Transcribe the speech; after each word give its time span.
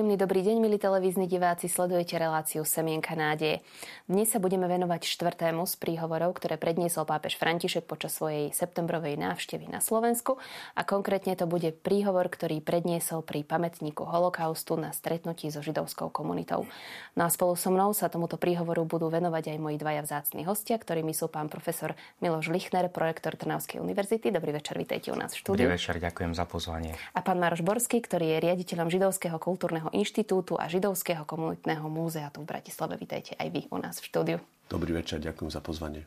Príjemný 0.00 0.16
dobrý 0.16 0.40
deň, 0.40 0.64
milí 0.64 0.80
televízni 0.80 1.28
diváci, 1.28 1.68
sledujete 1.68 2.16
reláciu 2.16 2.64
Semienka 2.64 3.12
nádeje. 3.12 3.60
Dnes 4.08 4.32
sa 4.32 4.40
budeme 4.40 4.64
venovať 4.64 5.04
štvrtému 5.04 5.68
z 5.68 5.76
príhovorov, 5.76 6.40
ktoré 6.40 6.56
predniesol 6.56 7.04
pápež 7.04 7.36
František 7.36 7.84
počas 7.84 8.16
svojej 8.16 8.48
septembrovej 8.48 9.20
návštevy 9.20 9.68
na 9.68 9.84
Slovensku 9.84 10.40
a 10.72 10.88
konkrétne 10.88 11.36
to 11.36 11.44
bude 11.44 11.76
príhovor, 11.84 12.32
ktorý 12.32 12.64
predniesol 12.64 13.20
pri 13.20 13.44
pamätníku 13.44 14.08
holokaustu 14.08 14.80
na 14.80 14.96
stretnutí 14.96 15.52
so 15.52 15.60
židovskou 15.60 16.08
komunitou. 16.08 16.64
No 17.12 17.28
a 17.28 17.28
spolu 17.28 17.52
so 17.52 17.68
mnou 17.68 17.92
sa 17.92 18.08
tomuto 18.08 18.40
príhovoru 18.40 18.88
budú 18.88 19.12
venovať 19.12 19.52
aj 19.52 19.58
moji 19.60 19.76
dvaja 19.76 20.00
vzácni 20.00 20.48
hostia, 20.48 20.80
ktorými 20.80 21.12
sú 21.12 21.28
pán 21.28 21.52
profesor 21.52 21.92
Miloš 22.24 22.48
Lichner, 22.48 22.88
projektor 22.88 23.36
Trnavskej 23.36 23.84
univerzity. 23.84 24.32
Dobrý 24.32 24.56
večer, 24.56 24.80
vítajte 24.80 25.12
u 25.12 25.16
nás 25.20 25.36
v 25.36 25.44
štúdiu. 25.44 25.68
Dobrý 25.68 25.76
večer, 25.76 26.00
ďakujem 26.00 26.32
za 26.32 26.48
pozvanie. 26.48 26.96
A 27.12 27.20
pán 27.20 27.36
Maroš 27.36 27.60
Borský, 27.60 28.00
ktorý 28.00 28.32
je 28.32 28.48
riaditeľom 28.48 28.88
Židovského 28.88 29.36
kultúrneho 29.36 29.89
inštitútu 29.92 30.56
a 30.56 30.70
Židovského 30.70 31.26
komunitného 31.26 31.86
múzea 31.90 32.30
tu 32.30 32.42
v 32.42 32.50
Bratislave. 32.50 32.96
Vítajte 32.96 33.36
aj 33.36 33.48
vy 33.50 33.60
u 33.70 33.78
nás 33.78 33.98
v 33.98 34.08
štúdiu. 34.08 34.38
Dobrý 34.70 34.94
večer, 34.94 35.18
ďakujem 35.18 35.50
za 35.50 35.58
pozvanie. 35.58 36.06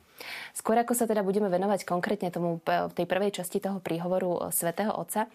Skôr 0.55 0.79
ako 0.79 0.95
sa 0.95 1.03
teda 1.03 1.19
budeme 1.19 1.51
venovať 1.51 1.83
konkrétne 1.83 2.31
tomu 2.31 2.63
tej 2.95 3.03
prvej 3.03 3.35
časti 3.35 3.59
toho 3.59 3.83
príhovoru 3.83 4.47
e, 4.47 4.55
svätého 4.55 4.95
Otca, 4.95 5.27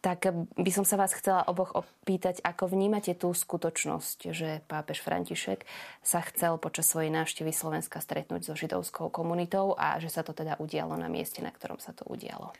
tak 0.00 0.32
by 0.56 0.70
som 0.72 0.86
sa 0.86 0.96
vás 0.96 1.12
chcela 1.12 1.44
oboch 1.44 1.76
opýtať, 1.76 2.40
ako 2.40 2.72
vnímate 2.72 3.12
tú 3.18 3.34
skutočnosť, 3.34 4.32
že 4.32 4.64
pápež 4.64 5.02
František 5.04 5.66
sa 6.00 6.24
chcel 6.30 6.56
počas 6.56 6.88
svojej 6.88 7.12
návštevy 7.12 7.52
Slovenska 7.52 8.00
stretnúť 8.00 8.48
so 8.48 8.54
židovskou 8.56 9.12
komunitou 9.12 9.76
a 9.76 10.00
že 10.00 10.08
sa 10.08 10.24
to 10.24 10.32
teda 10.32 10.56
udialo 10.56 10.96
na 10.96 11.10
mieste, 11.10 11.44
na 11.44 11.52
ktorom 11.52 11.82
sa 11.82 11.92
to 11.92 12.08
udialo. 12.08 12.54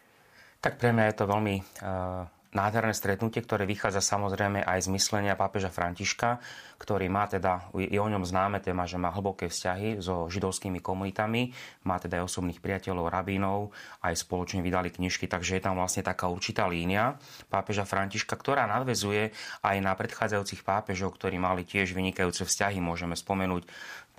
Tak 0.60 0.76
pre 0.76 0.92
mňa 0.92 1.04
je 1.08 1.16
to 1.16 1.24
veľmi 1.24 1.54
uh 1.80 2.39
nádherné 2.50 2.90
stretnutie, 2.94 3.42
ktoré 3.42 3.62
vychádza 3.66 4.02
samozrejme 4.02 4.66
aj 4.66 4.86
z 4.86 4.88
myslenia 4.94 5.38
pápeža 5.38 5.70
Františka, 5.70 6.42
ktorý 6.80 7.06
má 7.12 7.28
teda, 7.28 7.70
je 7.76 8.00
o 8.00 8.08
ňom 8.08 8.24
známe 8.24 8.58
téma, 8.58 8.88
že 8.88 8.96
má 8.96 9.12
hlboké 9.12 9.52
vzťahy 9.52 10.00
so 10.00 10.26
židovskými 10.32 10.80
komunitami, 10.80 11.52
má 11.84 12.00
teda 12.00 12.18
aj 12.20 12.26
osobných 12.26 12.58
priateľov, 12.58 13.12
rabínov, 13.12 13.70
aj 14.00 14.16
spoločne 14.16 14.64
vydali 14.64 14.88
knižky, 14.90 15.28
takže 15.28 15.60
je 15.60 15.62
tam 15.62 15.76
vlastne 15.76 16.02
taká 16.02 16.26
určitá 16.32 16.66
línia 16.66 17.20
pápeža 17.52 17.84
Františka, 17.84 18.34
ktorá 18.34 18.64
nadvezuje 18.66 19.30
aj 19.60 19.76
na 19.78 19.92
predchádzajúcich 19.92 20.64
pápežov, 20.64 21.14
ktorí 21.20 21.36
mali 21.36 21.68
tiež 21.68 21.92
vynikajúce 21.92 22.48
vzťahy. 22.48 22.80
Môžeme 22.80 23.14
spomenúť 23.14 23.68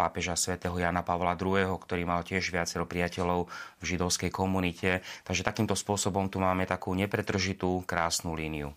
pápeža 0.01 0.33
svätého 0.33 0.73
Jana 0.73 1.05
Pavla 1.05 1.37
II., 1.37 1.77
ktorý 1.77 2.09
mal 2.09 2.25
tiež 2.25 2.49
viacero 2.49 2.89
priateľov 2.89 3.45
v 3.77 3.83
židovskej 3.85 4.33
komunite. 4.33 5.05
Takže 5.21 5.45
takýmto 5.45 5.77
spôsobom 5.77 6.25
tu 6.33 6.41
máme 6.41 6.65
takú 6.65 6.97
nepretržitú, 6.97 7.85
krásnu 7.85 8.33
líniu. 8.33 8.73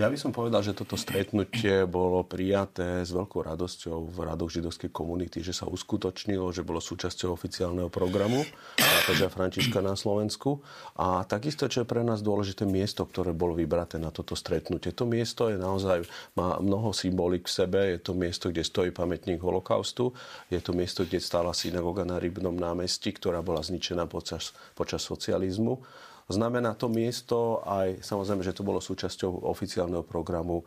Ja 0.00 0.08
by 0.08 0.16
som 0.16 0.32
povedal, 0.32 0.64
že 0.64 0.72
toto 0.72 0.96
stretnutie 0.96 1.84
bolo 1.84 2.24
prijaté 2.24 3.04
s 3.04 3.12
veľkou 3.12 3.44
radosťou 3.44 4.08
v 4.08 4.18
radoch 4.24 4.48
židovskej 4.48 4.88
komunity, 4.88 5.44
že 5.44 5.52
sa 5.52 5.68
uskutočnilo, 5.68 6.48
že 6.54 6.64
bolo 6.64 6.80
súčasťou 6.80 7.34
oficiálneho 7.36 7.92
programu 7.92 8.42
pápeža 8.80 9.28
Františka 9.28 9.84
na 9.84 9.94
Slovensku. 9.94 10.64
A 10.96 11.22
takisto, 11.28 11.68
čo 11.68 11.84
je 11.84 11.90
pre 11.90 12.00
nás 12.00 12.24
dôležité 12.24 12.64
miesto, 12.64 13.04
ktoré 13.04 13.36
bolo 13.36 13.52
vybraté 13.52 14.00
na 14.00 14.08
toto 14.08 14.32
stretnutie. 14.32 14.94
To 14.96 15.04
miesto 15.04 15.52
je 15.52 15.60
naozaj, 15.60 16.06
má 16.38 16.56
mnoho 16.58 16.96
symbolik 16.96 17.46
v 17.46 17.52
sebe. 17.52 17.80
Je 17.92 18.00
to 18.00 18.12
miesto, 18.16 18.48
kde 18.48 18.64
stojí 18.64 18.90
pamätník 18.90 19.40
holokaustu. 19.40 20.16
Je 20.48 20.60
to 20.62 20.72
miesto, 20.72 21.04
kde 21.04 21.20
stála 21.20 21.52
synagoga 21.52 22.08
na 22.08 22.16
Rybnom 22.16 22.56
námestí, 22.56 23.12
ktorá 23.12 23.44
bola 23.44 23.60
zničená 23.60 24.08
počas, 24.08 24.56
počas 24.72 25.04
socializmu. 25.04 25.82
Znamená 26.30 26.78
to 26.78 26.86
miesto 26.86 27.58
aj, 27.66 28.06
samozrejme, 28.06 28.46
že 28.46 28.54
to 28.54 28.62
bolo 28.62 28.78
súčasťou 28.78 29.50
oficiálneho 29.50 30.06
programu, 30.06 30.62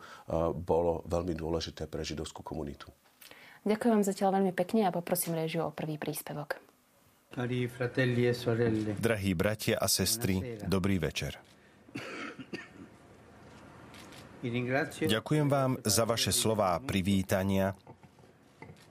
bolo 0.52 1.00
veľmi 1.08 1.32
dôležité 1.32 1.88
pre 1.88 2.04
židovskú 2.04 2.44
komunitu. 2.44 2.92
Ďakujem 3.64 3.92
vám 3.96 4.04
zatiaľ 4.04 4.28
veľmi 4.40 4.52
pekne 4.52 4.84
a 4.84 4.92
poprosím 4.92 5.40
režiu 5.40 5.64
o 5.64 5.72
prvý 5.72 5.96
príspevok. 5.96 6.60
E 7.34 7.48
Drahí 9.00 9.32
bratia 9.32 9.80
a 9.80 9.88
sestry, 9.88 10.60
dobrý 10.68 11.00
večer. 11.00 11.40
Ďakujem 15.00 15.48
vám 15.48 15.80
za 15.80 16.04
vaše 16.04 16.30
slová 16.30 16.76
privítania 16.84 17.72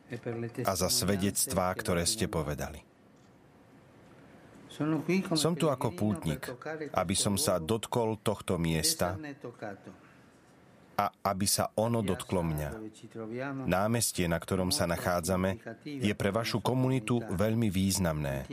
e 0.09 0.17
a 0.65 0.73
za 0.73 0.89
svedectvá, 0.89 1.69
ktoré 1.77 2.09
ste 2.09 2.25
povedali. 2.25 2.92
Som 5.37 5.53
tu 5.53 5.69
ako 5.69 5.93
pútnik, 5.93 6.49
aby 6.97 7.13
som 7.13 7.37
sa 7.37 7.61
dotkol 7.61 8.17
tohto 8.25 8.57
miesta 8.57 9.13
a 10.93 11.09
aby 11.25 11.45
sa 11.49 11.73
ono 11.73 12.05
dotklo 12.05 12.45
mňa. 12.45 12.69
Námestie, 13.65 14.29
na 14.29 14.37
ktorom 14.37 14.69
sa 14.69 14.85
nachádzame, 14.85 15.57
je 15.85 16.13
pre 16.13 16.29
vašu 16.29 16.61
komunitu 16.61 17.17
veľmi 17.21 17.69
významné. 17.73 18.45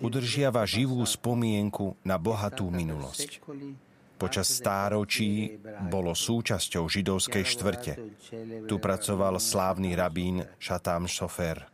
Udržiava 0.00 0.64
živú 0.64 1.04
spomienku 1.04 2.00
na 2.04 2.16
bohatú 2.16 2.72
minulosť. 2.72 3.44
Počas 4.14 4.46
stáročí 4.46 5.58
bolo 5.90 6.14
súčasťou 6.14 6.86
židovskej 6.86 7.44
štvrte. 7.44 7.92
Tu 8.64 8.74
pracoval 8.78 9.36
slávny 9.42 9.92
rabín 9.98 10.40
Šatám 10.56 11.10
Sofer. 11.10 11.73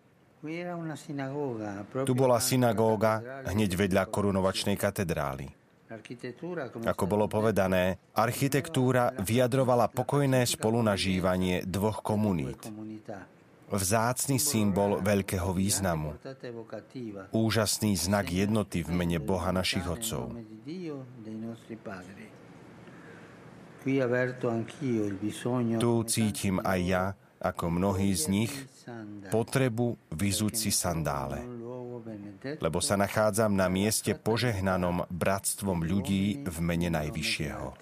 Tu 2.09 2.12
bola 2.17 2.41
synagóga 2.41 3.45
hneď 3.45 3.77
vedľa 3.77 4.09
korunovačnej 4.09 4.77
katedrály. 4.81 5.53
Ako 6.87 7.05
bolo 7.05 7.27
povedané, 7.27 7.99
architektúra 8.15 9.11
vyjadrovala 9.19 9.91
pokojné 9.91 10.47
spolunažívanie 10.47 11.67
dvoch 11.67 12.01
komunít. 12.01 12.71
Vzácný 13.71 14.39
symbol 14.39 14.99
veľkého 15.03 15.51
významu. 15.51 16.15
Úžasný 17.31 17.95
znak 17.99 18.31
jednoty 18.31 18.83
v 18.83 18.91
mene 18.95 19.19
Boha 19.19 19.51
našich 19.51 19.87
otcov. 19.87 20.34
Tu 25.81 25.93
cítim 26.11 26.57
aj 26.62 26.81
ja, 26.83 27.05
ako 27.41 27.73
mnohí 27.73 28.12
z 28.12 28.25
nich, 28.28 28.53
potrebu 29.33 29.97
vyzúť 30.12 30.55
si 30.61 30.71
sandále. 30.71 31.41
Lebo 32.61 32.84
sa 32.84 33.01
nachádzam 33.01 33.56
na 33.56 33.73
mieste 33.73 34.12
požehnanom 34.12 35.09
bratstvom 35.09 35.81
ľudí 35.84 36.45
v 36.45 36.56
mene 36.61 36.93
Najvyššieho. 36.93 37.81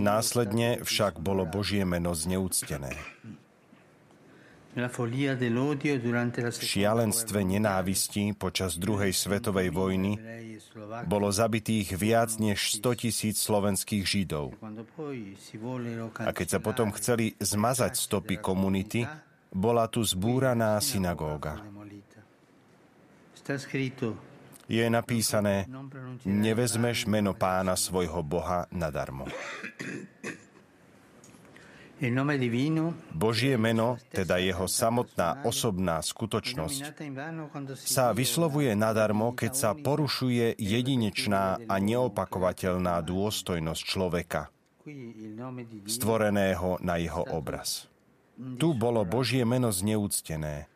Následne 0.00 0.68
však 0.80 1.20
bolo 1.20 1.44
Božie 1.44 1.84
meno 1.84 2.16
zneúctené. 2.16 2.96
V 4.70 6.62
šialenstve 6.62 7.42
nenávisti 7.42 8.30
počas 8.38 8.78
druhej 8.78 9.10
svetovej 9.10 9.74
vojny 9.74 10.14
bolo 11.10 11.26
zabitých 11.34 11.98
viac 11.98 12.30
než 12.38 12.78
100 12.78 13.02
tisíc 13.02 13.42
slovenských 13.42 14.06
Židov. 14.06 14.54
A 16.22 16.30
keď 16.30 16.46
sa 16.46 16.60
potom 16.62 16.94
chceli 16.94 17.34
zmazať 17.42 17.98
stopy 17.98 18.38
komunity, 18.38 19.02
bola 19.50 19.90
tu 19.90 20.06
zbúraná 20.06 20.78
synagóga. 20.78 21.58
Je 24.70 24.86
napísané, 24.86 25.66
nevezmeš 26.22 27.10
meno 27.10 27.34
pána 27.34 27.74
svojho 27.74 28.22
Boha 28.22 28.70
nadarmo. 28.70 29.26
Božie 33.12 33.54
meno, 33.60 34.00
teda 34.08 34.40
jeho 34.40 34.64
samotná 34.64 35.44
osobná 35.44 36.00
skutočnosť, 36.00 36.96
sa 37.76 38.16
vyslovuje 38.16 38.72
nadarmo, 38.72 39.36
keď 39.36 39.52
sa 39.52 39.70
porušuje 39.76 40.56
jedinečná 40.56 41.60
a 41.68 41.74
neopakovateľná 41.76 43.04
dôstojnosť 43.04 43.82
človeka, 43.84 44.48
stvoreného 45.84 46.80
na 46.80 46.96
jeho 46.96 47.28
obraz. 47.36 47.84
Tu 48.56 48.72
bolo 48.72 49.04
Božie 49.04 49.44
meno 49.44 49.68
zneúctené, 49.68 50.72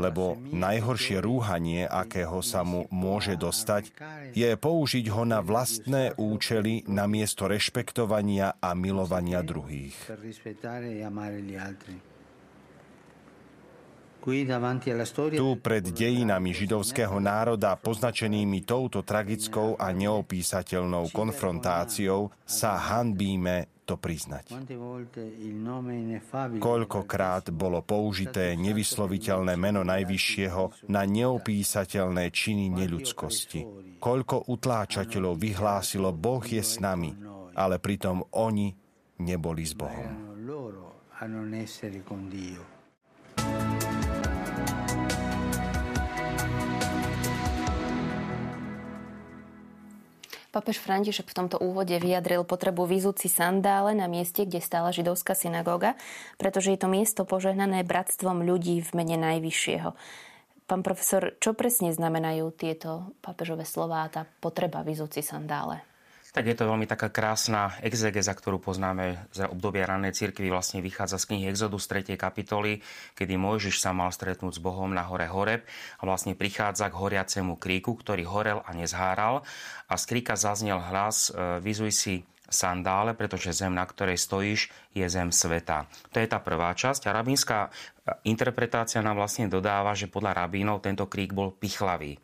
lebo 0.00 0.40
najhoršie 0.40 1.20
rúhanie, 1.20 1.84
akého 1.84 2.40
sa 2.40 2.64
mu 2.64 2.88
môže 2.88 3.36
dostať, 3.36 3.92
je 4.32 4.48
použiť 4.56 5.06
ho 5.12 5.22
na 5.28 5.44
vlastné 5.44 6.16
účely 6.16 6.88
namiesto 6.88 7.44
rešpektovania 7.44 8.56
a 8.56 8.72
milovania 8.72 9.44
druhých. 9.44 9.96
Tu 14.20 15.48
pred 15.64 15.84
dejinami 15.84 16.50
židovského 16.52 17.16
národa 17.18 17.74
poznačenými 17.80 18.62
touto 18.68 19.00
tragickou 19.00 19.80
a 19.80 19.90
neopísateľnou 19.96 21.08
konfrontáciou 21.10 22.28
sa 22.44 22.76
hanbíme 22.76 23.80
to 23.90 23.98
priznať. 23.98 24.54
Koľkokrát 26.62 27.50
bolo 27.50 27.82
použité 27.82 28.54
nevysloviteľné 28.54 29.58
meno 29.58 29.82
Najvyššieho 29.82 30.86
na 30.94 31.02
neopísateľné 31.02 32.30
činy 32.30 32.70
neľudskosti. 32.70 33.60
Koľko 33.98 34.46
utláčateľov 34.46 35.34
vyhlásilo 35.34 36.14
Boh 36.14 36.44
je 36.46 36.62
s 36.62 36.78
nami, 36.78 37.10
ale 37.58 37.82
pritom 37.82 38.22
oni 38.38 38.70
neboli 39.18 39.66
s 39.66 39.74
Bohom. 39.74 40.08
Papež 50.50 50.82
František 50.82 51.30
v 51.30 51.36
tomto 51.38 51.62
úvode 51.62 51.94
vyjadril 51.94 52.42
potrebu 52.42 52.82
si 53.14 53.30
sandále 53.30 53.94
na 53.94 54.10
mieste, 54.10 54.42
kde 54.42 54.58
stála 54.58 54.90
židovská 54.90 55.38
synagóga, 55.38 55.94
pretože 56.42 56.74
je 56.74 56.78
to 56.82 56.90
miesto 56.90 57.22
požehnané 57.22 57.86
bratstvom 57.86 58.42
ľudí 58.42 58.82
v 58.82 58.90
mene 58.98 59.14
Najvyššieho. 59.14 59.94
Pán 60.66 60.82
profesor, 60.82 61.38
čo 61.38 61.54
presne 61.54 61.94
znamenajú 61.94 62.50
tieto 62.54 63.14
papežové 63.22 63.62
slová 63.62 64.06
a 64.06 64.10
tá 64.10 64.22
potreba 64.42 64.82
vyzúť 64.82 65.18
si 65.18 65.22
sandále? 65.22 65.89
Tak 66.30 66.46
je 66.46 66.54
to 66.54 66.70
veľmi 66.70 66.86
taká 66.86 67.10
krásna 67.10 67.74
exegeza, 67.82 68.30
ktorú 68.30 68.62
poznáme 68.62 69.18
z 69.34 69.50
obdobia 69.50 69.90
ranej 69.90 70.14
cirkvi. 70.14 70.46
Vlastne 70.46 70.78
vychádza 70.78 71.18
z 71.18 71.26
knihy 71.26 71.50
Exodus 71.50 71.90
3. 71.90 72.14
kapitoly, 72.14 72.86
kedy 73.18 73.34
Mojžiš 73.34 73.82
sa 73.82 73.90
mal 73.90 74.14
stretnúť 74.14 74.54
s 74.54 74.62
Bohom 74.62 74.94
na 74.94 75.02
hore 75.10 75.26
Horeb 75.26 75.66
a 75.98 76.02
vlastne 76.06 76.38
prichádza 76.38 76.86
k 76.86 76.94
horiacemu 76.94 77.58
kríku, 77.58 77.98
ktorý 77.98 78.22
horel 78.30 78.62
a 78.62 78.70
nezháral. 78.70 79.42
A 79.90 79.98
z 79.98 80.04
kríka 80.06 80.38
zaznel 80.38 80.78
hlas, 80.78 81.34
e, 81.34 81.58
vyzuj 81.58 81.90
si 81.90 82.14
sandále, 82.46 83.18
pretože 83.18 83.50
zem, 83.50 83.74
na 83.74 83.82
ktorej 83.82 84.14
stojíš, 84.14 84.70
je 84.94 85.06
zem 85.10 85.34
sveta. 85.34 85.90
To 86.14 86.22
je 86.22 86.30
tá 86.30 86.38
prvá 86.38 86.70
časť. 86.78 87.10
A 87.10 87.14
rabínska 87.18 87.74
interpretácia 88.22 89.02
nám 89.02 89.18
vlastne 89.18 89.50
dodáva, 89.50 89.98
že 89.98 90.06
podľa 90.06 90.46
rabínov 90.46 90.78
tento 90.78 91.10
krík 91.10 91.34
bol 91.34 91.50
pichlavý 91.50 92.22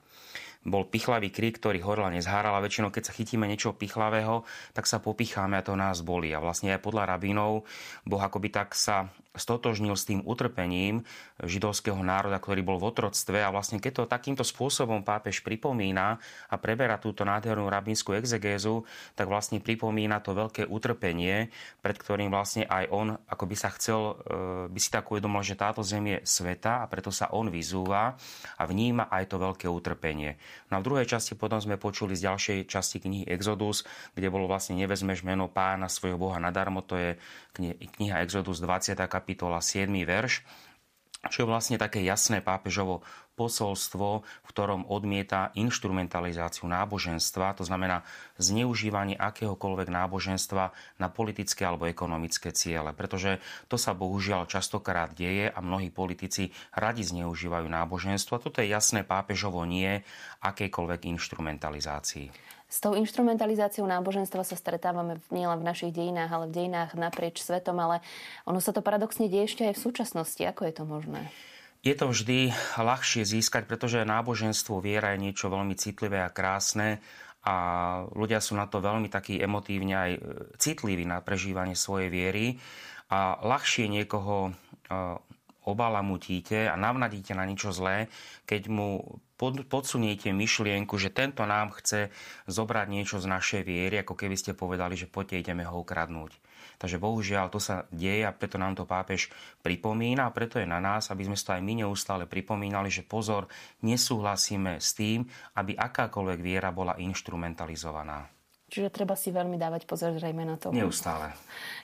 bol 0.66 0.90
pichlavý 0.90 1.30
krik, 1.30 1.62
ktorý 1.62 1.78
horel 1.86 2.10
a 2.10 2.14
nezháral 2.18 2.58
väčšinou, 2.58 2.90
keď 2.90 3.08
sa 3.08 3.16
chytíme 3.16 3.46
niečo 3.46 3.78
pichlavého, 3.78 4.42
tak 4.74 4.90
sa 4.90 4.98
popicháme 4.98 5.56
a 5.56 5.62
to 5.62 5.78
nás 5.78 6.02
bolí. 6.02 6.34
A 6.34 6.42
vlastne 6.42 6.74
aj 6.74 6.82
podľa 6.82 7.16
rabínov 7.16 7.62
Boh 8.02 8.22
akoby 8.22 8.50
tak 8.50 8.74
sa 8.74 9.06
stotožnil 9.36 9.94
s 9.94 10.08
tým 10.08 10.24
utrpením 10.24 11.04
židovského 11.44 12.00
národa, 12.00 12.40
ktorý 12.40 12.64
bol 12.64 12.80
v 12.80 12.88
otroctve 12.90 13.44
a 13.44 13.52
vlastne 13.52 13.78
keď 13.78 13.92
to 13.92 14.10
takýmto 14.10 14.44
spôsobom 14.44 15.04
pápež 15.04 15.44
pripomína 15.44 16.18
a 16.48 16.54
preberá 16.56 16.96
túto 16.96 17.22
nádhernú 17.22 17.68
rabínsku 17.68 18.16
exegézu, 18.16 18.88
tak 19.14 19.28
vlastne 19.28 19.60
pripomína 19.60 20.24
to 20.24 20.32
veľké 20.32 20.64
utrpenie, 20.66 21.52
pred 21.84 21.96
ktorým 21.96 22.32
vlastne 22.32 22.64
aj 22.64 22.84
on 22.90 23.08
ako 23.28 23.44
by 23.44 23.56
sa 23.56 23.68
chcel, 23.76 24.00
e, 24.00 24.72
by 24.72 24.78
si 24.80 24.88
tak 24.88 25.08
uvedomil, 25.12 25.44
že 25.44 25.58
táto 25.58 25.84
zem 25.84 26.16
je 26.16 26.18
sveta 26.24 26.82
a 26.82 26.88
preto 26.88 27.12
sa 27.12 27.28
on 27.32 27.52
vyzúva 27.52 28.16
a 28.56 28.62
vníma 28.64 29.12
aj 29.12 29.24
to 29.28 29.36
veľké 29.36 29.66
utrpenie. 29.68 30.40
No 30.72 30.78
a 30.78 30.80
v 30.80 30.86
druhej 30.88 31.06
časti 31.06 31.36
potom 31.36 31.60
sme 31.60 31.76
počuli 31.76 32.16
z 32.16 32.30
ďalšej 32.30 32.58
časti 32.66 32.98
knihy 33.04 33.24
Exodus, 33.28 33.84
kde 34.16 34.32
bolo 34.32 34.48
vlastne 34.48 34.78
nevezmeš 34.78 35.20
meno 35.26 35.52
pána 35.52 35.90
svojho 35.90 36.16
Boha 36.16 36.40
nadarmo, 36.40 36.80
to 36.80 36.96
je 36.96 37.10
kniha 37.96 38.22
Exodus 38.22 38.60
20. 38.60 38.96
kapitola 39.08 39.25
7. 39.34 39.90
verš, 40.06 40.46
čo 41.26 41.42
je 41.42 41.50
vlastne 41.50 41.74
také 41.74 42.06
jasné 42.06 42.38
pápežovo 42.38 43.02
posolstvo, 43.36 44.24
v 44.24 44.48
ktorom 44.48 44.88
odmieta 44.88 45.52
instrumentalizáciu 45.52 46.64
náboženstva, 46.64 47.60
to 47.60 47.68
znamená 47.68 48.00
zneužívanie 48.40 49.12
akéhokoľvek 49.20 49.92
náboženstva 49.92 50.72
na 50.96 51.08
politické 51.12 51.68
alebo 51.68 51.84
ekonomické 51.84 52.50
ciele. 52.56 52.96
Pretože 52.96 53.38
to 53.68 53.76
sa 53.76 53.92
bohužiaľ 53.92 54.48
častokrát 54.48 55.12
deje 55.12 55.52
a 55.52 55.58
mnohí 55.60 55.92
politici 55.92 56.48
radi 56.72 57.04
zneužívajú 57.04 57.68
náboženstvo. 57.68 58.40
A 58.40 58.42
toto 58.42 58.64
je 58.64 58.72
jasné 58.72 59.04
pápežovo 59.04 59.60
nie 59.68 60.00
akejkoľvek 60.40 61.12
instrumentalizácii. 61.12 62.32
S 62.76 62.84
tou 62.84 62.92
instrumentalizáciou 62.92 63.88
náboženstva 63.88 64.44
sa 64.44 64.52
stretávame 64.52 65.16
nielen 65.32 65.64
v 65.64 65.68
našich 65.72 65.96
dejinách, 65.96 66.28
ale 66.28 66.44
v 66.52 66.60
dejinách 66.60 66.92
naprieč 66.92 67.40
svetom, 67.40 67.80
ale 67.80 68.04
ono 68.44 68.60
sa 68.60 68.76
to 68.76 68.84
paradoxne 68.84 69.32
deje 69.32 69.48
ešte 69.48 69.64
aj 69.64 69.80
v 69.80 69.84
súčasnosti. 69.88 70.42
Ako 70.44 70.68
je 70.68 70.74
to 70.76 70.84
možné? 70.84 71.32
Je 71.80 71.96
to 71.96 72.12
vždy 72.12 72.52
ľahšie 72.76 73.24
získať, 73.24 73.64
pretože 73.64 74.04
náboženstvo, 74.04 74.84
viera 74.84 75.16
je 75.16 75.24
niečo 75.24 75.48
veľmi 75.48 75.72
citlivé 75.72 76.20
a 76.20 76.28
krásne 76.28 77.00
a 77.48 77.54
ľudia 78.12 78.44
sú 78.44 78.60
na 78.60 78.68
to 78.68 78.84
veľmi 78.84 79.08
takí 79.08 79.40
emotívne 79.40 79.96
aj 79.96 80.10
e, 80.12 80.20
citliví 80.60 81.08
na 81.08 81.24
prežívanie 81.24 81.78
svojej 81.78 82.12
viery 82.12 82.60
a 83.08 83.40
ľahšie 83.40 83.88
niekoho 83.88 84.50
e, 84.50 84.52
obalamutíte 85.66 86.70
a 86.70 86.78
navnadíte 86.78 87.34
na 87.34 87.42
niečo 87.42 87.74
zlé, 87.74 88.06
keď 88.46 88.70
mu 88.70 89.20
podsuniete 89.68 90.32
myšlienku, 90.32 90.96
že 90.96 91.12
tento 91.12 91.44
nám 91.44 91.74
chce 91.76 92.08
zobrať 92.48 92.86
niečo 92.88 93.20
z 93.20 93.28
našej 93.28 93.62
viery, 93.66 94.00
ako 94.00 94.16
keby 94.16 94.38
ste 94.38 94.56
povedali, 94.56 94.96
že 94.96 95.10
poďte 95.10 95.42
ideme 95.42 95.66
ho 95.66 95.76
ukradnúť. 95.82 96.32
Takže 96.76 97.00
bohužiaľ 97.00 97.48
to 97.48 97.60
sa 97.60 97.88
deje 97.88 98.24
a 98.24 98.36
preto 98.36 98.60
nám 98.60 98.76
to 98.76 98.84
pápež 98.84 99.32
pripomína 99.64 100.28
a 100.28 100.34
preto 100.34 100.60
je 100.60 100.68
na 100.68 100.76
nás, 100.76 101.08
aby 101.08 101.24
sme 101.24 101.36
to 101.36 101.56
aj 101.56 101.64
my 101.64 101.84
neustále 101.84 102.28
pripomínali, 102.28 102.92
že 102.92 103.04
pozor, 103.04 103.48
nesúhlasíme 103.80 104.76
s 104.76 104.92
tým, 104.92 105.24
aby 105.56 105.72
akákoľvek 105.72 106.38
viera 106.40 106.68
bola 106.72 107.00
instrumentalizovaná. 107.00 108.35
Čiže 108.66 108.90
treba 108.90 109.14
si 109.14 109.30
veľmi 109.30 109.54
dávať 109.62 109.86
pozor 109.86 110.18
zrejme 110.18 110.42
na 110.42 110.58
to. 110.58 110.74
Neustále. 110.74 111.30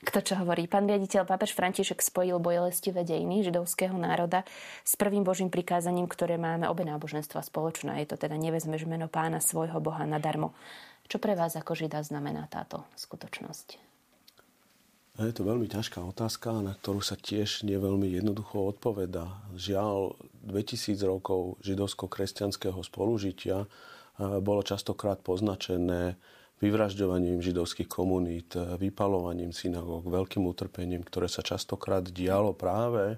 Kto 0.03 0.19
čo 0.19 0.35
hovorí? 0.43 0.67
Pán 0.67 0.91
riaditeľ, 0.91 1.23
pápež 1.23 1.55
František 1.55 2.03
spojil 2.03 2.43
bojelestivé 2.43 3.07
dejiny 3.07 3.47
židovského 3.47 3.95
národa 3.95 4.43
s 4.83 4.99
prvým 4.99 5.23
božím 5.23 5.47
prikázaním, 5.47 6.11
ktoré 6.11 6.43
máme 6.43 6.67
obe 6.67 6.83
náboženstva 6.83 7.47
spoločné. 7.47 8.03
Je 8.03 8.11
to 8.11 8.19
teda 8.19 8.35
nevezmeš 8.35 8.83
meno 8.91 9.07
pána 9.07 9.39
svojho 9.39 9.79
boha 9.79 10.03
nadarmo. 10.11 10.59
Čo 11.07 11.23
pre 11.23 11.39
vás 11.39 11.55
ako 11.55 11.79
žida 11.79 12.03
znamená 12.03 12.51
táto 12.51 12.83
skutočnosť? 12.99 13.79
Je 15.23 15.31
to 15.37 15.45
veľmi 15.45 15.69
ťažká 15.69 16.03
otázka, 16.03 16.65
na 16.65 16.75
ktorú 16.75 17.05
sa 17.05 17.15
tiež 17.15 17.69
neveľmi 17.69 18.11
jednoducho 18.11 18.75
odpoveda. 18.75 19.45
Žiaľ, 19.55 20.17
2000 20.49 20.99
rokov 21.05 21.63
židovsko-kresťanského 21.63 22.81
spolužitia 22.83 23.63
eh, 23.63 24.43
bolo 24.43 24.67
častokrát 24.67 25.23
poznačené 25.23 26.19
vyvražďovaním 26.63 27.43
židovských 27.43 27.91
komunít, 27.91 28.55
vypalovaním 28.79 29.51
synagóg, 29.51 30.07
veľkým 30.07 30.47
utrpením, 30.47 31.03
ktoré 31.03 31.27
sa 31.27 31.43
častokrát 31.43 32.07
dialo 32.07 32.55
práve 32.55 33.15
e, 33.15 33.17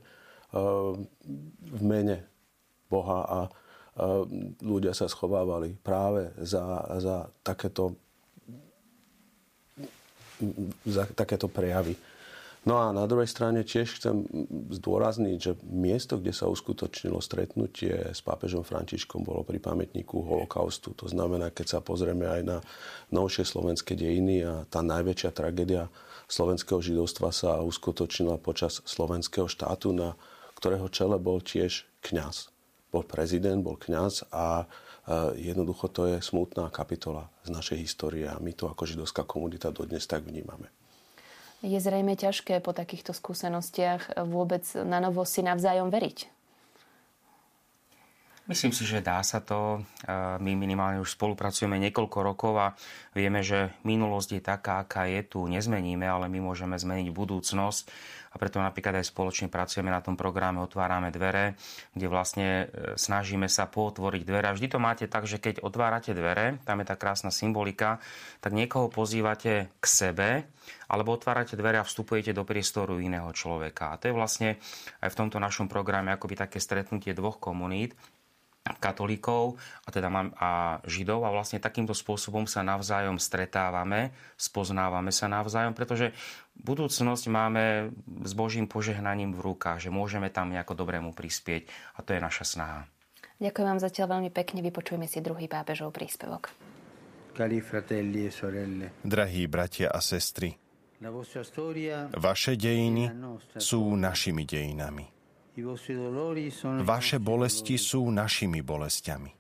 v 1.61 1.83
mene 1.85 2.25
Boha 2.89 3.21
a 3.29 3.41
e, 3.45 3.51
ľudia 4.65 4.97
sa 4.97 5.13
schovávali 5.13 5.77
práve 5.77 6.33
za, 6.41 6.65
za 6.97 7.29
takéto, 7.45 7.93
za 10.89 11.05
takéto 11.13 11.45
prejavy. 11.53 12.01
No 12.65 12.81
a 12.81 12.97
na 12.97 13.05
druhej 13.05 13.29
strane 13.29 13.61
tiež 13.61 14.01
chcem 14.01 14.25
zdôrazniť, 14.73 15.37
že 15.37 15.53
miesto, 15.69 16.17
kde 16.17 16.33
sa 16.33 16.49
uskutočnilo 16.49 17.21
stretnutie 17.21 17.93
s 17.93 18.25
pápežom 18.25 18.65
Františkom, 18.65 19.21
bolo 19.21 19.45
pri 19.45 19.61
pamätníku 19.61 20.25
holokaustu. 20.25 20.97
To 20.97 21.05
znamená, 21.05 21.53
keď 21.53 21.77
sa 21.77 21.81
pozrieme 21.85 22.25
aj 22.25 22.41
na 22.41 22.59
novšie 23.13 23.45
slovenské 23.45 23.93
dejiny 23.93 24.49
a 24.49 24.65
tá 24.65 24.81
najväčšia 24.81 25.31
tragédia 25.37 25.93
slovenského 26.25 26.81
židovstva 26.81 27.37
sa 27.37 27.61
uskutočnila 27.61 28.41
počas 28.41 28.81
slovenského 28.89 29.45
štátu, 29.45 29.93
na 29.93 30.17
ktorého 30.57 30.89
čele 30.89 31.21
bol 31.21 31.45
tiež 31.45 31.85
kňaz. 32.01 32.49
Bol 32.89 33.05
prezident, 33.05 33.61
bol 33.61 33.77
kňaz 33.77 34.25
a 34.33 34.65
jednoducho 35.37 35.93
to 35.93 36.09
je 36.17 36.25
smutná 36.25 36.73
kapitola 36.73 37.29
z 37.45 37.53
našej 37.53 37.77
histórie 37.77 38.25
a 38.25 38.41
my 38.41 38.57
to 38.57 38.73
ako 38.73 38.89
židovská 38.89 39.29
komunita 39.29 39.69
dodnes 39.69 40.09
tak 40.09 40.25
vnímame. 40.25 40.73
Je 41.65 41.81
zrejme 41.81 42.13
ťažké 42.13 42.61
po 42.61 42.77
takýchto 42.77 43.17
skúsenostiach 43.17 44.21
vôbec 44.29 44.69
na 44.85 45.01
novo 45.01 45.25
si 45.25 45.41
navzájom 45.41 45.89
veriť. 45.89 46.29
Myslím 48.45 48.77
si, 48.77 48.85
že 48.85 49.01
dá 49.01 49.25
sa 49.25 49.41
to. 49.41 49.81
My 50.45 50.53
minimálne 50.53 51.01
už 51.01 51.17
spolupracujeme 51.17 51.81
niekoľko 51.81 52.19
rokov 52.21 52.53
a 52.61 52.77
vieme, 53.17 53.41
že 53.41 53.73
minulosť 53.89 54.37
je 54.37 54.43
taká, 54.45 54.85
aká 54.85 55.09
je 55.09 55.25
tu. 55.25 55.49
Nezmeníme, 55.49 56.05
ale 56.05 56.29
my 56.29 56.45
môžeme 56.45 56.77
zmeniť 56.77 57.09
budúcnosť 57.09 57.89
a 58.35 58.37
preto 58.37 58.59
napríklad 58.59 58.99
aj 58.99 59.15
spoločne 59.15 59.47
pracujeme 59.47 59.95
na 59.95 60.03
tom 60.03 60.19
programe 60.19 60.59
Otvárame 60.59 61.15
dvere, 61.15 61.55
kde 61.95 62.07
vlastne 62.11 62.49
e, 62.51 62.65
snažíme 62.99 63.47
sa 63.47 63.71
potvoriť 63.71 64.23
dvere. 64.27 64.51
A 64.51 64.57
vždy 64.59 64.75
to 64.75 64.83
máte 64.83 65.07
tak, 65.07 65.31
že 65.31 65.39
keď 65.39 65.63
otvárate 65.63 66.11
dvere, 66.11 66.59
tam 66.67 66.83
je 66.83 66.87
tá 66.91 66.99
krásna 66.99 67.31
symbolika, 67.31 68.03
tak 68.43 68.51
niekoho 68.51 68.91
pozývate 68.91 69.71
k 69.79 69.85
sebe, 69.87 70.51
alebo 70.91 71.15
otvárate 71.15 71.55
dvere 71.55 71.79
a 71.79 71.87
vstupujete 71.87 72.35
do 72.35 72.43
priestoru 72.43 72.99
iného 72.99 73.31
človeka. 73.31 73.95
A 73.95 73.99
to 74.03 74.11
je 74.11 74.15
vlastne 74.19 74.59
aj 74.99 75.09
v 75.15 75.19
tomto 75.19 75.39
našom 75.39 75.71
programe 75.71 76.11
akoby 76.11 76.35
také 76.35 76.59
stretnutie 76.59 77.15
dvoch 77.15 77.39
komunít, 77.39 77.95
katolíkov 78.65 79.61
a, 79.85 79.89
teda 79.93 80.09
mám, 80.09 80.33
a 80.41 80.81
židov 80.89 81.29
a 81.29 81.31
vlastne 81.33 81.61
takýmto 81.61 81.93
spôsobom 81.93 82.49
sa 82.49 82.65
navzájom 82.65 83.21
stretávame, 83.21 84.17
spoznávame 84.41 85.13
sa 85.13 85.29
navzájom, 85.29 85.77
pretože 85.77 86.17
budúcnosť 86.57 87.25
máme 87.29 87.93
s 88.25 88.33
Božím 88.33 88.65
požehnaním 88.65 89.37
v 89.37 89.53
rukách, 89.53 89.85
že 89.85 89.91
môžeme 89.93 90.33
tam 90.33 90.49
nejako 90.49 90.81
dobrému 90.81 91.13
prispieť 91.13 91.69
a 91.97 92.01
to 92.01 92.17
je 92.17 92.21
naša 92.25 92.45
snaha. 92.57 92.81
Ďakujem 93.37 93.67
vám 93.69 93.81
zatiaľ 93.83 94.07
veľmi 94.17 94.31
pekne, 94.33 94.65
vypočujeme 94.65 95.05
si 95.05 95.21
druhý 95.21 95.45
pápežov 95.45 95.93
príspevok. 95.93 96.49
Cari 97.35 97.59
fratelli 97.61 98.25
e 98.25 98.33
sorelle. 98.33 98.87
Drahí 99.03 99.51
bratia 99.51 99.91
a 99.91 99.99
sestry, 99.99 100.55
vaše 102.17 102.53
dejiny 102.57 103.05
sú 103.61 103.93
našimi 103.99 104.49
dejinami. 104.49 105.14
Vaše 106.83 107.17
bolesti 107.23 107.79
sú 107.79 108.11
našimi 108.11 108.59
bolestiami. 108.59 109.31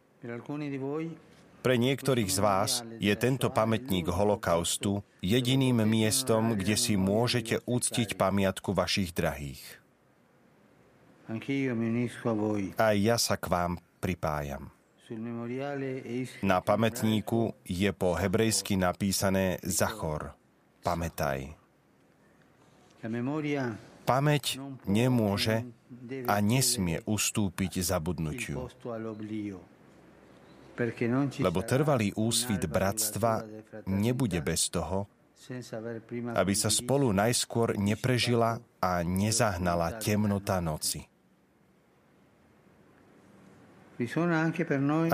Pre 1.64 1.76
niektorých 1.80 2.30
z 2.30 2.38
vás 2.44 2.84
je 3.00 3.14
tento 3.16 3.48
pamätník 3.48 4.06
holokaustu 4.06 5.00
jediným 5.24 5.82
miestom, 5.82 6.54
kde 6.54 6.76
si 6.76 6.94
môžete 6.94 7.64
úctiť 7.64 8.20
pamiatku 8.20 8.76
vašich 8.76 9.16
drahých. 9.16 9.64
Aj 12.76 12.96
ja 13.00 13.16
sa 13.16 13.34
k 13.40 13.46
vám 13.48 13.80
pripájam. 13.96 14.68
Na 16.44 16.58
pamätníku 16.60 17.56
je 17.64 17.90
po 17.96 18.12
hebrejsky 18.12 18.76
napísané 18.76 19.56
Zachor, 19.64 20.36
pamätaj. 20.84 21.56
Pamäť 24.04 24.60
nemôže 24.84 25.64
a 26.28 26.36
nesmie 26.44 27.00
ustúpiť 27.08 27.80
zabudnutiu. 27.80 28.68
Lebo 31.40 31.60
trvalý 31.62 32.10
úsvit 32.18 32.62
bratstva 32.66 33.46
nebude 33.88 34.40
bez 34.44 34.68
toho, 34.68 35.06
aby 36.34 36.54
sa 36.56 36.72
spolu 36.72 37.12
najskôr 37.12 37.76
neprežila 37.76 38.58
a 38.80 38.90
nezahnala 39.04 40.00
temnota 40.00 40.58
noci. 40.58 41.04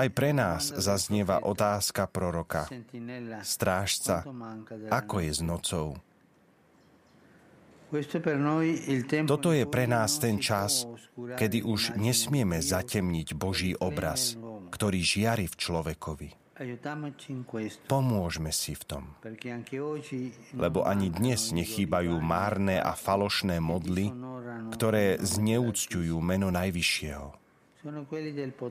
Aj 0.01 0.09
pre 0.09 0.33
nás 0.33 0.73
zaznieva 0.73 1.45
otázka 1.45 2.09
proroka. 2.09 2.65
Strážca, 3.45 4.25
ako 4.89 5.15
je 5.21 5.31
s 5.31 5.41
nocou? 5.45 6.01
Toto 9.27 9.51
je 9.51 9.67
pre 9.67 9.83
nás 9.83 10.15
ten 10.15 10.39
čas, 10.39 10.87
kedy 11.15 11.59
už 11.67 11.99
nesmieme 11.99 12.63
zatemniť 12.63 13.35
Boží 13.35 13.75
obraz, 13.75 14.39
ktorý 14.71 14.99
žiari 15.03 15.51
v 15.51 15.55
človekovi. 15.59 16.29
Pomôžme 17.89 18.51
si 18.53 18.77
v 18.77 18.83
tom. 18.85 19.03
Lebo 20.53 20.79
ani 20.85 21.07
dnes 21.09 21.49
nechýbajú 21.51 22.15
márne 22.21 22.77
a 22.77 22.93
falošné 22.93 23.57
modly, 23.57 24.13
ktoré 24.69 25.17
zneúcťujú 25.19 26.15
meno 26.21 26.53
Najvyššieho. 26.53 27.41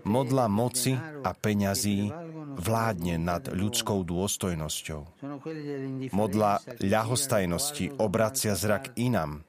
Modla 0.07 0.47
moci 0.47 0.95
a 1.27 1.31
peňazí 1.35 2.15
vládne 2.61 3.17
nad 3.17 3.49
ľudskou 3.49 4.05
dôstojnosťou. 4.05 5.25
Modla 6.12 6.61
ľahostajnosti 6.79 7.97
obracia 7.97 8.52
zrak 8.52 8.95
inam. 9.00 9.43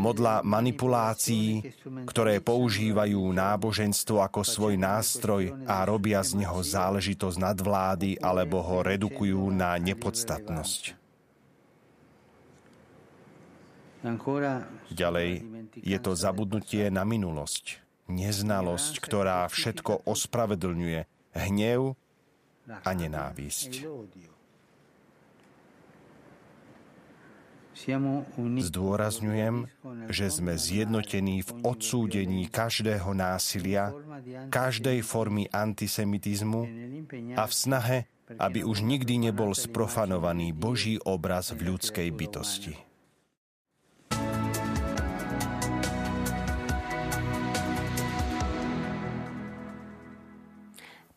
Modla 0.00 0.40
manipulácií, 0.40 1.60
ktoré 2.08 2.40
používajú 2.40 3.20
náboženstvo 3.20 4.24
ako 4.24 4.40
svoj 4.40 4.80
nástroj 4.80 5.52
a 5.68 5.84
robia 5.84 6.24
z 6.24 6.40
neho 6.40 6.56
záležitosť 6.56 7.36
nadvlády 7.36 8.16
alebo 8.16 8.64
ho 8.64 8.80
redukujú 8.80 9.52
na 9.52 9.76
nepodstatnosť. 9.76 10.96
Ďalej 14.88 15.30
je 15.76 15.98
to 16.00 16.12
zabudnutie 16.16 16.88
na 16.88 17.04
minulosť 17.04 17.88
neznalosť, 18.08 18.98
ktorá 18.98 19.44
všetko 19.46 20.08
ospravedlňuje, 20.08 21.04
hnev 21.36 21.94
a 22.68 22.90
nenávisť. 22.92 23.84
Zdôrazňujem, 28.58 29.56
že 30.10 30.26
sme 30.34 30.58
zjednotení 30.58 31.46
v 31.46 31.50
odsúdení 31.62 32.50
každého 32.50 33.14
násilia, 33.14 33.94
každej 34.50 34.98
formy 35.06 35.46
antisemitizmu 35.46 36.62
a 37.38 37.46
v 37.46 37.52
snahe, 37.54 37.98
aby 38.34 38.66
už 38.66 38.82
nikdy 38.82 39.30
nebol 39.30 39.54
sprofanovaný 39.54 40.50
Boží 40.50 40.98
obraz 41.06 41.54
v 41.54 41.70
ľudskej 41.70 42.08
bytosti. 42.10 42.87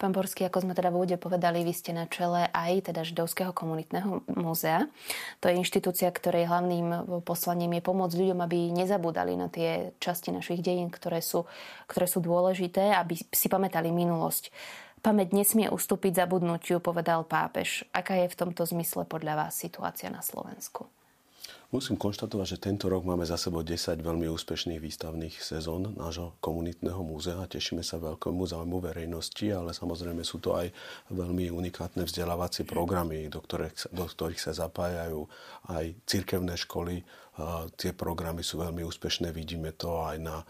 Pán 0.02 0.18
Borský, 0.18 0.50
ako 0.50 0.66
sme 0.66 0.74
teda 0.74 0.90
v 0.90 0.98
úvode 0.98 1.14
povedali, 1.22 1.62
vy 1.62 1.78
ste 1.78 1.94
na 1.94 2.10
čele 2.10 2.50
aj 2.50 2.90
teda 2.90 3.06
Židovského 3.06 3.54
komunitného 3.54 4.26
múzea. 4.34 4.90
To 5.38 5.46
je 5.46 5.62
inštitúcia, 5.62 6.10
ktorej 6.10 6.50
hlavným 6.50 7.22
poslaním 7.22 7.78
je 7.78 7.86
pomôcť 7.86 8.18
ľuďom, 8.18 8.42
aby 8.42 8.74
nezabúdali 8.74 9.38
na 9.38 9.46
tie 9.46 9.94
časti 10.02 10.34
našich 10.34 10.66
dejín, 10.66 10.90
ktoré 10.90 11.22
sú, 11.22 11.46
ktoré 11.86 12.10
sú 12.10 12.18
dôležité, 12.18 12.98
aby 12.98 13.14
si 13.30 13.46
pamätali 13.46 13.94
minulosť. 13.94 14.50
Pamäť 15.06 15.38
nesmie 15.38 15.70
ustúpiť 15.70 16.18
zabudnutiu, 16.18 16.82
povedal 16.82 17.22
pápež. 17.22 17.86
Aká 17.94 18.18
je 18.18 18.34
v 18.34 18.38
tomto 18.42 18.66
zmysle 18.66 19.06
podľa 19.06 19.38
vás 19.38 19.54
situácia 19.54 20.10
na 20.10 20.26
Slovensku? 20.26 20.90
Musím 21.72 21.96
konštatovať, 21.96 22.60
že 22.60 22.64
tento 22.68 22.92
rok 22.92 23.08
máme 23.08 23.24
za 23.24 23.40
sebou 23.40 23.64
10 23.64 24.04
veľmi 24.04 24.28
úspešných 24.28 24.84
výstavných 24.84 25.40
sezón 25.40 25.96
nášho 25.96 26.36
komunitného 26.44 27.00
múzea. 27.00 27.48
Tešíme 27.48 27.80
sa 27.80 27.96
veľkému 27.96 28.44
záujmu 28.44 28.84
verejnosti, 28.84 29.48
ale 29.48 29.72
samozrejme 29.72 30.20
sú 30.28 30.44
to 30.44 30.52
aj 30.52 30.68
veľmi 31.16 31.48
unikátne 31.48 32.04
vzdelávacie 32.04 32.68
programy, 32.68 33.32
do 33.32 33.40
ktorých, 33.40 33.88
do 33.96 34.04
ktorých 34.04 34.44
sa 34.44 34.52
zapájajú 34.52 35.32
aj 35.72 35.96
cirkevné 36.04 36.60
školy, 36.60 37.08
Tie 37.80 37.96
programy 37.96 38.44
sú 38.44 38.60
veľmi 38.60 38.84
úspešné, 38.84 39.32
vidíme 39.32 39.72
to 39.72 40.04
aj 40.04 40.20
na, 40.20 40.44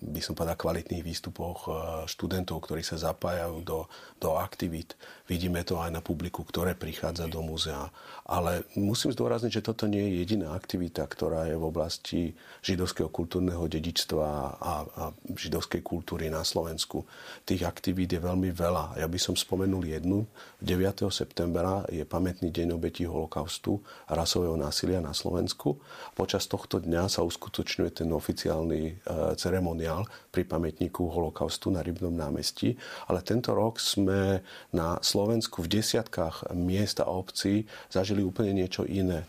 by 0.00 0.24
som 0.24 0.32
povedal, 0.32 0.56
kvalitných 0.56 1.04
výstupoch 1.04 1.68
študentov, 2.08 2.64
ktorí 2.64 2.80
sa 2.80 2.96
zapájajú 2.96 3.60
do, 3.60 3.84
do 4.16 4.40
aktivít. 4.40 4.96
Vidíme 5.28 5.60
to 5.68 5.76
aj 5.84 5.92
na 5.92 6.00
publiku, 6.00 6.40
ktoré 6.40 6.72
prichádza 6.72 7.28
do 7.28 7.44
múzea. 7.44 7.92
Ale 8.24 8.64
musím 8.72 9.12
zdôrazniť, 9.12 9.60
že 9.60 9.66
toto 9.68 9.84
nie 9.84 10.00
je 10.00 10.24
jediná 10.24 10.56
aktivita, 10.56 11.04
ktorá 11.04 11.44
je 11.44 11.60
v 11.60 11.64
oblasti 11.68 12.20
židovského 12.64 13.12
kultúrneho 13.12 13.60
dedičstva 13.68 14.26
a, 14.56 14.72
a 14.88 15.02
židovskej 15.28 15.84
kultúry 15.84 16.32
na 16.32 16.40
Slovensku. 16.40 17.04
Tých 17.44 17.68
aktivít 17.68 18.16
je 18.16 18.20
veľmi 18.24 18.48
veľa. 18.48 18.96
Ja 18.96 19.04
by 19.04 19.20
som 19.20 19.36
spomenul 19.36 19.84
jednu. 19.92 20.24
9. 20.64 21.04
septembra 21.12 21.84
je 21.92 22.08
pamätný 22.08 22.48
deň 22.48 22.80
obetí 22.80 23.04
holokaustu 23.04 23.84
a 24.08 24.16
rasového 24.16 24.56
násilia 24.56 25.04
na 25.04 25.12
Slovensku 25.12 25.76
Počas 26.14 26.46
tohto 26.46 26.78
dňa 26.78 27.10
sa 27.10 27.26
uskutočňuje 27.26 27.90
ten 27.90 28.08
oficiálny 28.14 28.82
e, 28.86 28.92
ceremoniál 29.34 30.06
pri 30.30 30.46
pamätníku 30.46 31.10
holokaustu 31.10 31.74
na 31.74 31.82
Rybnom 31.82 32.14
námestí, 32.14 32.78
ale 33.10 33.18
tento 33.26 33.50
rok 33.50 33.82
sme 33.82 34.38
na 34.70 35.02
Slovensku 35.02 35.66
v 35.66 35.82
desiatkách 35.82 36.54
miest 36.54 37.02
a 37.02 37.10
obcí 37.10 37.66
zažili 37.90 38.22
úplne 38.22 38.54
niečo 38.54 38.86
iné. 38.86 39.26
E, 39.26 39.28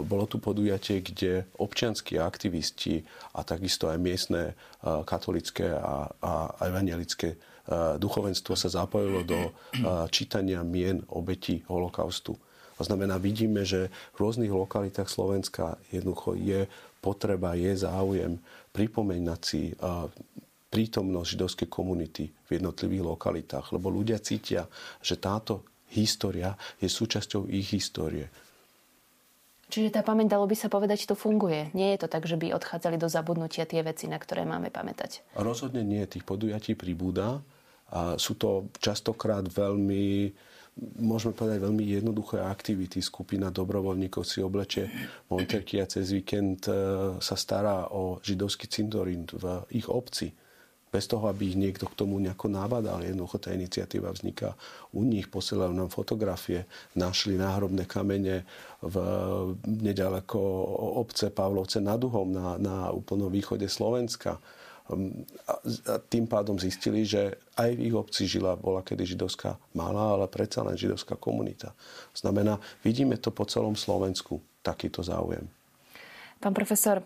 bolo 0.00 0.24
tu 0.24 0.40
podujatie, 0.40 1.04
kde 1.04 1.44
občianskí 1.60 2.16
aktivisti 2.16 3.04
a 3.36 3.44
takisto 3.44 3.92
aj 3.92 4.00
miestne 4.00 4.42
e, 4.48 4.52
katolické 5.04 5.76
a, 5.76 6.08
a 6.24 6.32
evangelické 6.64 7.36
duchovenstvo 7.96 8.52
sa 8.60 8.68
zapojilo 8.68 9.24
do 9.24 9.56
čítania 10.12 10.60
mien 10.60 11.00
obetí 11.08 11.64
holokaustu. 11.64 12.36
To 12.78 12.82
znamená, 12.82 13.22
vidíme, 13.22 13.62
že 13.62 13.92
v 14.14 14.18
rôznych 14.18 14.50
lokalitách 14.50 15.06
Slovenska 15.06 15.78
jednoducho 15.94 16.34
je 16.34 16.66
potreba, 16.98 17.54
je 17.54 17.70
záujem 17.76 18.40
pripomínať 18.74 19.40
si 19.40 19.70
prítomnosť 20.74 21.28
židovskej 21.38 21.68
komunity 21.70 22.34
v 22.34 22.50
jednotlivých 22.58 23.06
lokalitách, 23.06 23.70
lebo 23.70 23.94
ľudia 23.94 24.18
cítia, 24.18 24.66
že 24.98 25.14
táto 25.14 25.62
história 25.94 26.58
je 26.82 26.90
súčasťou 26.90 27.46
ich 27.46 27.70
histórie. 27.70 28.26
Čiže 29.70 29.94
tá 29.94 30.02
pamäť, 30.02 30.34
dalo 30.34 30.50
by 30.50 30.54
sa 30.58 30.66
povedať, 30.66 31.06
to 31.06 31.18
funguje. 31.18 31.70
Nie 31.74 31.94
je 31.94 32.06
to 32.06 32.08
tak, 32.10 32.26
že 32.26 32.38
by 32.38 32.54
odchádzali 32.54 32.98
do 32.98 33.10
zabudnutia 33.10 33.66
tie 33.66 33.82
veci, 33.82 34.06
na 34.10 34.18
ktoré 34.18 34.42
máme 34.46 34.70
pamätať. 34.70 35.22
Rozhodne 35.34 35.82
nie. 35.82 36.04
Tých 36.06 36.22
podujatí 36.22 36.78
pribúda. 36.78 37.42
A 37.90 38.14
sú 38.18 38.38
to 38.38 38.70
častokrát 38.78 39.42
veľmi 39.46 40.30
môžeme 40.98 41.34
povedať, 41.34 41.62
veľmi 41.62 41.84
jednoduché 41.86 42.42
aktivity. 42.42 42.98
Skupina 42.98 43.50
dobrovoľníkov 43.54 44.26
si 44.26 44.42
oblečie 44.42 44.90
monterky 45.30 45.78
a 45.78 45.86
cez 45.86 46.10
víkend 46.10 46.66
e, 46.66 46.74
sa 47.22 47.36
stará 47.38 47.94
o 47.94 48.18
židovský 48.18 48.66
cintorín 48.66 49.26
v 49.30 49.62
ich 49.70 49.86
obci 49.86 50.34
bez 50.94 51.10
toho, 51.10 51.26
aby 51.26 51.50
ich 51.50 51.58
niekto 51.58 51.90
k 51.90 51.98
tomu 51.98 52.22
nejako 52.22 52.46
nabadal. 52.46 53.02
Jednoducho 53.02 53.42
tá 53.42 53.50
iniciatíva 53.50 54.14
vzniká 54.14 54.54
u 54.94 55.02
nich, 55.02 55.26
posielajú 55.26 55.74
nám 55.74 55.90
fotografie, 55.90 56.70
našli 56.94 57.34
náhrobné 57.34 57.82
kamene 57.82 58.46
v 58.78 58.94
nedaleko 59.66 60.38
obce 61.02 61.34
Pavlovce 61.34 61.82
nad 61.82 61.98
Uhom 61.98 62.30
na, 62.30 62.54
na 62.62 62.76
úplnom 62.94 63.26
východe 63.26 63.66
Slovenska. 63.66 64.38
Hm, 64.84 65.24
a 65.88 65.96
tým 66.12 66.28
pádom 66.28 66.60
zistili, 66.60 67.08
že 67.08 67.40
aj 67.56 67.70
v 67.72 67.88
ich 67.88 67.94
obci 67.96 68.28
žila, 68.28 68.52
bola 68.56 68.84
kedy 68.84 69.16
židovská 69.16 69.56
malá, 69.72 70.20
ale 70.20 70.28
predsa 70.28 70.60
len 70.60 70.76
židovská 70.76 71.16
komunita. 71.16 71.72
Znamená, 72.12 72.60
vidíme 72.84 73.16
to 73.16 73.32
po 73.32 73.48
celom 73.48 73.78
Slovensku, 73.78 74.44
takýto 74.60 75.00
záujem. 75.00 75.48
Pán 76.36 76.52
profesor, 76.52 77.00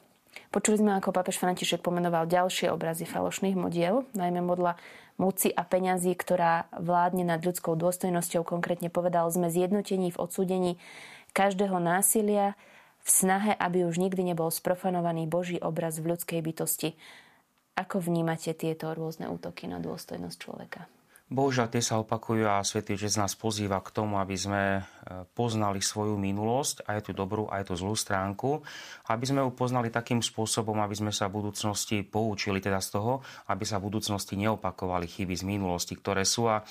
Počuli 0.49 0.81
sme, 0.81 0.97
ako 0.97 1.13
pápež 1.13 1.37
František 1.41 1.85
pomenoval 1.85 2.25
ďalšie 2.25 2.73
obrazy 2.73 3.05
falošných 3.05 3.57
modiel, 3.59 4.09
najmä 4.17 4.41
modla 4.41 4.81
moci 5.21 5.53
a 5.53 5.67
peňazí, 5.67 6.15
ktorá 6.15 6.71
vládne 6.73 7.27
nad 7.27 7.43
ľudskou 7.43 7.77
dôstojnosťou. 7.77 8.47
Konkrétne 8.47 8.89
povedal, 8.89 9.29
sme 9.29 9.53
zjednotení 9.53 10.15
v 10.15 10.21
odsúdení 10.21 10.73
každého 11.37 11.77
násilia 11.83 12.57
v 13.03 13.09
snahe, 13.09 13.53
aby 13.61 13.85
už 13.85 14.01
nikdy 14.01 14.33
nebol 14.33 14.49
sprofanovaný 14.49 15.29
Boží 15.29 15.61
obraz 15.61 16.01
v 16.01 16.17
ľudskej 16.17 16.41
bytosti. 16.41 16.97
Ako 17.79 18.03
vnímate 18.03 18.59
tieto 18.59 18.91
rôzne 18.91 19.31
útoky 19.31 19.71
na 19.71 19.79
dôstojnosť 19.79 20.37
človeka? 20.43 20.91
Bohužiaľ, 21.29 21.69
tie 21.69 21.85
sa 21.85 22.01
opakujú 22.01 22.49
a 22.49 22.65
Svetý 22.65 22.97
Otec 22.97 23.13
nás 23.21 23.37
pozýva 23.37 23.85
k 23.85 23.93
tomu, 23.93 24.17
aby 24.17 24.33
sme 24.33 24.81
e, 24.81 24.83
poznali 25.37 25.85
svoju 25.85 26.17
minulosť, 26.17 26.89
aj 26.89 27.05
tú 27.05 27.13
dobrú, 27.13 27.45
aj 27.53 27.69
tú 27.69 27.77
zlú 27.77 27.93
stránku, 27.93 28.65
aby 29.13 29.25
sme 29.29 29.45
ju 29.45 29.53
poznali 29.53 29.93
takým 29.93 30.25
spôsobom, 30.25 30.81
aby 30.81 30.97
sme 30.97 31.13
sa 31.13 31.29
v 31.29 31.45
budúcnosti 31.45 32.01
poučili 32.01 32.65
teda 32.65 32.81
z 32.81 32.97
toho, 32.97 33.21
aby 33.53 33.61
sa 33.69 33.77
v 33.77 33.93
budúcnosti 33.93 34.41
neopakovali 34.41 35.05
chyby 35.05 35.37
z 35.37 35.45
minulosti, 35.45 36.01
ktoré 36.01 36.25
sú. 36.25 36.49
A 36.49 36.65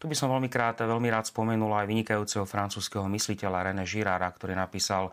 tu 0.00 0.08
by 0.08 0.16
som 0.16 0.32
veľmi, 0.32 0.48
krát, 0.48 0.80
veľmi 0.80 1.12
rád 1.12 1.28
spomenul 1.28 1.76
aj 1.76 1.84
vynikajúceho 1.84 2.48
francúzského 2.48 3.04
mysliteľa 3.12 3.76
René 3.76 3.84
Girara, 3.84 4.32
ktorý 4.32 4.56
napísal 4.56 5.12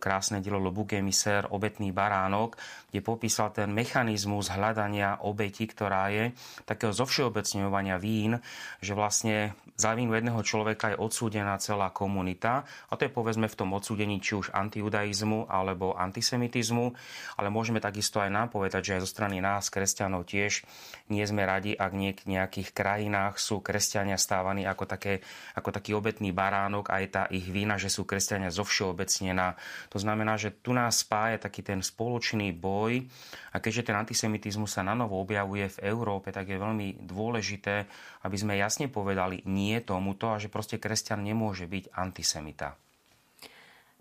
krásne 0.00 0.40
dielo 0.40 0.72
Bouc 0.72 0.96
émissaire, 0.96 1.46
obetný 1.52 1.92
baránok, 1.92 2.56
kde 2.88 3.04
popísal 3.04 3.52
ten 3.52 3.68
mechanizmus 3.70 4.48
hľadania 4.48 5.20
obeti, 5.20 5.68
ktorá 5.68 6.08
je 6.08 6.32
takého 6.64 6.96
zovšeobecňovania 6.96 8.00
vín 8.00 8.40
že 8.80 8.92
vlastne 8.94 9.56
za 9.76 9.92
vínu 9.92 10.16
jedného 10.16 10.40
človeka 10.40 10.94
je 10.94 11.00
odsúdená 11.00 11.58
celá 11.60 11.92
komunita. 11.92 12.64
A 12.88 12.96
to 12.96 13.04
je 13.04 13.12
povedzme 13.12 13.44
v 13.44 13.58
tom 13.58 13.76
odsúdení 13.76 14.24
či 14.24 14.32
už 14.38 14.54
antijudaizmu 14.56 15.52
alebo 15.52 15.92
antisemitizmu, 15.92 16.96
ale 17.36 17.48
môžeme 17.52 17.76
takisto 17.76 18.22
aj 18.24 18.32
nám 18.32 18.48
povedať, 18.48 18.80
že 18.80 18.94
aj 18.96 19.02
zo 19.04 19.12
strany 19.12 19.44
nás, 19.44 19.68
kresťanov, 19.68 20.24
tiež 20.24 20.64
nie 21.12 21.24
sme 21.28 21.44
radi, 21.44 21.76
ak 21.76 21.92
nie 21.92 22.16
v 22.16 22.40
nejakých 22.40 22.72
krajinách 22.72 23.36
sú 23.36 23.60
kresťania 23.60 24.16
stávaní 24.16 24.64
ako, 24.64 24.88
také, 24.88 25.20
ako 25.52 25.68
taký 25.76 25.92
obetný 25.92 26.32
baránok, 26.32 26.88
aj 26.88 27.04
tá 27.12 27.22
ich 27.28 27.44
vína, 27.44 27.76
že 27.76 27.92
sú 27.92 28.08
kresťania 28.08 28.48
zovšeobecnená. 28.48 29.60
To 29.90 29.98
znamená, 29.98 30.36
že 30.36 30.52
tu 30.52 30.72
nás 30.72 31.02
spája 31.02 31.40
taký 31.40 31.62
ten 31.62 31.80
spoločný 31.84 32.54
boj 32.56 33.04
a 33.52 33.60
keďže 33.62 33.92
ten 33.92 33.96
antisemitizmus 33.96 34.76
sa 34.76 34.82
na 34.86 34.92
novo 34.92 35.18
objavuje 35.20 35.68
v 35.78 35.82
Európe, 35.86 36.32
tak 36.32 36.50
je 36.50 36.58
veľmi 36.58 37.06
dôležité, 37.06 37.86
aby 38.26 38.36
sme 38.36 38.58
jasne 38.58 38.90
povedali 38.90 39.44
nie 39.46 39.78
tomuto 39.82 40.32
a 40.32 40.40
že 40.40 40.52
proste 40.52 40.80
kresťan 40.80 41.22
nemôže 41.22 41.68
byť 41.68 41.94
antisemita. 41.94 42.76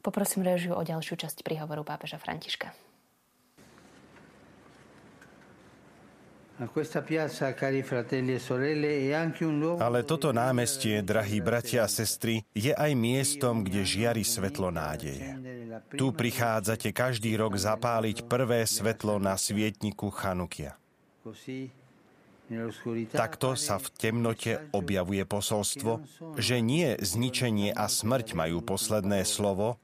Poprosím 0.05 0.45
režiu 0.45 0.77
o 0.77 0.85
ďalšiu 0.85 1.17
časť 1.17 1.41
príhovoru 1.41 1.81
pápeža 1.81 2.21
Františka. 2.21 2.69
Ale 9.75 9.99
toto 10.07 10.31
námestie, 10.31 11.03
drahí 11.03 11.43
bratia 11.43 11.83
a 11.83 11.91
sestry, 11.91 12.47
je 12.55 12.71
aj 12.71 12.95
miestom, 12.95 13.59
kde 13.59 13.83
žiari 13.83 14.23
svetlo 14.23 14.71
nádeje. 14.71 15.35
Tu 15.99 16.05
prichádzate 16.15 16.95
každý 16.95 17.35
rok 17.35 17.59
zapáliť 17.59 18.23
prvé 18.31 18.63
svetlo 18.63 19.19
na 19.19 19.35
svietniku 19.35 20.07
Chanukia. 20.15 20.79
Takto 23.11 23.57
sa 23.57 23.75
v 23.81 23.87
temnote 23.97 24.69
objavuje 24.71 25.25
posolstvo, 25.27 26.05
že 26.39 26.61
nie 26.61 26.93
zničenie 26.95 27.73
a 27.75 27.89
smrť 27.89 28.37
majú 28.37 28.63
posledné 28.63 29.27
slovo, 29.27 29.81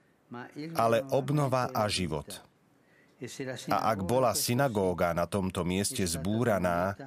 ale 0.77 1.03
obnova 1.11 1.67
a 1.73 1.89
život. 1.91 2.50
A 3.69 3.93
ak 3.93 3.99
bola 4.01 4.33
synagóga 4.33 5.13
na 5.13 5.29
tomto 5.29 5.61
mieste 5.61 6.01
zbúraná, 6.01 6.97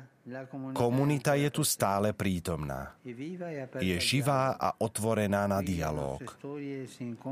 komunita 0.70 1.34
je 1.34 1.50
tu 1.50 1.66
stále 1.66 2.14
prítomná. 2.14 2.94
Je 3.82 3.96
živá 3.98 4.54
a 4.54 4.78
otvorená 4.78 5.50
na 5.50 5.58
dialog. 5.58 6.22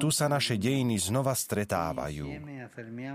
Tu 0.03 0.09
sa 0.11 0.27
naše 0.27 0.59
dejiny 0.59 0.99
znova 0.99 1.31
stretávajú. 1.31 2.27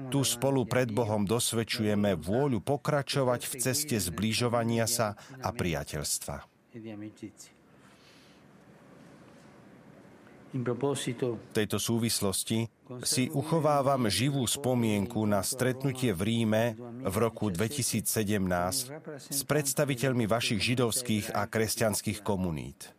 Tu 0.07 0.19
spolu 0.23 0.63
pred 0.63 0.87
Bohom 0.87 1.27
dosvedčujeme 1.27 2.15
vôľu 2.15 2.63
pokračovať 2.63 3.41
v 3.43 3.53
ceste 3.59 3.95
zbližovania 3.99 4.87
sa 4.87 5.19
a 5.43 5.51
priateľstva. 5.51 6.47
V 10.47 11.51
tejto 11.51 11.75
súvislosti 11.75 12.71
si 13.03 13.27
uchovávam 13.35 14.07
živú 14.07 14.47
spomienku 14.47 15.27
na 15.27 15.43
stretnutie 15.43 16.15
v 16.15 16.21
Ríme 16.23 16.63
v 17.03 17.15
roku 17.19 17.51
2017 17.51 18.07
s 19.27 19.41
predstaviteľmi 19.43 20.23
vašich 20.23 20.63
židovských 20.63 21.35
a 21.35 21.43
kresťanských 21.51 22.23
komunít. 22.23 22.95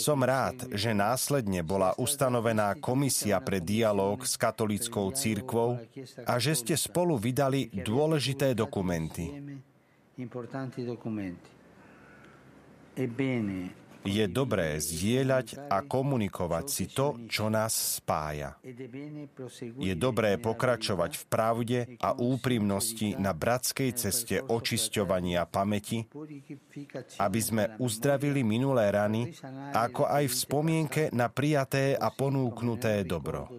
Som 0.00 0.24
rád, 0.24 0.72
že 0.72 0.96
následne 0.96 1.60
bola 1.60 1.92
ustanovená 2.00 2.72
komisia 2.80 3.36
pre 3.44 3.60
dialog 3.60 4.24
s 4.24 4.40
katolickou 4.40 5.12
církvou 5.12 5.76
a 6.24 6.32
že 6.40 6.56
ste 6.56 6.72
spolu 6.72 7.20
vydali 7.20 7.68
dôležité 7.68 8.56
dokumenty. 8.56 9.28
Je 14.06 14.24
dobré 14.30 14.78
zdieľať 14.78 15.66
a 15.66 15.82
komunikovať 15.82 16.66
si 16.70 16.86
to, 16.86 17.18
čo 17.26 17.50
nás 17.50 17.98
spája. 17.98 18.54
Je 19.76 19.94
dobré 19.98 20.38
pokračovať 20.38 21.12
v 21.18 21.24
pravde 21.26 21.78
a 21.98 22.14
úprimnosti 22.14 23.18
na 23.18 23.34
bratskej 23.34 23.90
ceste 23.98 24.38
očisťovania 24.46 25.44
pamäti, 25.50 26.06
aby 27.18 27.40
sme 27.42 27.74
uzdravili 27.82 28.46
minulé 28.46 28.94
rany, 28.94 29.34
ako 29.74 30.06
aj 30.06 30.24
v 30.30 30.34
spomienke 30.34 31.02
na 31.10 31.26
prijaté 31.26 31.98
a 31.98 32.08
ponúknuté 32.14 33.02
dobro. 33.02 33.50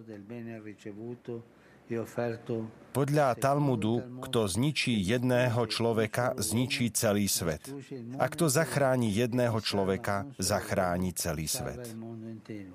Podľa 2.88 3.36
Talmudu, 3.36 4.20
kto 4.24 4.48
zničí 4.48 4.96
jedného 5.00 5.60
človeka, 5.68 6.34
zničí 6.36 6.90
celý 6.92 7.28
svet. 7.28 7.68
A 8.16 8.26
kto 8.28 8.48
zachráni 8.48 9.12
jedného 9.12 9.56
človeka, 9.60 10.28
zachráni 10.40 11.12
celý 11.12 11.46
svet. 11.46 11.94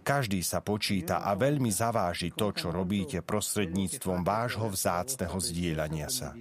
Každý 0.05 0.39
sa 0.45 0.61
počíta 0.61 1.25
a 1.25 1.33
veľmi 1.33 1.69
zaváži 1.73 2.33
to, 2.33 2.53
čo 2.53 2.69
robíte 2.69 3.25
prostredníctvom 3.25 4.21
vášho 4.21 4.69
vzácného 4.69 5.37
zdieľania 5.37 6.09
sa. 6.09 6.33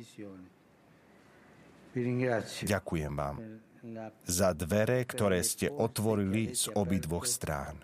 Ďakujem 2.63 3.13
vám 3.13 3.37
za 4.25 4.55
dvere, 4.55 5.03
ktoré 5.05 5.43
ste 5.43 5.67
otvorili 5.69 6.55
z 6.55 6.71
obidvoch 6.73 7.27
strán. 7.27 7.83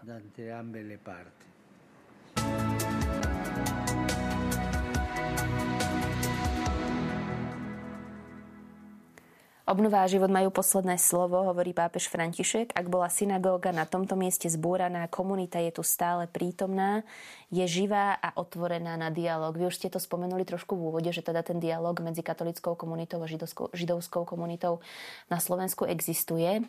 Obnová 9.69 10.09
život 10.09 10.33
majú 10.33 10.49
posledné 10.49 10.97
slovo, 10.97 11.45
hovorí 11.45 11.77
pápež 11.77 12.09
František. 12.09 12.73
Ak 12.73 12.89
bola 12.89 13.13
synagóga 13.13 13.69
na 13.69 13.85
tomto 13.85 14.17
mieste 14.17 14.49
zbúraná, 14.49 15.05
komunita 15.13 15.61
je 15.61 15.77
tu 15.77 15.85
stále 15.85 16.25
prítomná, 16.25 17.05
je 17.53 17.61
živá 17.69 18.17
a 18.17 18.33
otvorená 18.33 18.97
na 18.97 19.13
dialog. 19.13 19.53
Vy 19.53 19.69
už 19.69 19.77
ste 19.77 19.93
to 19.93 20.01
spomenuli 20.01 20.49
trošku 20.49 20.73
v 20.73 20.89
úvode, 20.89 21.13
že 21.13 21.21
teda 21.21 21.45
ten 21.45 21.61
dialog 21.61 22.01
medzi 22.01 22.25
katolickou 22.25 22.81
komunitou 22.81 23.21
a 23.21 23.29
židovskou, 23.29 23.69
židovskou 23.77 24.25
komunitou 24.25 24.81
na 25.29 25.37
Slovensku 25.37 25.85
existuje. 25.85 26.65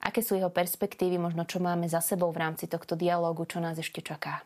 Aké 0.00 0.24
sú 0.24 0.32
jeho 0.32 0.48
perspektívy, 0.48 1.20
možno 1.20 1.44
čo 1.44 1.60
máme 1.60 1.84
za 1.84 2.00
sebou 2.00 2.32
v 2.32 2.48
rámci 2.48 2.64
tohto 2.64 2.96
dialogu, 2.96 3.44
čo 3.44 3.60
nás 3.60 3.76
ešte 3.76 4.00
čaká? 4.00 4.40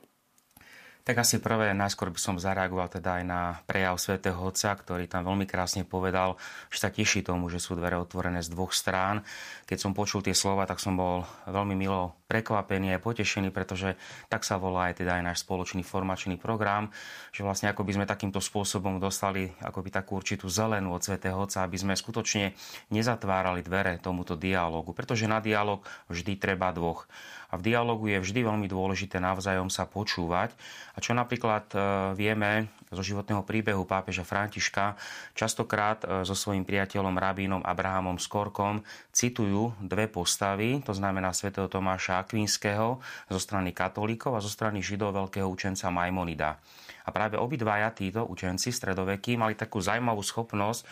Tak 1.03 1.19
asi 1.19 1.43
prvé, 1.43 1.75
najskôr 1.75 2.15
by 2.15 2.21
som 2.23 2.39
zareagoval 2.39 2.87
teda 2.87 3.19
aj 3.19 3.25
na 3.27 3.59
prejav 3.67 3.99
svätého 3.99 4.39
Otca, 4.39 4.71
ktorý 4.71 5.11
tam 5.11 5.27
veľmi 5.27 5.51
krásne 5.51 5.83
povedal, 5.83 6.39
že 6.71 6.79
sa 6.79 6.95
teší 6.95 7.27
tomu, 7.27 7.51
že 7.51 7.59
sú 7.59 7.75
dvere 7.75 7.99
otvorené 7.99 8.39
z 8.39 8.55
dvoch 8.55 8.71
strán. 8.71 9.27
Keď 9.67 9.83
som 9.83 9.99
počul 9.99 10.23
tie 10.23 10.31
slova, 10.31 10.63
tak 10.63 10.79
som 10.79 10.95
bol 10.95 11.27
veľmi 11.51 11.75
milo 11.75 12.23
prekvapený 12.31 12.95
a 12.95 13.03
potešený, 13.03 13.51
pretože 13.51 13.99
tak 14.31 14.47
sa 14.47 14.63
volá 14.63 14.95
aj 14.95 15.03
teda 15.03 15.19
aj 15.19 15.23
náš 15.27 15.39
spoločný 15.43 15.83
formačný 15.83 16.39
program, 16.39 16.95
že 17.35 17.43
vlastne 17.43 17.67
ako 17.75 17.83
by 17.83 17.99
sme 17.99 18.07
takýmto 18.07 18.39
spôsobom 18.39 19.03
dostali 19.03 19.51
akoby 19.59 19.91
takú 19.91 20.23
určitú 20.23 20.47
zelenú 20.47 20.95
od 20.95 21.03
svätého 21.03 21.35
Otca, 21.35 21.67
aby 21.67 21.83
sme 21.83 21.99
skutočne 21.99 22.55
nezatvárali 22.95 23.67
dvere 23.67 23.99
tomuto 23.99 24.39
dialogu, 24.39 24.95
pretože 24.95 25.27
na 25.27 25.43
dialog 25.43 25.83
vždy 26.07 26.39
treba 26.39 26.71
dvoch. 26.71 27.11
A 27.53 27.61
v 27.61 27.69
dialogu 27.69 28.09
je 28.09 28.17
vždy 28.17 28.49
veľmi 28.49 28.65
dôležité 28.65 29.21
navzájom 29.21 29.69
sa 29.69 29.85
počúvať. 29.85 30.57
A 30.97 31.05
čo 31.05 31.13
napríklad 31.13 31.69
e, 31.73 31.77
vieme 32.17 32.73
zo 32.89 33.05
životného 33.05 33.45
príbehu 33.45 33.85
pápeža 33.85 34.25
Františka, 34.25 34.97
častokrát 35.37 36.01
e, 36.01 36.25
so 36.25 36.33
svojím 36.33 36.65
priateľom 36.65 37.13
rabínom 37.13 37.61
Abrahamom 37.61 38.17
Skorkom 38.17 38.81
citujú 39.13 39.77
dve 39.85 40.09
postavy, 40.09 40.81
to 40.81 40.97
znamená 40.97 41.37
svätého 41.37 41.69
Tomáša 41.69 42.25
Akvinského 42.25 42.97
zo 43.29 43.41
strany 43.41 43.77
katolíkov 43.77 44.33
a 44.33 44.45
zo 44.45 44.49
strany 44.49 44.81
židov 44.81 45.13
veľkého 45.13 45.45
učenca 45.45 45.93
Maimonida. 45.93 46.57
A 47.07 47.11
práve 47.11 47.39
obidvaja 47.39 47.91
títo 47.91 48.27
učenci 48.27 48.71
stredovekí 48.71 49.35
mali 49.35 49.59
takú 49.59 49.83
zaujímavú 49.83 50.23
schopnosť, 50.23 50.83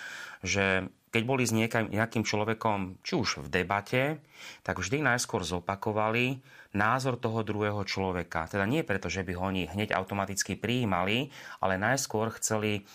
že 0.42 0.88
keď 1.10 1.22
boli 1.26 1.42
s 1.42 1.50
niekým, 1.50 1.90
nejakým 1.90 2.22
človekom, 2.22 3.02
či 3.02 3.18
už 3.18 3.42
v 3.42 3.48
debate, 3.50 4.22
tak 4.62 4.78
vždy 4.78 5.02
najskôr 5.02 5.42
zopakovali 5.42 6.38
názor 6.70 7.18
toho 7.18 7.42
druhého 7.42 7.82
človeka. 7.82 8.46
Teda 8.46 8.62
nie 8.62 8.86
preto, 8.86 9.10
že 9.10 9.26
by 9.26 9.34
ho 9.34 9.42
oni 9.50 9.66
hneď 9.66 9.90
automaticky 9.90 10.54
prijímali, 10.54 11.34
ale 11.58 11.82
najskôr 11.82 12.30
chceli 12.38 12.86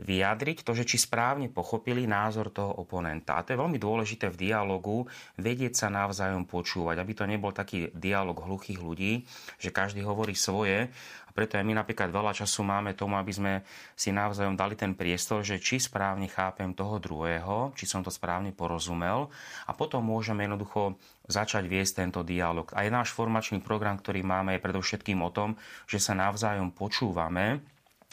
vyjadriť 0.00 0.64
to, 0.64 0.72
že 0.72 0.88
či 0.88 0.96
správne 0.96 1.52
pochopili 1.52 2.08
názor 2.08 2.48
toho 2.48 2.72
oponenta. 2.80 3.36
A 3.36 3.44
to 3.44 3.52
je 3.52 3.60
veľmi 3.60 3.76
dôležité 3.76 4.32
v 4.32 4.48
dialogu, 4.48 5.04
vedieť 5.36 5.76
sa 5.76 5.92
navzájom 5.92 6.48
počúvať, 6.48 6.96
aby 6.98 7.12
to 7.12 7.28
nebol 7.28 7.52
taký 7.52 7.92
dialog 7.92 8.40
hluchých 8.40 8.80
ľudí, 8.80 9.28
že 9.60 9.70
každý 9.70 10.00
hovorí 10.00 10.32
svoje 10.32 10.88
a 11.30 11.32
preto 11.32 11.54
aj 11.54 11.62
my 11.62 11.78
napríklad 11.78 12.10
veľa 12.10 12.34
času 12.34 12.66
máme 12.66 12.98
tomu, 12.98 13.14
aby 13.14 13.30
sme 13.30 13.52
si 13.94 14.10
navzájom 14.10 14.58
dali 14.58 14.74
ten 14.74 14.98
priestor, 14.98 15.46
že 15.46 15.62
či 15.62 15.78
správne 15.78 16.26
chápem 16.26 16.74
toho 16.74 16.98
druhého, 16.98 17.70
či 17.78 17.86
som 17.86 18.02
to 18.02 18.10
správne 18.10 18.50
porozumel 18.50 19.30
a 19.64 19.70
potom 19.70 20.02
môžeme 20.02 20.42
jednoducho 20.42 20.98
začať 21.30 21.70
viesť 21.70 22.02
tento 22.02 22.26
dialog. 22.26 22.66
Aj 22.74 22.90
náš 22.90 23.14
formačný 23.14 23.62
program, 23.62 23.94
ktorý 23.94 24.26
máme, 24.26 24.58
je 24.58 24.64
predovšetkým 24.66 25.22
o 25.22 25.30
tom, 25.30 25.54
že 25.86 26.02
sa 26.02 26.18
navzájom 26.18 26.74
počúvame, 26.74 27.62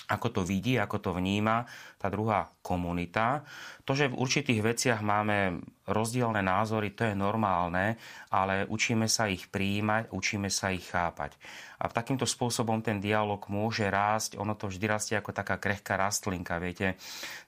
ako 0.07 0.39
to 0.39 0.41
vidí, 0.47 0.79
ako 0.79 0.97
to 1.03 1.11
vníma 1.11 1.67
tá 1.99 2.07
druhá 2.07 2.47
komunita. 2.63 3.43
To, 3.83 3.91
že 3.91 4.07
v 4.07 4.19
určitých 4.19 4.63
veciach 4.63 4.99
máme 5.03 5.59
rozdielne 5.87 6.39
názory, 6.39 6.95
to 6.95 7.11
je 7.11 7.15
normálne, 7.15 7.99
ale 8.31 8.63
učíme 8.67 9.07
sa 9.11 9.27
ich 9.27 9.51
prijímať, 9.51 10.11
učíme 10.11 10.47
sa 10.47 10.71
ich 10.71 10.87
chápať. 10.87 11.35
A 11.83 11.91
takýmto 11.91 12.23
spôsobom 12.23 12.79
ten 12.79 13.03
dialog 13.03 13.43
môže 13.51 13.87
rásť, 13.87 14.39
ono 14.39 14.55
to 14.55 14.71
vždy 14.71 14.85
rastie 14.87 15.15
ako 15.19 15.35
taká 15.35 15.59
krehká 15.59 15.99
rastlinka, 15.99 16.59
viete. 16.59 16.95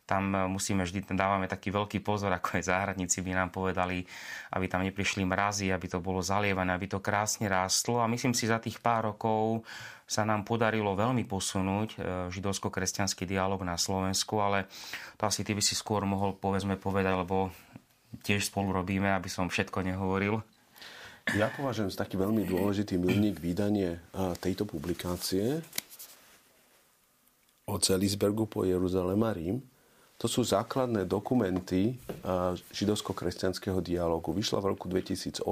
Tam 0.10 0.34
musíme 0.50 0.82
vždy, 0.82 1.06
dávame 1.14 1.46
taký 1.46 1.70
veľký 1.70 2.02
pozor, 2.02 2.34
ako 2.34 2.58
aj 2.58 2.66
záhradníci 2.66 3.22
by 3.22 3.38
nám 3.38 3.54
povedali, 3.54 4.02
aby 4.58 4.66
tam 4.66 4.82
neprišli 4.82 5.22
mrazy, 5.22 5.70
aby 5.70 5.86
to 5.86 6.02
bolo 6.02 6.26
zalievané, 6.26 6.74
aby 6.74 6.90
to 6.90 6.98
krásne 6.98 7.46
rástlo. 7.46 8.02
A 8.02 8.10
myslím 8.10 8.34
si, 8.34 8.50
za 8.50 8.58
tých 8.58 8.82
pár 8.82 9.14
rokov 9.14 9.62
sa 10.10 10.26
nám 10.26 10.50
podarilo 10.50 10.98
veľmi 10.98 11.30
posunúť 11.30 11.90
e, 11.94 11.98
židovsko-kresťanský 12.34 13.30
dialog 13.30 13.62
na 13.62 13.78
Slovensku, 13.78 14.42
ale 14.42 14.66
to 15.22 15.30
asi 15.30 15.46
ty 15.46 15.54
by 15.54 15.62
si 15.62 15.78
skôr 15.78 16.02
mohol 16.10 16.34
povedzme 16.34 16.74
povedať, 16.82 17.14
lebo 17.14 17.54
tiež 18.26 18.50
spolu 18.50 18.74
robíme, 18.74 19.14
aby 19.14 19.30
som 19.30 19.46
všetko 19.46 19.86
nehovoril. 19.86 20.42
Ja 21.38 21.54
považujem 21.54 21.94
za 21.94 22.02
taký 22.02 22.18
veľmi 22.18 22.50
dôležitý 22.50 22.98
milník 22.98 23.38
vydanie 23.38 24.02
tejto 24.42 24.66
publikácie 24.66 25.62
od 27.70 27.86
Celisbergu 27.86 28.50
po 28.50 28.66
Jeruzalem 28.66 29.22
a 29.22 29.30
Rím, 29.30 29.62
to 30.20 30.28
sú 30.28 30.44
základné 30.44 31.08
dokumenty 31.08 31.96
židovsko-kresťanského 32.76 33.80
dialogu. 33.80 34.36
Vyšla 34.36 34.60
v 34.60 34.76
roku 34.76 34.92
2018. 34.92 35.48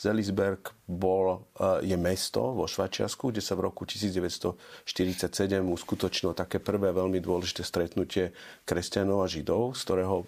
Zelisberg 0.00 0.72
bol, 0.88 1.44
je 1.84 1.92
mesto 2.00 2.56
vo 2.56 2.64
Švačiasku, 2.64 3.28
kde 3.28 3.44
sa 3.44 3.52
v 3.52 3.68
roku 3.68 3.84
1947 3.84 4.56
uskutočnilo 5.68 6.32
také 6.32 6.64
prvé 6.64 6.96
veľmi 6.96 7.20
dôležité 7.20 7.60
stretnutie 7.60 8.32
kresťanov 8.64 9.20
a 9.20 9.28
židov, 9.28 9.76
z 9.76 9.84
ktorého 9.84 10.24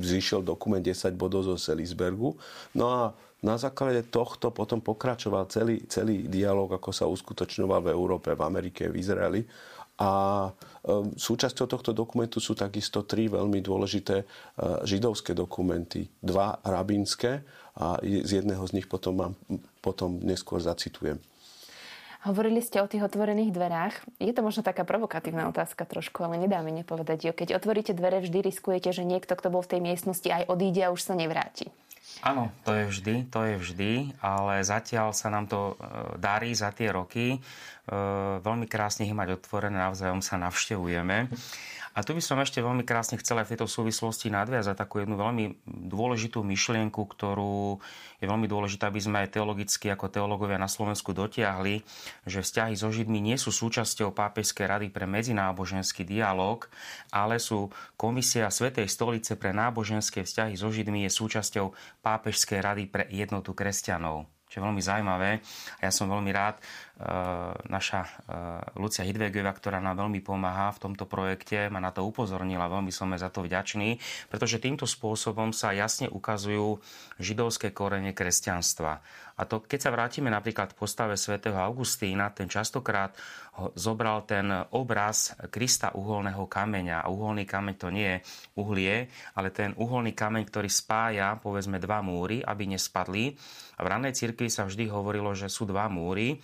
vzýšiel 0.00 0.40
dokument 0.40 0.80
10 0.80 1.12
bodov 1.12 1.44
zo 1.44 1.60
Zelisbergu. 1.60 2.40
No 2.72 2.88
a 2.88 3.12
na 3.44 3.60
základe 3.60 4.06
tohto 4.08 4.48
potom 4.48 4.80
pokračoval 4.80 5.44
celý, 5.52 5.84
celý 5.92 6.24
dialog, 6.24 6.72
ako 6.72 6.88
sa 6.88 7.04
uskutočňoval 7.04 7.84
v 7.84 7.92
Európe, 7.92 8.32
v 8.32 8.42
Amerike, 8.48 8.88
v 8.88 8.96
Izraeli 8.96 9.44
a 10.02 10.08
ehm, 10.50 11.14
súčasťou 11.14 11.70
tohto 11.70 11.94
dokumentu 11.94 12.42
sú 12.42 12.58
takisto 12.58 13.06
tri 13.06 13.30
veľmi 13.30 13.62
dôležité 13.62 14.16
e, 14.18 14.24
židovské 14.82 15.30
dokumenty. 15.30 16.10
Dva 16.18 16.58
rabínske 16.66 17.46
a 17.78 18.02
z 18.02 18.42
jedného 18.42 18.66
z 18.66 18.82
nich 18.82 18.90
potom, 18.90 19.14
mám, 19.14 19.32
potom 19.78 20.18
neskôr 20.20 20.58
zacitujem. 20.58 21.22
Hovorili 22.22 22.62
ste 22.62 22.78
o 22.78 22.86
tých 22.86 23.02
otvorených 23.02 23.50
dverách. 23.50 23.94
Je 24.22 24.30
to 24.30 24.46
možno 24.46 24.62
taká 24.62 24.86
provokatívna 24.86 25.50
otázka 25.50 25.82
trošku, 25.82 26.22
ale 26.22 26.38
nedá 26.38 26.62
mi 26.62 26.70
nepovedať 26.70 27.18
jo. 27.26 27.32
Keď 27.34 27.58
otvoríte 27.58 27.98
dvere, 27.98 28.22
vždy 28.22 28.46
riskujete, 28.46 28.94
že 28.94 29.02
niekto, 29.02 29.34
kto 29.34 29.50
bol 29.50 29.66
v 29.66 29.74
tej 29.74 29.80
miestnosti, 29.82 30.30
aj 30.30 30.46
odíde 30.46 30.86
a 30.86 30.94
už 30.94 31.02
sa 31.02 31.18
nevráti. 31.18 31.74
Áno, 32.22 32.54
to 32.62 32.70
je 32.74 32.84
vždy, 32.86 33.14
to 33.30 33.40
je 33.42 33.54
vždy, 33.58 33.92
ale 34.22 34.62
zatiaľ 34.62 35.10
sa 35.10 35.30
nám 35.30 35.50
to 35.50 35.74
e, 35.74 35.74
darí 36.18 36.54
za 36.54 36.70
tie 36.70 36.90
roky. 36.90 37.34
E, 37.34 37.38
veľmi 38.38 38.70
krásne 38.70 39.06
ich 39.06 39.14
mať 39.14 39.42
otvorené, 39.42 39.78
navzájom 39.78 40.22
sa 40.22 40.38
navštevujeme. 40.38 41.30
A 41.92 42.00
tu 42.00 42.16
by 42.16 42.24
som 42.24 42.40
ešte 42.40 42.64
veľmi 42.64 42.88
krásne 42.88 43.20
chcel 43.20 43.36
aj 43.36 43.46
v 43.46 43.52
tejto 43.52 43.68
súvislosti 43.68 44.32
nadviazať 44.32 44.80
takú 44.80 45.04
jednu 45.04 45.20
veľmi 45.20 45.60
dôležitú 45.92 46.40
myšlienku, 46.40 47.04
ktorú 47.04 47.84
je 48.16 48.26
veľmi 48.26 48.48
dôležité, 48.48 48.88
aby 48.88 48.96
sme 48.96 49.20
aj 49.20 49.36
teologicky 49.36 49.92
ako 49.92 50.08
teológovia 50.08 50.56
na 50.56 50.72
Slovensku 50.72 51.12
dotiahli, 51.12 51.84
že 52.24 52.40
vzťahy 52.40 52.72
so 52.72 52.88
Židmi 52.88 53.20
nie 53.20 53.36
sú 53.36 53.52
súčasťou 53.52 54.16
Pápežskej 54.16 54.66
rady 54.72 54.86
pre 54.88 55.04
medzináboženský 55.04 56.08
dialog, 56.08 56.64
ale 57.12 57.36
sú 57.36 57.68
Komisia 58.00 58.48
Svetej 58.48 58.88
stolice 58.88 59.36
pre 59.36 59.52
náboženské 59.52 60.24
vzťahy 60.24 60.56
so 60.56 60.72
Židmi 60.72 61.04
je 61.04 61.10
súčasťou 61.12 61.76
Pápežskej 62.00 62.64
rady 62.64 62.88
pre 62.88 63.04
jednotu 63.12 63.52
kresťanov 63.52 64.32
čo 64.52 64.60
je 64.60 64.68
veľmi 64.68 64.84
zaujímavé. 64.84 65.40
A 65.80 65.88
ja 65.88 65.92
som 65.96 66.12
veľmi 66.12 66.28
rád, 66.28 66.60
naša 67.68 68.00
e, 68.02 68.10
Lucia 68.78 69.02
Hidvegová, 69.02 69.52
ktorá 69.52 69.78
nám 69.82 70.06
veľmi 70.06 70.22
pomáha 70.22 70.70
v 70.74 70.82
tomto 70.88 71.04
projekte, 71.10 71.66
ma 71.68 71.82
na 71.82 71.90
to 71.90 72.06
upozornila, 72.06 72.70
veľmi 72.70 72.94
som 72.94 73.10
za 73.12 73.28
to 73.28 73.42
vďačný, 73.42 73.98
pretože 74.30 74.62
týmto 74.62 74.86
spôsobom 74.86 75.50
sa 75.50 75.74
jasne 75.74 76.06
ukazujú 76.08 76.78
židovské 77.18 77.74
korene 77.74 78.14
kresťanstva. 78.16 79.02
A 79.40 79.42
to, 79.48 79.64
keď 79.64 79.80
sa 79.80 79.94
vrátime 79.94 80.28
napríklad 80.28 80.76
k 80.76 80.78
postave 80.78 81.16
svätého 81.16 81.56
Augustína, 81.56 82.30
ten 82.30 82.46
častokrát 82.52 83.16
zobral 83.76 84.24
ten 84.28 84.48
obraz 84.72 85.36
Krista 85.48 85.92
uholného 85.92 86.44
kameňa. 86.48 87.04
A 87.04 87.10
uholný 87.10 87.48
kameň 87.48 87.74
to 87.76 87.88
nie 87.88 88.06
je 88.06 88.18
uhlie, 88.60 89.08
ale 89.36 89.48
ten 89.52 89.72
uholný 89.76 90.12
kameň, 90.12 90.44
ktorý 90.48 90.68
spája, 90.68 91.36
povedzme, 91.40 91.80
dva 91.80 92.04
múry, 92.04 92.44
aby 92.44 92.76
nespadli. 92.76 93.32
A 93.76 93.80
v 93.84 93.90
ranej 93.90 94.16
cirkvi 94.16 94.48
sa 94.52 94.68
vždy 94.68 94.88
hovorilo, 94.92 95.32
že 95.32 95.48
sú 95.48 95.64
dva 95.64 95.88
múry, 95.88 96.36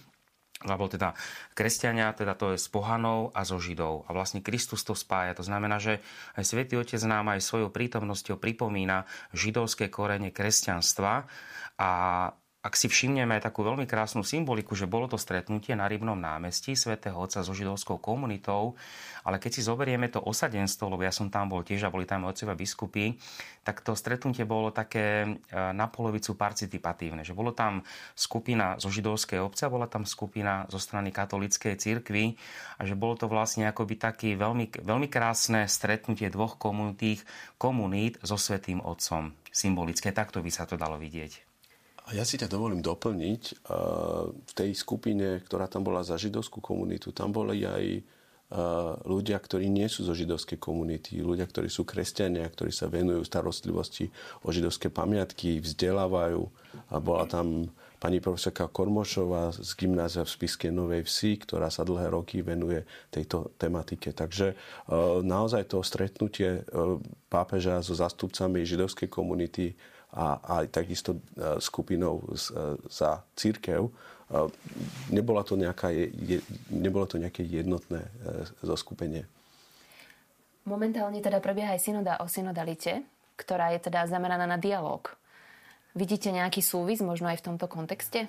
lebo 0.67 0.91
teda 0.91 1.15
kresťania, 1.55 2.11
teda 2.19 2.35
to 2.35 2.55
je 2.55 2.59
s 2.59 2.67
pohanou 2.67 3.31
a 3.31 3.47
so 3.47 3.63
židov. 3.63 4.03
A 4.07 4.17
vlastne 4.17 4.43
Kristus 4.43 4.83
to 4.83 4.99
spája. 4.99 5.39
To 5.39 5.47
znamená, 5.47 5.79
že 5.79 6.03
aj 6.35 6.43
Svetý 6.43 6.75
Otec 6.75 6.99
nám 7.07 7.31
aj 7.31 7.47
svojou 7.47 7.71
prítomnosťou 7.71 8.43
pripomína 8.43 9.07
židovské 9.31 9.87
korene 9.87 10.35
kresťanstva 10.35 11.31
a 11.79 11.91
ak 12.59 12.75
si 12.75 12.91
všimneme 12.91 13.39
aj 13.39 13.47
takú 13.47 13.63
veľmi 13.63 13.87
krásnu 13.87 14.27
symboliku, 14.27 14.75
že 14.75 14.91
bolo 14.91 15.07
to 15.07 15.15
stretnutie 15.15 15.79
na 15.79 15.87
Rybnom 15.87 16.19
námestí 16.19 16.75
svätého 16.75 17.15
Otca 17.15 17.47
so 17.47 17.55
židovskou 17.55 18.03
komunitou, 18.03 18.75
ale 19.23 19.39
keď 19.39 19.51
si 19.55 19.63
zoberieme 19.63 20.11
to 20.11 20.19
osadenstvo, 20.19 20.91
lebo 20.91 21.07
ja 21.07 21.15
som 21.15 21.31
tam 21.31 21.47
bol 21.55 21.63
tiež 21.63 21.87
a 21.87 21.95
boli 21.95 22.03
tam 22.03 22.27
otcovia 22.27 22.59
biskupy, 22.59 23.15
tak 23.63 23.87
to 23.87 23.95
stretnutie 23.95 24.43
bolo 24.43 24.75
také 24.75 25.23
e, 25.23 25.29
na 25.55 25.87
polovicu 25.87 26.35
participatívne, 26.35 27.23
že 27.23 27.31
bolo 27.31 27.55
tam 27.55 27.87
skupina 28.19 28.75
zo 28.83 28.91
židovskej 28.91 29.39
obce 29.39 29.71
bola 29.71 29.87
tam 29.87 30.03
skupina 30.03 30.67
zo 30.67 30.83
strany 30.83 31.15
katolíckej 31.15 31.79
cirkvi 31.79 32.35
a 32.81 32.83
že 32.83 32.99
bolo 32.99 33.15
to 33.15 33.31
vlastne 33.31 33.71
akoby 33.71 33.95
taký 33.95 34.35
veľmi, 34.35 34.83
veľmi 34.83 35.07
krásne 35.07 35.71
stretnutie 35.71 36.27
dvoch 36.27 36.59
komunít, 36.59 37.23
komunít 37.55 38.19
so 38.27 38.35
Svetým 38.35 38.83
Otcom. 38.83 39.31
Symbolické, 39.55 40.11
takto 40.11 40.43
by 40.43 40.51
sa 40.51 40.67
to 40.67 40.75
dalo 40.75 40.99
vidieť. 40.99 41.48
Ja 42.09 42.25
si 42.25 42.41
ťa 42.41 42.49
dovolím 42.49 42.81
doplniť. 42.81 43.43
V 44.33 44.53
tej 44.57 44.71
skupine, 44.73 45.45
ktorá 45.45 45.69
tam 45.69 45.85
bola 45.85 46.01
za 46.01 46.17
židovskú 46.17 46.65
komunitu, 46.65 47.13
tam 47.13 47.37
boli 47.37 47.69
aj 47.69 48.01
ľudia, 49.05 49.37
ktorí 49.37 49.69
nie 49.69 49.93
sú 49.93 50.09
zo 50.09 50.17
židovskej 50.17 50.57
komunity, 50.57 51.21
ľudia, 51.21 51.45
ktorí 51.45 51.69
sú 51.69 51.85
kresťania, 51.85 52.49
ktorí 52.49 52.73
sa 52.73 52.89
venujú 52.89 53.21
starostlivosti 53.21 54.09
o 54.41 54.49
židovské 54.49 54.89
pamiatky, 54.89 55.61
vzdelávajú. 55.61 56.49
A 56.89 56.97
bola 56.97 57.29
tam 57.29 57.69
pani 58.01 58.25
profesorka 58.25 58.73
Kormošová 58.73 59.53
z 59.53 59.69
gymnázia 59.77 60.25
v 60.25 60.33
Spiske 60.33 60.73
Novej 60.73 61.05
Vsi, 61.05 61.45
ktorá 61.45 61.69
sa 61.69 61.85
dlhé 61.85 62.09
roky 62.09 62.41
venuje 62.41 62.89
tejto 63.13 63.53
tematike. 63.61 64.17
Takže 64.17 64.57
naozaj 65.29 65.69
to 65.69 65.85
stretnutie 65.85 66.65
pápeža 67.29 67.85
so 67.85 67.93
zastupcami 67.93 68.65
židovskej 68.65 69.13
komunity 69.13 69.77
a 70.13 70.41
aj 70.61 70.73
takisto 70.73 71.17
e, 71.17 71.61
skupinou 71.61 72.25
e, 72.25 72.49
za 72.89 73.21
církev. 73.37 73.89
E, 73.89 73.91
nebolo 75.13 75.45
to, 75.45 75.61
nejaká, 75.61 75.93
nebolo 76.73 77.05
to 77.05 77.21
nejaké 77.21 77.45
jednotné 77.45 78.09
zoskupenie. 78.65 79.29
Momentálne 80.65 81.21
teda 81.21 81.41
prebieha 81.41 81.77
aj 81.77 81.81
synoda 81.81 82.21
o 82.21 82.29
synodalite, 82.29 83.05
ktorá 83.37 83.73
je 83.77 83.89
teda 83.89 84.05
zameraná 84.09 84.45
na 84.45 84.61
dialog. 84.61 85.09
Vidíte 85.97 86.29
nejaký 86.29 86.61
súvis 86.61 87.01
možno 87.01 87.29
aj 87.33 87.41
v 87.41 87.47
tomto 87.53 87.67
kontexte? 87.69 88.29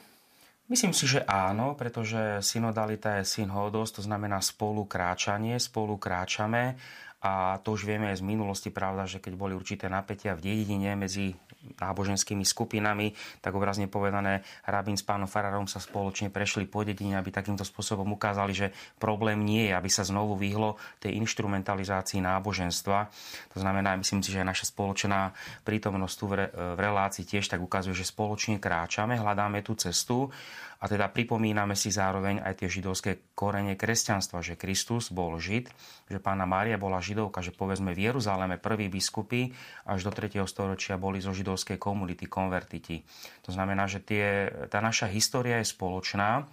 Myslím 0.70 0.94
si, 0.94 1.10
že 1.10 1.26
áno, 1.26 1.74
pretože 1.74 2.46
synodalita 2.46 3.18
je 3.20 3.26
synhodos, 3.26 3.90
to 3.90 4.06
znamená 4.06 4.38
spolukráčanie, 4.38 5.58
spolukráčame 5.58 6.78
a 7.20 7.60
to 7.60 7.76
už 7.76 7.84
vieme 7.84 8.08
aj 8.08 8.24
z 8.24 8.28
minulosti, 8.28 8.70
pravda, 8.72 9.04
že 9.04 9.20
keď 9.20 9.34
boli 9.36 9.52
určité 9.52 9.92
napätia 9.92 10.40
v 10.40 10.44
dedine 10.44 10.96
medzi 10.96 11.36
náboženskými 11.60 12.48
skupinami, 12.48 13.12
tak 13.44 13.52
obrazne 13.52 13.92
povedané, 13.92 14.48
rabín 14.64 14.96
s 14.96 15.04
pánom 15.04 15.28
Fararom 15.28 15.68
sa 15.68 15.84
spoločne 15.84 16.32
prešli 16.32 16.64
po 16.64 16.88
dedine, 16.88 17.20
aby 17.20 17.28
takýmto 17.36 17.68
spôsobom 17.68 18.08
ukázali, 18.16 18.56
že 18.56 18.68
problém 18.96 19.44
nie 19.44 19.68
je, 19.68 19.76
aby 19.76 19.92
sa 19.92 20.08
znovu 20.08 20.40
vyhlo 20.40 20.80
tej 21.04 21.20
instrumentalizácii 21.20 22.24
náboženstva. 22.24 23.12
To 23.52 23.58
znamená, 23.60 24.00
myslím 24.00 24.24
si, 24.24 24.32
že 24.32 24.40
aj 24.40 24.56
naša 24.56 24.66
spoločná 24.72 25.36
prítomnosť 25.68 26.16
tu 26.16 26.26
v 26.32 26.80
relácii 26.80 27.28
tiež 27.28 27.52
tak 27.52 27.60
ukazuje, 27.60 27.92
že 27.92 28.08
spoločne 28.08 28.64
kráčame, 28.64 29.20
hľadáme 29.20 29.60
tú 29.60 29.76
cestu 29.76 30.32
a 30.80 30.88
teda 30.88 31.12
pripomíname 31.12 31.76
si 31.76 31.92
zároveň 31.92 32.40
aj 32.40 32.64
tie 32.64 32.72
židovské 32.72 33.36
korene 33.36 33.76
kresťanstva, 33.76 34.40
že 34.40 34.56
Kristus 34.56 35.12
bol 35.12 35.36
žid, 35.36 35.68
že 36.08 36.24
pána 36.24 36.48
Mária 36.48 36.80
bola 36.80 37.04
židovka, 37.10 37.42
že 37.42 37.50
povedzme 37.50 37.98
v 37.98 38.14
Jeruzaleme 38.14 38.62
prví 38.62 38.88
biskupy 38.94 39.50
až 39.90 40.06
do 40.06 40.12
3. 40.14 40.46
storočia 40.46 41.02
boli 41.02 41.18
zo 41.18 41.34
židovskej 41.34 41.82
komunity, 41.82 42.30
konvertiti. 42.30 43.02
To 43.44 43.52
znamená, 43.52 43.90
že 43.90 44.06
tie, 44.06 44.54
tá 44.70 44.78
naša 44.80 45.10
história 45.10 45.58
je 45.60 45.74
spoločná, 45.74 46.46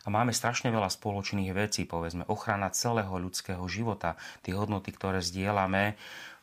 a 0.00 0.08
máme 0.08 0.32
strašne 0.32 0.72
veľa 0.72 0.88
spoločných 0.88 1.52
vecí, 1.52 1.84
povedzme, 1.84 2.24
ochrana 2.32 2.72
celého 2.72 3.12
ľudského 3.12 3.60
života, 3.68 4.16
tie 4.40 4.56
hodnoty, 4.56 4.88
ktoré 4.88 5.20
zdieľame, 5.20 6.00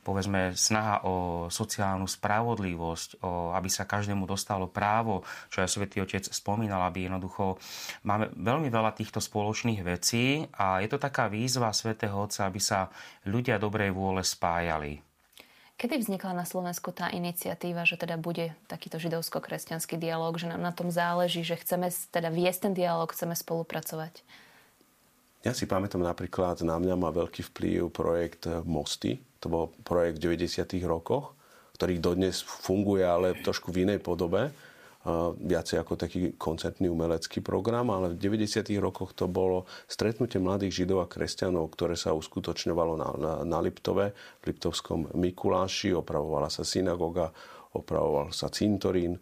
povedzme 0.08 0.56
snaha 0.56 1.04
o 1.04 1.14
sociálnu 1.52 2.08
spravodlivosť, 2.08 3.20
o, 3.20 3.52
aby 3.52 3.68
sa 3.68 3.84
každému 3.84 4.24
dostalo 4.24 4.72
právo, 4.72 5.28
čo 5.52 5.60
aj 5.60 5.68
Svetý 5.68 6.00
Otec 6.00 6.24
spomínal, 6.32 6.88
aby 6.88 7.12
jednoducho 7.12 7.60
máme 8.08 8.32
veľmi 8.32 8.72
veľa 8.72 8.96
týchto 8.96 9.20
spoločných 9.20 9.84
vecí 9.84 10.48
a 10.56 10.80
je 10.80 10.88
to 10.88 10.96
taká 10.96 11.28
výzva 11.28 11.76
Svetého 11.76 12.16
Otca, 12.16 12.48
aby 12.48 12.64
sa 12.64 12.88
ľudia 13.28 13.60
dobrej 13.60 13.92
vôle 13.92 14.24
spájali. 14.24 15.04
Kedy 15.78 16.02
vznikla 16.02 16.34
na 16.34 16.42
Slovensku 16.42 16.90
tá 16.90 17.14
iniciatíva, 17.14 17.86
že 17.86 18.02
teda 18.02 18.18
bude 18.18 18.58
takýto 18.66 18.98
židovsko-kresťanský 18.98 20.02
dialog, 20.02 20.34
že 20.42 20.50
nám 20.50 20.64
na 20.64 20.74
tom 20.74 20.90
záleží, 20.90 21.46
že 21.46 21.54
chceme 21.54 21.94
teda 22.10 22.34
viesť 22.34 22.66
ten 22.66 22.74
dialog, 22.74 23.14
chceme 23.14 23.38
spolupracovať? 23.38 24.26
Ja 25.46 25.54
si 25.54 25.70
pamätám 25.70 26.02
napríklad, 26.02 26.66
na 26.66 26.82
mňa 26.82 26.98
má 26.98 27.14
veľký 27.14 27.54
vplyv 27.54 27.94
projekt 27.94 28.50
Mosty. 28.66 29.22
To 29.42 29.48
bol 29.50 29.64
projekt 29.86 30.22
v 30.22 30.38
90. 30.38 30.82
rokoch, 30.86 31.38
ktorý 31.78 32.02
dodnes 32.02 32.42
funguje, 32.42 33.06
ale 33.06 33.38
trošku 33.42 33.70
v 33.70 33.86
inej 33.86 34.02
podobe. 34.02 34.50
Viacej 35.40 35.80
ako 35.80 35.96
taký 35.96 36.36
koncertný 36.36 36.92
umelecký 36.92 37.40
program, 37.40 37.88
ale 37.96 38.12
v 38.12 38.20
90. 38.20 38.68
rokoch 38.84 39.16
to 39.16 39.30
bolo 39.32 39.64
stretnutie 39.88 40.36
mladých 40.36 40.84
židov 40.84 41.06
a 41.06 41.08
kresťanov, 41.08 41.72
ktoré 41.72 41.96
sa 41.96 42.12
uskutočňovalo 42.12 42.94
na, 43.00 43.10
na, 43.16 43.34
na 43.48 43.60
Liptove, 43.64 44.12
v 44.12 44.44
Liptovskom 44.52 45.16
Mikuláši, 45.16 45.96
opravovala 45.96 46.52
sa 46.52 46.68
synagoga, 46.68 47.32
opravoval 47.72 48.36
sa 48.36 48.52
cintorín, 48.52 49.16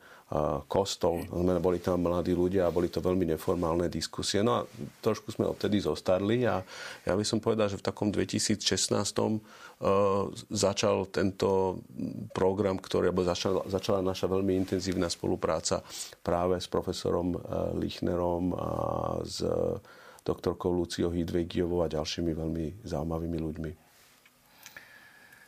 kostol. 0.65 1.21
Boli 1.61 1.77
tam 1.77 2.09
mladí 2.09 2.33
ľudia 2.33 2.65
a 2.65 2.73
boli 2.73 2.89
to 2.89 2.97
veľmi 2.97 3.29
neformálne 3.29 3.85
diskusie. 3.93 4.41
No 4.41 4.57
a 4.57 4.65
trošku 5.05 5.29
sme 5.29 5.45
odtedy 5.45 5.77
zostarli 5.77 6.49
a 6.49 6.65
ja 7.05 7.13
by 7.13 7.21
som 7.21 7.37
povedal, 7.37 7.69
že 7.69 7.77
v 7.77 7.85
takom 7.85 8.09
2016 8.09 8.57
začal 10.49 11.05
tento 11.13 11.77
program, 12.33 12.81
ktorý, 12.81 13.13
alebo 13.13 13.21
začala, 13.21 13.69
začala 13.69 14.01
naša 14.01 14.25
veľmi 14.25 14.57
intenzívna 14.65 15.13
spolupráca 15.13 15.85
práve 16.25 16.57
s 16.57 16.65
profesorom 16.65 17.37
Lichnerom 17.77 18.55
a 18.57 18.69
s 19.21 19.45
doktorkou 20.25 20.73
Luciou 20.73 21.13
Hidvegiovou 21.13 21.85
a 21.85 21.91
ďalšími 21.91 22.33
veľmi 22.33 22.81
zaujímavými 22.81 23.37
ľuďmi. 23.37 23.84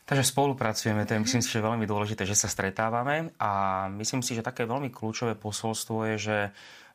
Takže 0.08 0.24
spolupracujeme, 0.24 1.04
to 1.04 1.20
je 1.20 1.24
myslím 1.28 1.44
si, 1.44 1.52
že 1.52 1.60
veľmi 1.60 1.84
dôležité, 1.84 2.24
že 2.24 2.32
sa 2.32 2.48
stretávame 2.48 3.36
a 3.44 3.52
myslím 3.92 4.24
si, 4.24 4.40
že 4.40 4.46
také 4.46 4.64
veľmi 4.64 4.88
kľúčové 4.88 5.36
posolstvo 5.36 6.08
je, 6.08 6.16
že 6.16 6.38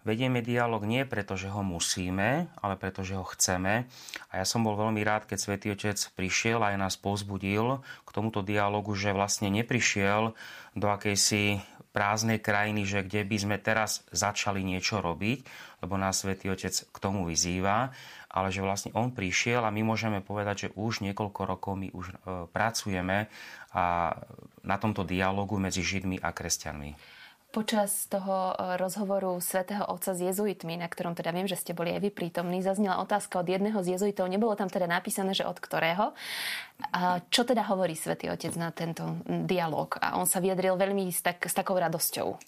vedieme 0.01 0.41
dialog 0.41 0.81
nie 0.89 1.05
preto, 1.05 1.37
že 1.37 1.53
ho 1.53 1.61
musíme, 1.61 2.49
ale 2.57 2.81
preto, 2.81 3.05
že 3.05 3.21
ho 3.21 3.27
chceme. 3.29 3.85
A 4.33 4.41
ja 4.41 4.49
som 4.49 4.65
bol 4.65 4.81
veľmi 4.81 5.05
rád, 5.05 5.29
keď 5.29 5.39
Svetý 5.45 5.77
Otec 5.77 6.01
prišiel 6.17 6.65
a 6.65 6.73
aj 6.73 6.81
nás 6.81 6.95
pozbudil 6.97 7.85
k 7.85 8.11
tomuto 8.17 8.41
dialogu, 8.41 8.97
že 8.97 9.13
vlastne 9.13 9.53
neprišiel 9.53 10.33
do 10.73 10.87
akejsi 10.89 11.61
prázdnej 11.93 12.41
krajiny, 12.41 12.89
že 12.89 13.05
kde 13.05 13.29
by 13.29 13.37
sme 13.37 13.57
teraz 13.61 14.01
začali 14.09 14.65
niečo 14.65 15.05
robiť, 15.05 15.45
lebo 15.85 16.01
nás 16.01 16.25
Svetý 16.25 16.49
Otec 16.49 16.73
k 16.73 16.97
tomu 16.97 17.29
vyzýva, 17.29 17.93
ale 18.33 18.49
že 18.49 18.65
vlastne 18.65 18.91
on 18.97 19.13
prišiel 19.13 19.63
a 19.63 19.71
my 19.71 19.85
môžeme 19.85 20.25
povedať, 20.25 20.69
že 20.69 20.69
už 20.75 21.05
niekoľko 21.05 21.41
rokov 21.45 21.77
my 21.77 21.89
už 21.93 22.07
e, 22.11 22.15
pracujeme 22.49 23.29
a 23.77 24.17
na 24.65 24.77
tomto 24.81 25.05
dialogu 25.05 25.61
medzi 25.61 25.85
Židmi 25.85 26.17
a 26.25 26.33
kresťanmi. 26.33 27.21
Počas 27.53 28.09
toho 28.09 28.57
e, 28.57 28.81
rozhovoru 28.81 29.37
svätého 29.45 29.85
Otca 29.85 30.17
s 30.17 30.25
jezuitmi, 30.25 30.81
na 30.81 30.89
ktorom 30.89 31.13
teda 31.13 31.37
viem, 31.37 31.45
že 31.45 31.61
ste 31.61 31.77
boli 31.77 31.93
aj 31.93 32.01
vy 32.01 32.09
prítomní, 32.09 32.65
zaznela 32.65 33.05
otázka 33.05 33.45
od 33.45 33.49
jedného 33.53 33.77
z 33.85 34.01
jezuitov. 34.01 34.33
Nebolo 34.33 34.57
tam 34.57 34.73
teda 34.73 34.89
napísané, 34.89 35.37
že 35.37 35.45
od 35.45 35.61
ktorého. 35.61 36.17
A 36.97 37.21
čo 37.29 37.45
teda 37.45 37.69
hovorí 37.69 37.93
svätý 37.93 38.33
Otec 38.33 38.57
na 38.57 38.73
tento 38.73 39.21
dialog? 39.29 40.01
A 40.01 40.17
on 40.17 40.25
sa 40.25 40.41
vyjadril 40.41 40.81
veľmi 40.81 41.13
s, 41.13 41.21
tak, 41.21 41.45
s 41.45 41.53
takou 41.53 41.77
radosťou 41.77 42.41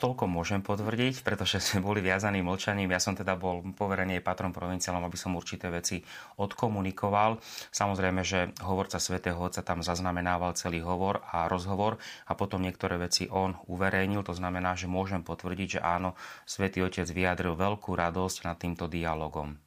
toľko 0.00 0.24
môžem 0.24 0.64
potvrdiť, 0.64 1.20
pretože 1.20 1.60
sme 1.60 1.84
boli 1.84 2.00
viazaní 2.00 2.40
mlčaním. 2.40 2.88
Ja 2.88 2.98
som 2.98 3.12
teda 3.12 3.36
bol 3.36 3.60
poverený 3.76 4.24
patrom 4.24 4.56
provinciálom, 4.56 5.04
aby 5.04 5.20
som 5.20 5.36
určité 5.36 5.68
veci 5.68 6.00
odkomunikoval. 6.40 7.36
Samozrejme, 7.68 8.24
že 8.24 8.56
hovorca 8.64 8.96
svätého 8.96 9.36
Otca 9.36 9.60
tam 9.60 9.84
zaznamenával 9.84 10.56
celý 10.56 10.80
hovor 10.80 11.20
a 11.28 11.46
rozhovor 11.52 12.00
a 12.24 12.32
potom 12.32 12.64
niektoré 12.64 12.96
veci 12.96 13.28
on 13.28 13.60
uverejnil. 13.68 14.24
To 14.24 14.32
znamená, 14.32 14.72
že 14.74 14.88
môžem 14.88 15.20
potvrdiť, 15.20 15.78
že 15.78 15.80
áno, 15.84 16.16
svätý 16.48 16.80
Otec 16.80 17.04
vyjadril 17.04 17.52
veľkú 17.52 17.92
radosť 17.92 18.48
nad 18.48 18.56
týmto 18.56 18.88
dialogom. 18.88 19.60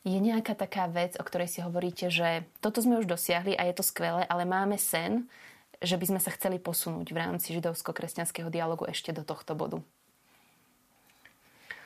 Je 0.00 0.16
nejaká 0.16 0.56
taká 0.56 0.88
vec, 0.88 1.20
o 1.20 1.24
ktorej 1.24 1.52
si 1.52 1.60
hovoríte, 1.60 2.08
že 2.08 2.48
toto 2.64 2.80
sme 2.80 3.04
už 3.04 3.06
dosiahli 3.06 3.52
a 3.52 3.68
je 3.68 3.74
to 3.76 3.84
skvelé, 3.84 4.24
ale 4.32 4.48
máme 4.48 4.80
sen, 4.80 5.28
že 5.80 5.96
by 5.96 6.06
sme 6.12 6.20
sa 6.20 6.30
chceli 6.36 6.60
posunúť 6.60 7.10
v 7.10 7.18
rámci 7.18 7.56
židovsko-kresťanského 7.56 8.52
dialogu 8.52 8.84
ešte 8.86 9.16
do 9.16 9.24
tohto 9.24 9.56
bodu? 9.56 9.80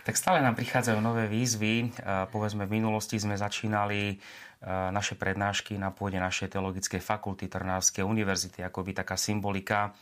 Tak 0.04 0.20
stále 0.20 0.44
nám 0.44 0.52
prichádzajú 0.52 1.00
nové 1.00 1.24
výzvy. 1.33 1.96
Povedzme, 2.28 2.68
v 2.68 2.76
minulosti 2.76 3.16
sme 3.16 3.40
začínali 3.40 4.20
naše 4.68 5.16
prednášky 5.16 5.80
na 5.80 5.88
pôde 5.88 6.20
našej 6.20 6.52
teologickej 6.52 7.00
fakulty 7.00 7.48
Trnavskej 7.48 8.04
univerzity, 8.04 8.61
ako 8.61 8.85
by 8.85 9.00
taká 9.00 9.16
symbolika 9.16 9.96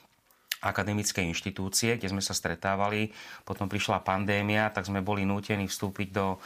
akademické 0.62 1.27
inštitúcie, 1.27 1.98
kde 1.98 2.09
sme 2.14 2.22
sa 2.22 2.33
stretávali. 2.33 3.11
Potom 3.42 3.66
prišla 3.66 4.07
pandémia, 4.07 4.70
tak 4.70 4.87
sme 4.87 5.03
boli 5.03 5.27
nútení 5.27 5.66
vstúpiť 5.66 6.09
do 6.14 6.38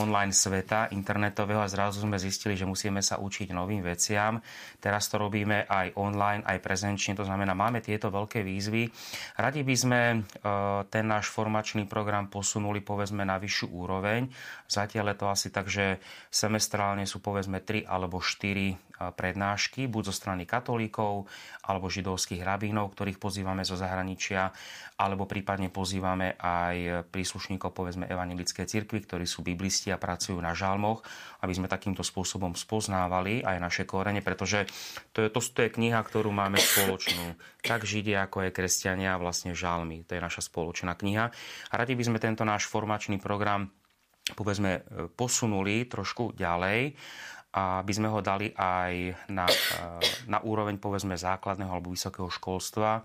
online 0.00 0.32
sveta 0.32 0.88
internetového 0.92 1.60
a 1.60 1.68
zrazu 1.68 2.04
sme 2.04 2.16
zistili, 2.16 2.56
že 2.56 2.68
musíme 2.68 3.04
sa 3.04 3.20
učiť 3.20 3.52
novým 3.52 3.84
veciam. 3.84 4.40
Teraz 4.80 5.08
to 5.12 5.20
robíme 5.20 5.68
aj 5.68 5.96
online, 5.96 6.44
aj 6.44 6.58
prezenčne, 6.60 7.16
to 7.16 7.24
znamená, 7.24 7.52
máme 7.52 7.84
tieto 7.84 8.08
veľké 8.08 8.40
výzvy. 8.40 8.88
Radi 9.36 9.60
by 9.64 9.74
sme 9.76 10.00
e, 10.12 10.16
ten 10.88 11.04
náš 11.04 11.28
formačný 11.32 11.84
program 11.84 12.32
posunuli 12.32 12.80
povedzme 12.80 13.24
na 13.24 13.36
vyššiu 13.36 13.68
úroveň. 13.68 14.28
Zatiaľ 14.68 15.12
je 15.12 15.16
to 15.16 15.26
asi 15.28 15.48
tak, 15.48 15.66
že 15.68 16.00
semestrálne 16.28 17.04
sú 17.04 17.20
povedzme 17.20 17.60
3 17.60 17.88
alebo 17.88 18.20
4 18.20 18.87
prednášky, 18.98 19.86
buď 19.86 20.10
zo 20.10 20.14
strany 20.14 20.42
katolíkov 20.44 21.30
alebo 21.64 21.86
židovských 21.86 22.42
rabínov, 22.42 22.92
ktorých 22.92 23.22
pozývame 23.22 23.62
zo 23.62 23.78
zahraničia, 23.78 24.50
alebo 24.98 25.30
prípadne 25.30 25.70
pozývame 25.70 26.34
aj 26.34 27.06
príslušníkov 27.14 27.70
povedzme 27.70 28.10
evangelické 28.10 28.66
cirkvi, 28.66 29.06
ktorí 29.06 29.24
sú 29.24 29.46
biblisti 29.46 29.94
a 29.94 30.00
pracujú 30.00 30.42
na 30.42 30.58
žalmoch, 30.58 31.06
aby 31.46 31.52
sme 31.54 31.70
takýmto 31.70 32.02
spôsobom 32.02 32.58
spoznávali 32.58 33.46
aj 33.46 33.56
naše 33.62 33.82
korene, 33.86 34.18
pretože 34.18 34.66
to 35.14 35.22
je, 35.22 35.28
to, 35.30 35.38
to 35.38 35.60
je 35.66 35.70
kniha, 35.70 36.02
ktorú 36.02 36.34
máme 36.34 36.58
spoločnú. 36.58 37.38
Tak 37.62 37.86
Židia, 37.86 38.26
ako 38.26 38.50
aj 38.50 38.56
kresťania, 38.58 39.20
vlastne 39.22 39.54
žalmy. 39.54 40.02
To 40.10 40.18
je 40.18 40.22
naša 40.24 40.42
spoločná 40.42 40.98
kniha. 40.98 41.30
A 41.70 41.74
radi 41.78 41.94
by 41.94 42.02
sme 42.10 42.18
tento 42.18 42.42
náš 42.42 42.66
formačný 42.66 43.22
program 43.22 43.70
povedzme 44.28 44.84
posunuli 45.16 45.88
trošku 45.88 46.36
ďalej 46.36 46.92
aby 47.56 47.92
sme 47.96 48.12
ho 48.12 48.20
dali 48.20 48.52
aj 48.52 49.16
na, 49.32 49.48
eh, 49.48 49.56
na 50.28 50.38
úroveň 50.44 50.76
povedzme 50.76 51.16
základného 51.16 51.72
alebo 51.72 51.94
vysokého 51.94 52.28
školstva, 52.28 53.02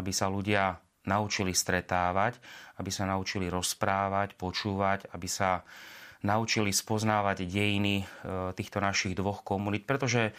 aby 0.00 0.10
sa 0.10 0.32
ľudia 0.32 0.80
naučili 1.04 1.52
stretávať, 1.52 2.38
aby 2.78 2.90
sa 2.94 3.04
naučili 3.04 3.50
rozprávať, 3.50 4.38
počúvať, 4.38 5.12
aby 5.12 5.28
sa 5.28 5.66
naučili 6.22 6.70
spoznávať 6.70 7.44
dejiny 7.44 8.00
eh, 8.00 8.06
týchto 8.56 8.80
našich 8.80 9.12
dvoch 9.12 9.44
komunít, 9.44 9.84
pretože 9.84 10.32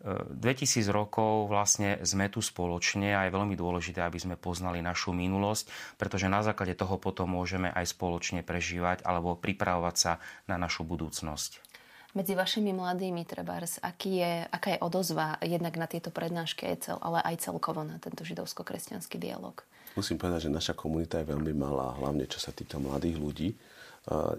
2000 0.00 0.86
eh, 0.86 0.92
rokov 0.94 1.50
vlastne 1.50 1.98
sme 2.06 2.30
tu 2.30 2.38
spoločne 2.38 3.10
a 3.16 3.26
je 3.26 3.34
veľmi 3.34 3.58
dôležité, 3.58 4.06
aby 4.06 4.20
sme 4.22 4.36
poznali 4.38 4.78
našu 4.84 5.10
minulosť, 5.10 5.96
pretože 5.98 6.30
na 6.30 6.46
základe 6.46 6.78
toho 6.78 7.00
potom 7.00 7.34
môžeme 7.34 7.72
aj 7.72 7.90
spoločne 7.90 8.46
prežívať 8.46 9.02
alebo 9.02 9.34
pripravovať 9.34 9.96
sa 9.96 10.12
na 10.46 10.60
našu 10.60 10.86
budúcnosť. 10.86 11.69
Medzi 12.10 12.34
vašimi 12.34 12.74
mladými 12.74 13.22
trebárs, 13.22 13.78
aký 13.78 14.18
je, 14.18 14.32
aká 14.50 14.74
je 14.74 14.82
odozva 14.82 15.38
jednak 15.46 15.78
na 15.78 15.86
tieto 15.86 16.10
prednášky, 16.10 16.66
ale 16.98 17.22
aj 17.22 17.46
celkovo 17.46 17.86
na 17.86 18.02
tento 18.02 18.26
židovsko-kresťanský 18.26 19.14
dialog? 19.14 19.62
Musím 19.94 20.18
povedať, 20.18 20.50
že 20.50 20.54
naša 20.54 20.74
komunita 20.74 21.22
je 21.22 21.30
veľmi 21.30 21.54
malá, 21.54 21.94
hlavne 22.02 22.26
čo 22.26 22.42
sa 22.42 22.50
týka 22.50 22.82
mladých 22.82 23.14
ľudí. 23.14 23.50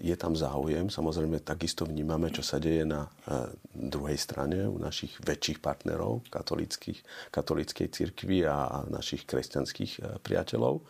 Je 0.04 0.16
tam 0.18 0.36
záujem, 0.36 0.92
samozrejme 0.92 1.40
takisto 1.46 1.88
vnímame, 1.88 2.28
čo 2.34 2.44
sa 2.44 2.60
deje 2.60 2.84
na 2.84 3.08
druhej 3.72 4.20
strane 4.20 4.68
u 4.68 4.76
našich 4.76 5.16
väčších 5.24 5.64
partnerov 5.64 6.28
katolíckej 6.28 7.88
cirkvi 7.88 8.44
a 8.52 8.84
našich 8.90 9.24
kresťanských 9.24 10.20
priateľov. 10.26 10.84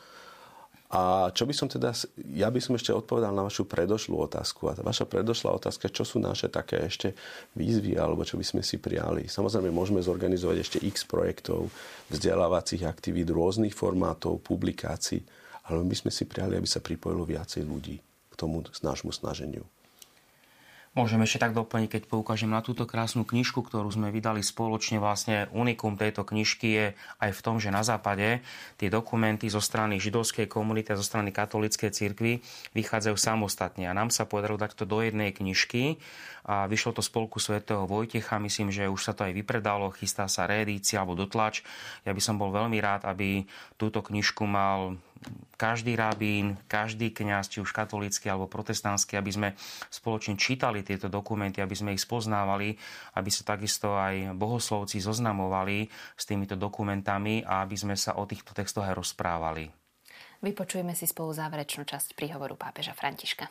A 0.91 1.31
čo 1.31 1.47
by 1.47 1.55
som 1.55 1.71
teda, 1.71 1.95
ja 2.35 2.51
by 2.51 2.59
som 2.59 2.75
ešte 2.75 2.91
odpovedal 2.91 3.31
na 3.31 3.47
vašu 3.47 3.63
predošlú 3.63 4.11
otázku. 4.27 4.67
A 4.67 4.75
vaša 4.75 5.07
predošlá 5.07 5.55
otázka, 5.55 5.87
čo 5.87 6.03
sú 6.03 6.19
naše 6.19 6.51
také 6.51 6.83
ešte 6.83 7.15
výzvy, 7.55 7.95
alebo 7.95 8.27
čo 8.27 8.35
by 8.35 8.43
sme 8.43 8.59
si 8.59 8.75
prijali. 8.75 9.31
Samozrejme, 9.31 9.71
môžeme 9.71 10.03
zorganizovať 10.03 10.57
ešte 10.59 10.77
x 10.83 11.07
projektov, 11.07 11.71
vzdelávacích 12.11 12.83
aktivít, 12.83 13.31
rôznych 13.31 13.71
formátov, 13.71 14.43
publikácií, 14.43 15.23
ale 15.71 15.79
my 15.79 15.95
sme 15.95 16.11
si 16.11 16.27
prijali, 16.27 16.59
aby 16.59 16.67
sa 16.67 16.83
pripojilo 16.83 17.23
viacej 17.23 17.63
ľudí 17.63 17.95
k 18.03 18.33
tomu 18.35 18.59
nášmu 18.83 19.15
snaženiu. 19.15 19.63
Môžem 20.91 21.23
ešte 21.23 21.47
tak 21.47 21.55
doplniť, 21.55 21.87
keď 21.87 22.03
poukážem 22.11 22.51
na 22.51 22.59
túto 22.59 22.83
krásnu 22.83 23.23
knižku, 23.23 23.63
ktorú 23.63 23.87
sme 23.95 24.11
vydali 24.11 24.43
spoločne. 24.43 24.99
Vlastne 24.99 25.47
unikum 25.55 25.95
tejto 25.95 26.27
knižky 26.27 26.67
je 26.67 26.85
aj 27.23 27.31
v 27.31 27.43
tom, 27.47 27.63
že 27.63 27.71
na 27.71 27.79
západe 27.79 28.43
tie 28.75 28.91
dokumenty 28.91 29.47
zo 29.47 29.63
strany 29.63 30.03
židovskej 30.03 30.51
komunity 30.51 30.91
a 30.91 30.99
zo 30.99 31.07
strany 31.07 31.31
katolíckej 31.31 31.95
cirkvi 31.95 32.43
vychádzajú 32.75 33.15
samostatne. 33.15 33.87
A 33.87 33.95
nám 33.95 34.11
sa 34.11 34.27
podarilo 34.27 34.59
dať 34.59 34.75
to 34.75 34.83
do 34.83 34.99
jednej 34.99 35.31
knižky 35.31 35.95
a 36.43 36.67
vyšlo 36.67 36.91
to 36.91 36.99
spolku 36.99 37.39
svätého 37.39 37.87
Vojtecha. 37.87 38.35
Myslím, 38.43 38.67
že 38.67 38.91
už 38.91 38.99
sa 38.99 39.15
to 39.15 39.23
aj 39.23 39.31
vypredalo, 39.31 39.95
chystá 39.95 40.27
sa 40.27 40.43
reedícia 40.43 40.99
alebo 40.99 41.15
dotlač. 41.15 41.63
Ja 42.03 42.11
by 42.11 42.19
som 42.19 42.35
bol 42.35 42.51
veľmi 42.51 42.83
rád, 42.83 43.07
aby 43.07 43.47
túto 43.79 44.03
knižku 44.03 44.43
mal 44.43 44.99
každý 45.57 45.93
rabín, 45.93 46.57
každý 46.65 47.13
kňaz, 47.13 47.53
či 47.53 47.61
už 47.61 47.69
katolícky 47.69 48.25
alebo 48.25 48.49
protestantský, 48.49 49.21
aby 49.21 49.31
sme 49.31 49.49
spoločne 49.93 50.33
čítali 50.33 50.81
tieto 50.81 51.05
dokumenty, 51.05 51.61
aby 51.61 51.75
sme 51.77 51.93
ich 51.93 52.01
spoznávali, 52.01 52.73
aby 53.13 53.29
sa 53.29 53.45
takisto 53.45 53.93
aj 53.93 54.33
bohoslovci 54.33 54.97
zoznamovali 54.97 55.85
s 56.17 56.23
týmito 56.25 56.57
dokumentami 56.57 57.45
a 57.45 57.61
aby 57.61 57.77
sme 57.77 57.93
sa 57.93 58.17
o 58.17 58.25
týchto 58.25 58.57
textoch 58.57 58.89
aj 58.89 58.97
rozprávali. 58.97 59.69
Vypočujeme 60.41 60.97
si 60.97 61.05
spolu 61.05 61.37
záverečnú 61.37 61.85
časť 61.85 62.17
príhovoru 62.17 62.57
pápeža 62.57 62.97
Františka. 62.97 63.45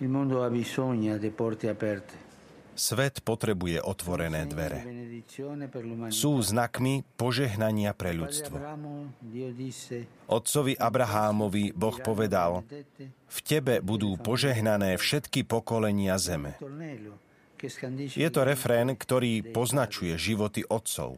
Il 0.00 0.10
mondo 0.10 0.42
ha 0.42 0.50
bisogno 0.50 1.16
di 1.20 1.30
porte 1.30 1.68
aperte. 1.68 2.33
Svet 2.74 3.22
potrebuje 3.22 3.78
otvorené 3.82 4.46
dvere. 4.50 4.82
Sú 6.10 6.42
znakmi 6.42 7.06
požehnania 7.14 7.94
pre 7.94 8.10
ľudstvo. 8.14 8.58
Otcovi 10.26 10.74
Abrahámovi 10.74 11.70
Boh 11.74 11.96
povedal, 12.02 12.66
v 13.30 13.38
tebe 13.46 13.78
budú 13.78 14.18
požehnané 14.18 14.98
všetky 14.98 15.46
pokolenia 15.46 16.18
zeme. 16.18 16.58
Je 18.12 18.28
to 18.28 18.44
refrén, 18.44 18.92
ktorý 18.92 19.40
poznačuje 19.54 20.12
životy 20.20 20.66
otcov. 20.68 21.16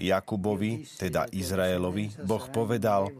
Jakubovi, 0.00 0.88
teda 0.96 1.28
Izraelovi, 1.28 2.16
Boh 2.24 2.44
povedal, 2.48 3.12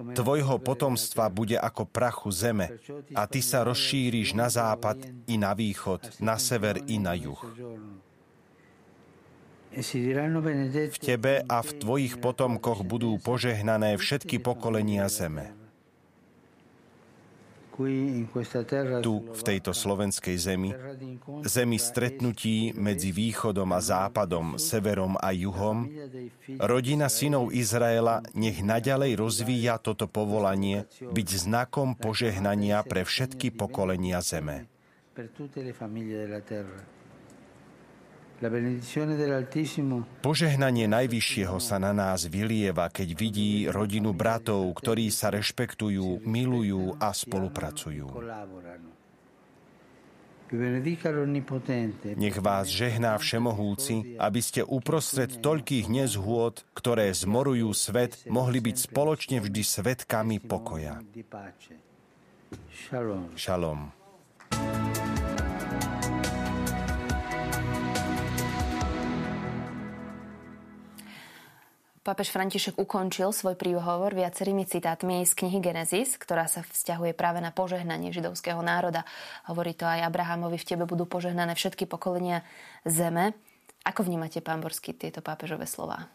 Tvojho 0.00 0.56
potomstva 0.58 1.28
bude 1.28 1.60
ako 1.60 1.84
prachu 1.84 2.32
zeme 2.32 2.80
a 3.12 3.28
ty 3.28 3.44
sa 3.44 3.60
rozšíriš 3.68 4.32
na 4.32 4.48
západ 4.48 4.96
i 5.28 5.36
na 5.36 5.52
východ, 5.52 6.20
na 6.24 6.40
sever 6.40 6.80
i 6.88 6.96
na 6.96 7.12
juh. 7.12 7.40
V 10.90 10.98
tebe 10.98 11.46
a 11.46 11.56
v 11.62 11.70
tvojich 11.78 12.18
potomkoch 12.18 12.82
budú 12.82 13.14
požehnané 13.22 13.94
všetky 13.94 14.42
pokolenia 14.42 15.06
zeme. 15.06 15.59
Tu, 19.00 19.14
v 19.32 19.42
tejto 19.42 19.72
slovenskej 19.72 20.36
zemi, 20.36 20.70
zemi 21.48 21.78
stretnutí 21.80 22.76
medzi 22.76 23.10
východom 23.10 23.72
a 23.72 23.80
západom, 23.80 24.60
severom 24.60 25.16
a 25.16 25.32
juhom, 25.32 25.88
rodina 26.60 27.08
synov 27.08 27.56
Izraela 27.56 28.20
nech 28.36 28.60
naďalej 28.60 29.16
rozvíja 29.16 29.80
toto 29.80 30.04
povolanie 30.04 30.84
byť 31.00 31.28
znakom 31.48 31.96
požehnania 31.96 32.84
pre 32.84 33.08
všetky 33.08 33.50
pokolenia 33.56 34.20
zeme. 34.20 34.68
Požehnanie 40.24 40.86
Najvyššieho 40.88 41.56
sa 41.60 41.76
na 41.76 41.92
nás 41.92 42.24
vylieva, 42.24 42.88
keď 42.88 43.08
vidí 43.12 43.68
rodinu 43.68 44.16
bratov, 44.16 44.64
ktorí 44.80 45.12
sa 45.12 45.28
rešpektujú, 45.28 46.24
milujú 46.24 46.96
a 46.96 47.12
spolupracujú. 47.12 48.08
Nech 52.16 52.38
vás 52.42 52.66
žehná 52.66 53.14
Všemohúci, 53.20 54.18
aby 54.18 54.40
ste 54.42 54.66
uprostred 54.66 55.38
toľkých 55.38 55.86
nezhôd, 55.86 56.66
ktoré 56.74 57.14
zmorujú 57.14 57.70
svet, 57.70 58.18
mohli 58.26 58.58
byť 58.58 58.76
spoločne 58.90 59.38
vždy 59.44 59.62
svetkami 59.62 60.42
pokoja. 60.42 60.98
Shalom. 62.72 63.30
Shalom. 63.38 63.94
Pápež 72.10 72.34
František 72.34 72.74
ukončil 72.74 73.30
svoj 73.30 73.54
príhovor 73.54 74.10
viacerými 74.18 74.66
citátmi 74.66 75.22
z 75.22 75.30
knihy 75.30 75.62
Genesis, 75.62 76.18
ktorá 76.18 76.50
sa 76.50 76.66
vzťahuje 76.66 77.14
práve 77.14 77.38
na 77.38 77.54
požehnanie 77.54 78.10
židovského 78.10 78.58
národa. 78.66 79.06
Hovorí 79.46 79.78
to 79.78 79.86
aj 79.86 80.10
Abrahamovi, 80.10 80.58
v 80.58 80.74
tebe 80.74 80.90
budú 80.90 81.06
požehnané 81.06 81.54
všetky 81.54 81.86
pokolenia 81.86 82.42
zeme. 82.82 83.30
Ako 83.86 84.02
vnímate, 84.02 84.42
pán 84.42 84.58
Borsky, 84.58 84.90
tieto 84.90 85.22
pápežové 85.22 85.70
slova? 85.70 86.10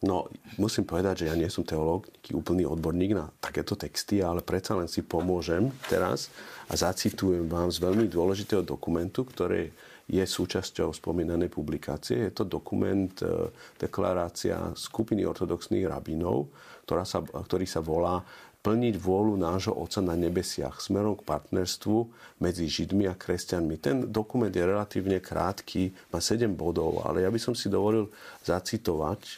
No, 0.00 0.32
musím 0.56 0.88
povedať, 0.88 1.28
že 1.28 1.28
ja 1.28 1.36
nie 1.36 1.52
som 1.52 1.60
teológ, 1.60 2.08
úplný 2.32 2.64
odborník 2.64 3.12
na 3.12 3.28
takéto 3.36 3.76
texty, 3.76 4.24
ale 4.24 4.40
predsa 4.40 4.80
len 4.80 4.88
si 4.88 5.04
pomôžem 5.04 5.68
teraz 5.92 6.32
a 6.72 6.80
zacitujem 6.80 7.52
vám 7.52 7.68
z 7.68 7.84
veľmi 7.84 8.08
dôležitého 8.08 8.64
dokumentu, 8.64 9.28
ktorý 9.28 9.76
je 10.10 10.22
súčasťou 10.22 10.90
spomínanej 10.90 11.50
publikácie. 11.52 12.28
Je 12.28 12.32
to 12.34 12.44
dokument, 12.44 13.12
e, 13.22 13.50
deklarácia 13.78 14.74
skupiny 14.74 15.22
ortodoxných 15.22 15.86
rabinov, 15.86 16.50
ktorá 16.86 17.06
sa, 17.06 17.22
ktorý 17.22 17.66
sa 17.66 17.78
volá 17.78 18.22
plniť 18.62 18.94
vôľu 18.94 19.34
nášho 19.42 19.74
Otca 19.74 19.98
na 19.98 20.14
nebesiach 20.14 20.78
smerom 20.78 21.18
k 21.18 21.26
partnerstvu 21.26 22.06
medzi 22.38 22.70
Židmi 22.70 23.10
a 23.10 23.18
kresťanmi. 23.18 23.74
Ten 23.82 23.96
dokument 24.06 24.54
je 24.54 24.62
relatívne 24.62 25.18
krátky, 25.18 25.90
má 26.14 26.22
7 26.22 26.46
bodov, 26.54 27.02
ale 27.02 27.26
ja 27.26 27.30
by 27.30 27.42
som 27.42 27.58
si 27.58 27.66
dovolil 27.66 28.06
zacitovať 28.46 29.20
e, 29.22 29.34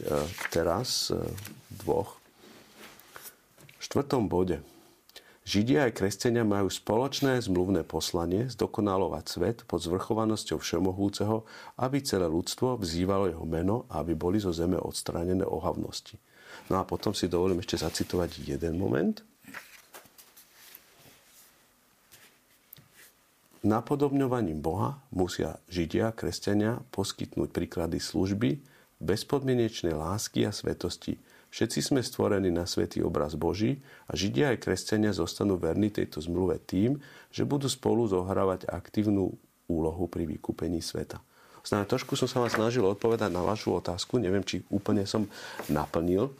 teraz 0.52 1.08
e, 1.08 1.16
dvoch. 1.80 2.20
V 3.80 3.82
štvrtom 3.84 4.28
bode. 4.28 4.73
Židia 5.44 5.84
aj 5.84 6.00
kresťania 6.00 6.40
majú 6.40 6.72
spoločné 6.72 7.36
zmluvné 7.44 7.84
poslanie 7.84 8.48
zdokonalovať 8.48 9.24
svet 9.28 9.58
pod 9.68 9.84
zvrchovanosťou 9.84 10.56
Všemohúceho, 10.56 11.44
aby 11.76 12.00
celé 12.00 12.24
ľudstvo 12.32 12.80
vzývalo 12.80 13.28
jeho 13.28 13.44
meno 13.44 13.84
a 13.92 14.00
aby 14.00 14.16
boli 14.16 14.40
zo 14.40 14.56
zeme 14.56 14.80
odstránené 14.80 15.44
ohavnosti. 15.44 16.16
No 16.72 16.80
a 16.80 16.88
potom 16.88 17.12
si 17.12 17.28
dovolím 17.28 17.60
ešte 17.60 17.76
zacitovať 17.76 18.40
jeden 18.40 18.80
moment. 18.80 19.20
Napodobňovaním 23.64 24.64
Boha 24.64 24.96
musia 25.12 25.60
Židia, 25.68 26.16
kresťania 26.16 26.80
poskytnúť 26.88 27.52
príklady 27.52 28.00
služby, 28.00 28.64
bezpodmienečnej 29.00 29.92
lásky 29.92 30.48
a 30.48 30.52
svetosti, 30.52 31.20
Všetci 31.54 31.86
sme 31.86 32.02
stvorení 32.02 32.50
na 32.50 32.66
svetý 32.66 32.98
obraz 33.06 33.38
Boží 33.38 33.78
a 34.10 34.18
Židia 34.18 34.50
aj 34.50 34.66
kresťania 34.66 35.14
zostanú 35.14 35.54
verní 35.54 35.86
tejto 35.86 36.18
zmluve 36.18 36.58
tým, 36.58 36.98
že 37.30 37.46
budú 37.46 37.70
spolu 37.70 38.10
zohrávať 38.10 38.66
aktívnu 38.66 39.30
úlohu 39.70 40.10
pri 40.10 40.26
vykúpení 40.26 40.82
sveta. 40.82 41.22
Znamená, 41.62 41.86
trošku 41.86 42.18
som 42.18 42.26
sa 42.26 42.42
vás 42.42 42.58
snažil 42.58 42.82
odpovedať 42.82 43.30
na 43.30 43.46
vašu 43.46 43.70
otázku. 43.70 44.18
Neviem, 44.18 44.42
či 44.42 44.66
úplne 44.66 45.06
som 45.06 45.30
naplnil. 45.70 46.34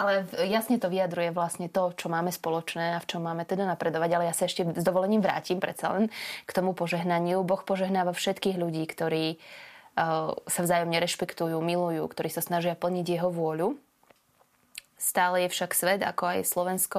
Ale 0.00 0.24
jasne 0.48 0.80
to 0.80 0.88
vyjadruje 0.88 1.36
vlastne 1.36 1.68
to, 1.68 1.92
čo 1.92 2.08
máme 2.08 2.32
spoločné 2.32 2.96
a 2.96 3.02
v 3.04 3.06
čom 3.06 3.20
máme 3.20 3.44
teda 3.44 3.68
napredovať. 3.68 4.10
Ale 4.16 4.24
ja 4.26 4.34
sa 4.34 4.48
ešte 4.48 4.64
s 4.64 4.82
dovolením 4.82 5.20
vrátim 5.20 5.60
predsa 5.60 5.92
len 5.92 6.08
k 6.48 6.50
tomu 6.56 6.72
požehnaniu. 6.72 7.44
Boh 7.44 7.60
požehnáva 7.60 8.16
všetkých 8.16 8.56
ľudí, 8.56 8.88
ktorí 8.88 9.36
sa 9.94 10.60
vzájomne 10.60 10.98
rešpektujú, 10.98 11.54
milujú, 11.62 12.02
ktorí 12.10 12.28
sa 12.30 12.42
snažia 12.42 12.74
plniť 12.74 13.06
jeho 13.06 13.30
vôľu. 13.30 13.78
Stále 14.98 15.46
je 15.46 15.52
však 15.54 15.70
svet, 15.74 16.00
ako 16.02 16.34
aj 16.34 16.48
Slovensko, 16.48 16.98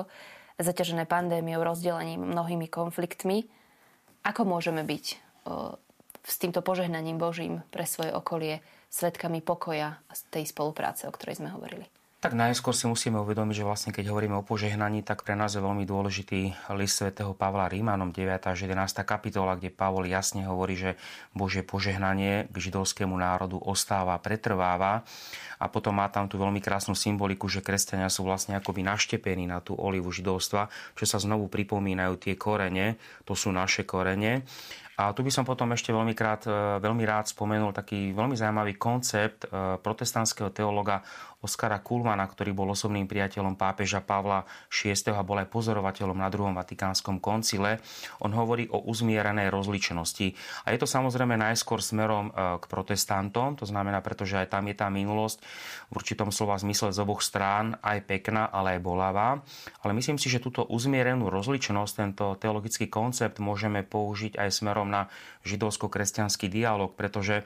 zaťažené 0.59 1.03
pandémiou, 1.09 1.63
rozdelením, 1.63 2.23
mnohými 2.23 2.71
konfliktmi. 2.71 3.47
Ako 4.23 4.47
môžeme 4.47 4.87
byť 4.87 5.05
eh, 5.11 5.17
s 6.23 6.35
týmto 6.39 6.63
požehnaním 6.63 7.19
Božím 7.19 7.61
pre 7.69 7.83
svoje 7.83 8.15
okolie 8.15 8.63
svetkami 8.87 9.43
pokoja 9.43 9.99
a 9.99 10.13
tej 10.31 10.47
spolupráce, 10.47 11.05
o 11.09 11.11
ktorej 11.11 11.43
sme 11.43 11.51
hovorili? 11.51 11.94
Tak 12.25 12.33
najskôr 12.33 12.73
si 12.73 12.89
musíme 12.89 13.21
uvedomiť, 13.21 13.61
že 13.61 13.67
vlastne 13.69 13.91
keď 13.93 14.09
hovoríme 14.09 14.33
o 14.33 14.41
požehnaní, 14.41 15.05
tak 15.05 15.21
pre 15.21 15.37
nás 15.37 15.53
je 15.53 15.61
veľmi 15.61 15.85
dôležitý 15.85 16.57
list 16.73 16.97
svätého 16.97 17.37
Pavla 17.37 17.69
Rímanom 17.69 18.09
9. 18.09 18.49
až 18.49 18.65
11. 18.65 18.81
kapitola, 19.05 19.53
kde 19.53 19.69
Pavol 19.69 20.09
jasne 20.09 20.41
hovorí, 20.49 20.73
že 20.73 20.97
Božie 21.37 21.61
požehnanie 21.61 22.49
k 22.49 22.55
židovskému 22.57 23.13
národu 23.13 23.61
ostáva, 23.61 24.17
pretrváva. 24.17 25.05
A 25.61 25.69
potom 25.69 25.93
má 25.93 26.09
tam 26.09 26.25
tú 26.25 26.41
veľmi 26.41 26.65
krásnu 26.65 26.97
symboliku, 26.97 27.45
že 27.45 27.61
kresťania 27.61 28.09
sú 28.09 28.25
vlastne 28.25 28.57
akoby 28.57 28.81
naštepení 28.81 29.45
na 29.45 29.61
tú 29.61 29.77
olivu 29.77 30.09
židovstva, 30.09 30.73
že 30.97 31.05
sa 31.05 31.21
znovu 31.21 31.45
pripomínajú 31.45 32.17
tie 32.17 32.33
korene, 32.33 32.97
to 33.21 33.37
sú 33.37 33.53
naše 33.53 33.85
korene. 33.85 34.41
A 34.95 35.11
tu 35.11 35.27
by 35.27 35.31
som 35.31 35.43
potom 35.43 35.75
ešte 35.75 35.91
veľmi, 35.91 36.15
krát, 36.15 36.47
e, 36.47 36.79
veľmi 36.79 37.03
rád 37.03 37.27
spomenul 37.27 37.75
taký 37.75 38.15
veľmi 38.15 38.31
zaujímavý 38.39 38.79
koncept 38.79 39.43
e, 39.43 39.75
protestantského 39.83 40.55
teologa 40.55 41.03
Oskara 41.45 41.77
Kulmana, 41.85 42.25
ktorý 42.25 42.57
bol 42.57 42.73
osobným 42.73 43.05
priateľom 43.05 43.53
pápeža 43.53 44.01
Pavla 44.01 44.41
VI 44.73 44.97
a 45.13 45.21
bol 45.21 45.37
aj 45.37 45.53
pozorovateľom 45.53 46.17
na 46.17 46.33
druhom 46.33 46.57
vatikánskom 46.57 47.21
koncile. 47.21 47.77
On 48.25 48.33
hovorí 48.33 48.65
o 48.73 48.81
uzmierenej 48.89 49.53
rozličnosti. 49.53 50.33
A 50.65 50.73
je 50.73 50.81
to 50.81 50.89
samozrejme 50.89 51.37
najskôr 51.37 51.85
smerom 51.85 52.33
e, 52.33 52.57
k 52.57 52.65
protestantom, 52.65 53.53
to 53.53 53.69
znamená, 53.69 54.01
pretože 54.01 54.41
aj 54.41 54.57
tam 54.57 54.65
je 54.65 54.75
tá 54.75 54.89
minulosť 54.89 55.37
v 55.93 55.93
určitom 55.93 56.33
slova 56.33 56.57
zmysle 56.57 56.89
z 56.89 56.97
oboch 57.05 57.21
strán, 57.21 57.77
aj 57.85 58.01
pekná, 58.09 58.49
ale 58.49 58.75
aj 58.75 58.81
bolavá. 58.81 59.45
Ale 59.85 59.93
myslím 59.93 60.17
si, 60.17 60.33
že 60.33 60.41
túto 60.41 60.65
uzmierenú 60.65 61.29
rozličnosť, 61.29 61.93
tento 61.93 62.25
teologický 62.41 62.89
koncept 62.89 63.37
môžeme 63.37 63.85
použiť 63.85 64.41
aj 64.41 64.49
smerom 64.49 64.89
na 64.89 65.05
židovsko-kresťanský 65.45 66.49
dialog, 66.49 66.97
pretože 66.97 67.45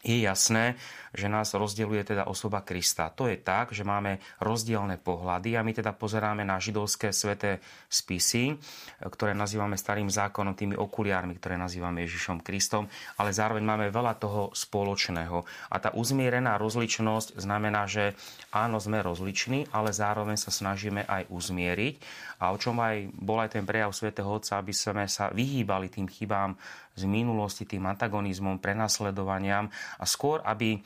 je 0.00 0.16
jasné, 0.24 0.80
že 1.10 1.26
nás 1.26 1.50
rozdeľuje 1.54 2.02
teda 2.14 2.24
osoba 2.30 2.62
Krista. 2.62 3.10
To 3.14 3.26
je 3.26 3.38
tak, 3.38 3.74
že 3.74 3.82
máme 3.82 4.22
rozdielne 4.38 4.98
pohľady 5.00 5.58
a 5.58 5.64
my 5.66 5.72
teda 5.74 5.94
pozeráme 5.94 6.46
na 6.46 6.62
židovské 6.62 7.10
sveté 7.10 7.58
spisy, 7.90 8.54
ktoré 9.02 9.34
nazývame 9.34 9.74
starým 9.74 10.06
zákonom, 10.06 10.54
tými 10.54 10.78
okuliármi, 10.78 11.34
ktoré 11.38 11.58
nazývame 11.58 12.06
Ježišom 12.06 12.42
Kristom, 12.46 12.86
ale 13.18 13.34
zároveň 13.34 13.64
máme 13.66 13.86
veľa 13.90 14.18
toho 14.22 14.54
spoločného. 14.54 15.42
A 15.72 15.76
tá 15.82 15.90
uzmierená 15.96 16.60
rozličnosť 16.60 17.38
znamená, 17.40 17.90
že 17.90 18.14
áno, 18.54 18.78
sme 18.78 19.02
rozliční, 19.02 19.66
ale 19.74 19.90
zároveň 19.90 20.38
sa 20.38 20.54
snažíme 20.54 21.06
aj 21.06 21.26
uzmieriť. 21.30 21.94
A 22.40 22.54
o 22.54 22.56
čom 22.56 22.78
aj 22.80 23.10
bol 23.14 23.42
aj 23.42 23.58
ten 23.58 23.64
prejav 23.66 23.92
svätého 23.92 24.30
Otca, 24.30 24.56
aby 24.56 24.72
sme 24.72 25.04
sa 25.10 25.28
vyhýbali 25.34 25.92
tým 25.92 26.08
chybám 26.08 26.56
z 26.96 27.04
minulosti, 27.06 27.64
tým 27.64 27.86
antagonizmom, 27.86 28.58
prenasledovaniam 28.58 29.70
a 30.00 30.04
skôr, 30.04 30.42
aby 30.44 30.80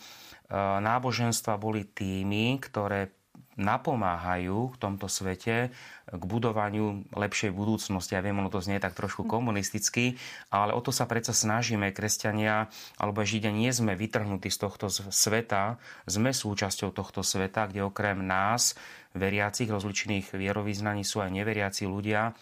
náboženstva 0.53 1.57
boli 1.57 1.89
tými, 1.89 2.61
ktoré 2.61 3.15
napomáhajú 3.55 4.75
v 4.75 4.81
tomto 4.83 5.07
svete 5.07 5.71
k 6.11 6.23
budovaniu 6.27 7.07
lepšej 7.15 7.55
budúcnosti. 7.55 8.19
Ja 8.19 8.23
viem, 8.23 8.35
ono 8.35 8.51
to 8.51 8.59
znie 8.59 8.83
tak 8.83 8.99
trošku 8.99 9.23
komunisticky, 9.31 10.19
ale 10.51 10.75
o 10.75 10.83
to 10.83 10.91
sa 10.91 11.07
predsa 11.07 11.31
snažíme. 11.31 11.95
Kresťania 11.95 12.67
alebo 12.99 13.23
Židia 13.23 13.55
nie 13.55 13.71
sme 13.71 13.95
vytrhnutí 13.95 14.51
z 14.51 14.59
tohto 14.59 14.91
sveta, 14.91 15.79
sme 16.03 16.35
súčasťou 16.35 16.91
tohto 16.91 17.23
sveta, 17.23 17.71
kde 17.71 17.87
okrem 17.87 18.27
nás, 18.27 18.75
veriacich 19.15 19.71
rozličných 19.71 20.35
vierovýznaní, 20.35 21.07
sú 21.07 21.23
aj 21.23 21.31
neveriaci 21.31 21.87
ľudia, 21.87 22.35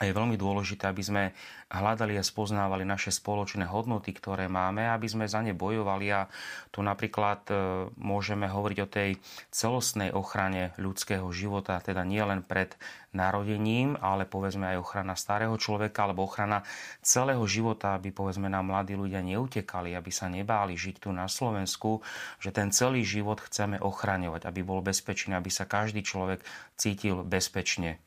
a 0.00 0.08
je 0.08 0.16
veľmi 0.16 0.40
dôležité, 0.40 0.88
aby 0.88 1.04
sme 1.04 1.22
hľadali 1.68 2.16
a 2.16 2.24
spoznávali 2.24 2.88
naše 2.88 3.12
spoločné 3.12 3.68
hodnoty, 3.68 4.16
ktoré 4.16 4.48
máme, 4.48 4.88
aby 4.88 5.04
sme 5.04 5.28
za 5.28 5.44
ne 5.44 5.52
bojovali 5.52 6.08
a 6.08 6.24
tu 6.72 6.80
napríklad 6.80 7.44
e, 7.52 7.54
môžeme 8.00 8.48
hovoriť 8.48 8.78
o 8.80 8.88
tej 8.88 9.20
celostnej 9.52 10.08
ochrane 10.16 10.72
ľudského 10.80 11.28
života, 11.36 11.76
teda 11.84 12.00
nie 12.08 12.24
len 12.24 12.40
pred 12.40 12.80
narodením, 13.12 14.00
ale 14.00 14.24
povedzme 14.24 14.72
aj 14.72 14.80
ochrana 14.80 15.12
starého 15.20 15.52
človeka 15.60 16.08
alebo 16.08 16.24
ochrana 16.24 16.64
celého 17.04 17.44
života, 17.44 17.92
aby 17.92 18.08
povedzme 18.08 18.48
nám 18.48 18.72
mladí 18.72 18.96
ľudia 18.96 19.20
neutekali, 19.20 19.92
aby 19.92 20.08
sa 20.08 20.32
nebáli 20.32 20.80
žiť 20.80 21.04
tu 21.04 21.12
na 21.12 21.28
Slovensku, 21.28 22.00
že 22.40 22.56
ten 22.56 22.72
celý 22.72 23.04
život 23.04 23.44
chceme 23.44 23.76
ochraňovať, 23.76 24.48
aby 24.48 24.64
bol 24.64 24.80
bezpečný, 24.80 25.36
aby 25.36 25.52
sa 25.52 25.68
každý 25.68 26.00
človek 26.00 26.40
cítil 26.80 27.20
bezpečne. 27.20 28.00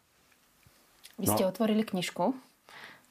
Vy 1.21 1.29
ste 1.29 1.43
no, 1.45 1.49
otvorili 1.53 1.85
knižku. 1.85 2.33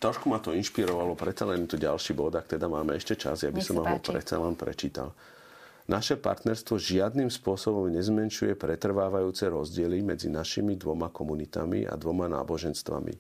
Trošku 0.03 0.27
ma 0.27 0.43
to 0.43 0.51
inšpirovalo, 0.51 1.15
predsa 1.15 1.47
len 1.47 1.71
tu 1.71 1.79
ďalší 1.79 2.19
bod, 2.19 2.35
ak 2.35 2.59
teda 2.59 2.67
máme 2.67 2.99
ešte 2.99 3.15
čas, 3.15 3.47
ja 3.47 3.55
by 3.55 3.63
Nech 3.63 3.69
som 3.71 3.79
ho 3.79 3.99
predsa 4.03 4.35
len 4.43 4.59
prečítal. 4.59 5.15
Naše 5.87 6.19
partnerstvo 6.19 6.79
žiadnym 6.79 7.31
spôsobom 7.31 7.91
nezmenšuje 7.91 8.55
pretrvávajúce 8.55 9.51
rozdiely 9.51 10.03
medzi 10.03 10.31
našimi 10.31 10.79
dvoma 10.79 11.11
komunitami 11.11 11.87
a 11.87 11.95
dvoma 11.99 12.31
náboženstvami. 12.31 13.15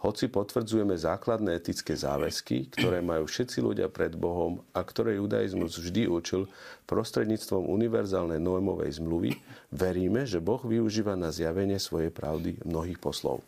Hoci 0.00 0.32
potvrdzujeme 0.32 0.96
základné 0.96 1.60
etické 1.60 1.92
záväzky, 1.92 2.72
ktoré 2.72 3.04
majú 3.04 3.28
všetci 3.28 3.60
ľudia 3.60 3.92
pred 3.92 4.16
Bohom 4.16 4.64
a 4.72 4.80
ktoré 4.80 5.20
judaizmus 5.20 5.76
vždy 5.76 6.08
učil 6.08 6.48
prostredníctvom 6.88 7.68
univerzálnej 7.68 8.40
noémovej 8.40 8.96
zmluvy, 8.96 9.36
veríme, 9.68 10.24
že 10.24 10.40
Boh 10.40 10.64
využíva 10.64 11.20
na 11.20 11.28
zjavenie 11.28 11.76
svojej 11.76 12.08
pravdy 12.08 12.64
mnohých 12.64 12.96
poslov. 12.96 13.44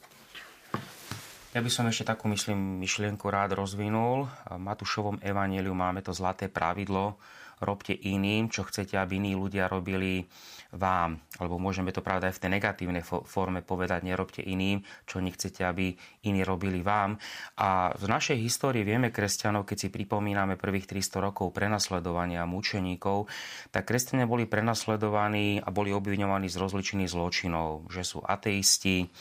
Ja 1.53 1.61
by 1.61 1.69
som 1.69 1.85
ešte 1.85 2.09
takú, 2.09 2.33
myslím, 2.33 2.81
myšlienku 2.81 3.29
rád 3.29 3.53
rozvinul. 3.53 4.25
V 4.49 4.57
Matúšovom 4.57 5.21
evaníliu 5.21 5.77
máme 5.77 6.01
to 6.01 6.17
zlaté 6.17 6.49
pravidlo. 6.49 7.21
Robte 7.61 7.93
iným, 7.93 8.49
čo 8.49 8.65
chcete, 8.65 8.97
aby 8.97 9.21
iní 9.21 9.37
ľudia 9.37 9.69
robili 9.69 10.25
vám. 10.73 11.21
Alebo 11.37 11.61
môžeme 11.61 11.93
to 11.93 12.01
pravda 12.01 12.33
aj 12.33 12.41
v 12.41 12.43
tej 12.43 12.51
negatívnej 12.57 13.05
forme 13.05 13.61
povedať, 13.61 14.01
nerobte 14.01 14.41
iným, 14.41 14.81
čo 15.05 15.21
nechcete, 15.21 15.61
aby 15.61 15.93
iní 16.25 16.41
robili 16.41 16.81
vám. 16.81 17.21
A 17.61 17.93
v 18.01 18.05
našej 18.09 18.41
histórii 18.41 18.81
vieme 18.81 19.13
kresťanov, 19.13 19.69
keď 19.69 19.77
si 19.77 19.89
pripomíname 19.93 20.57
prvých 20.57 20.89
300 20.89 21.21
rokov 21.21 21.53
prenasledovania 21.53 22.49
mučeníkov, 22.49 23.29
tak 23.69 23.93
kresťania 23.93 24.25
boli 24.25 24.49
prenasledovaní 24.49 25.61
a 25.61 25.69
boli 25.69 25.93
obviňovaní 25.93 26.49
z 26.49 26.57
rozličných 26.57 27.13
zločinov, 27.13 27.93
že 27.93 28.09
sú 28.09 28.25
ateisti, 28.25 29.13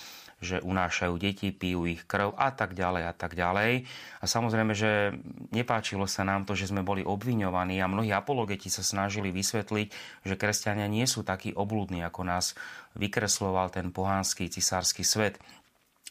že 0.42 0.58
unášajú 0.60 1.14
deti, 1.22 1.54
pijú 1.54 1.86
ich 1.86 2.02
krv 2.10 2.34
a 2.34 2.50
tak 2.50 2.74
ďalej 2.74 3.04
a 3.06 3.14
tak 3.14 3.38
ďalej. 3.38 3.86
A 4.20 4.26
samozrejme, 4.26 4.74
že 4.74 5.14
nepáčilo 5.54 6.10
sa 6.10 6.26
nám 6.26 6.50
to, 6.50 6.58
že 6.58 6.74
sme 6.74 6.82
boli 6.82 7.06
obviňovaní 7.06 7.78
a 7.78 7.86
mnohí 7.86 8.10
apologeti 8.10 8.74
sa 8.74 8.82
snažili 8.82 9.30
vysvetliť, 9.30 9.88
že 10.26 10.36
kresťania 10.36 10.90
nie 10.90 11.06
sú 11.06 11.22
takí 11.22 11.54
oblúdni, 11.54 12.02
ako 12.02 12.26
nás 12.26 12.58
vykresloval 12.98 13.70
ten 13.70 13.94
pohánsky 13.94 14.50
cisársky 14.50 15.06
svet. 15.06 15.38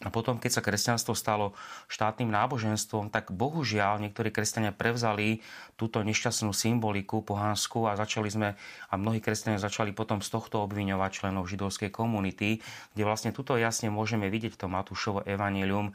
A 0.01 0.09
potom, 0.09 0.41
keď 0.41 0.51
sa 0.57 0.65
kresťanstvo 0.65 1.13
stalo 1.13 1.53
štátnym 1.93 2.33
náboženstvom, 2.33 3.13
tak 3.13 3.29
bohužiaľ 3.37 4.01
niektorí 4.01 4.33
kresťania 4.33 4.73
prevzali 4.73 5.45
túto 5.77 6.01
nešťastnú 6.01 6.57
symboliku 6.57 7.21
pohánsku 7.21 7.85
a 7.85 8.01
začali 8.01 8.33
sme, 8.33 8.49
a 8.89 8.93
mnohí 8.97 9.21
kresťania 9.21 9.61
začali 9.61 9.93
potom 9.93 10.25
z 10.25 10.33
tohto 10.33 10.65
obviňovať 10.65 11.11
členov 11.13 11.53
židovskej 11.53 11.93
komunity, 11.93 12.65
kde 12.97 13.03
vlastne 13.05 13.37
tuto 13.37 13.61
jasne 13.61 13.93
môžeme 13.93 14.33
vidieť 14.33 14.57
to 14.57 14.73
Matúšovo 14.73 15.21
evanelium, 15.29 15.93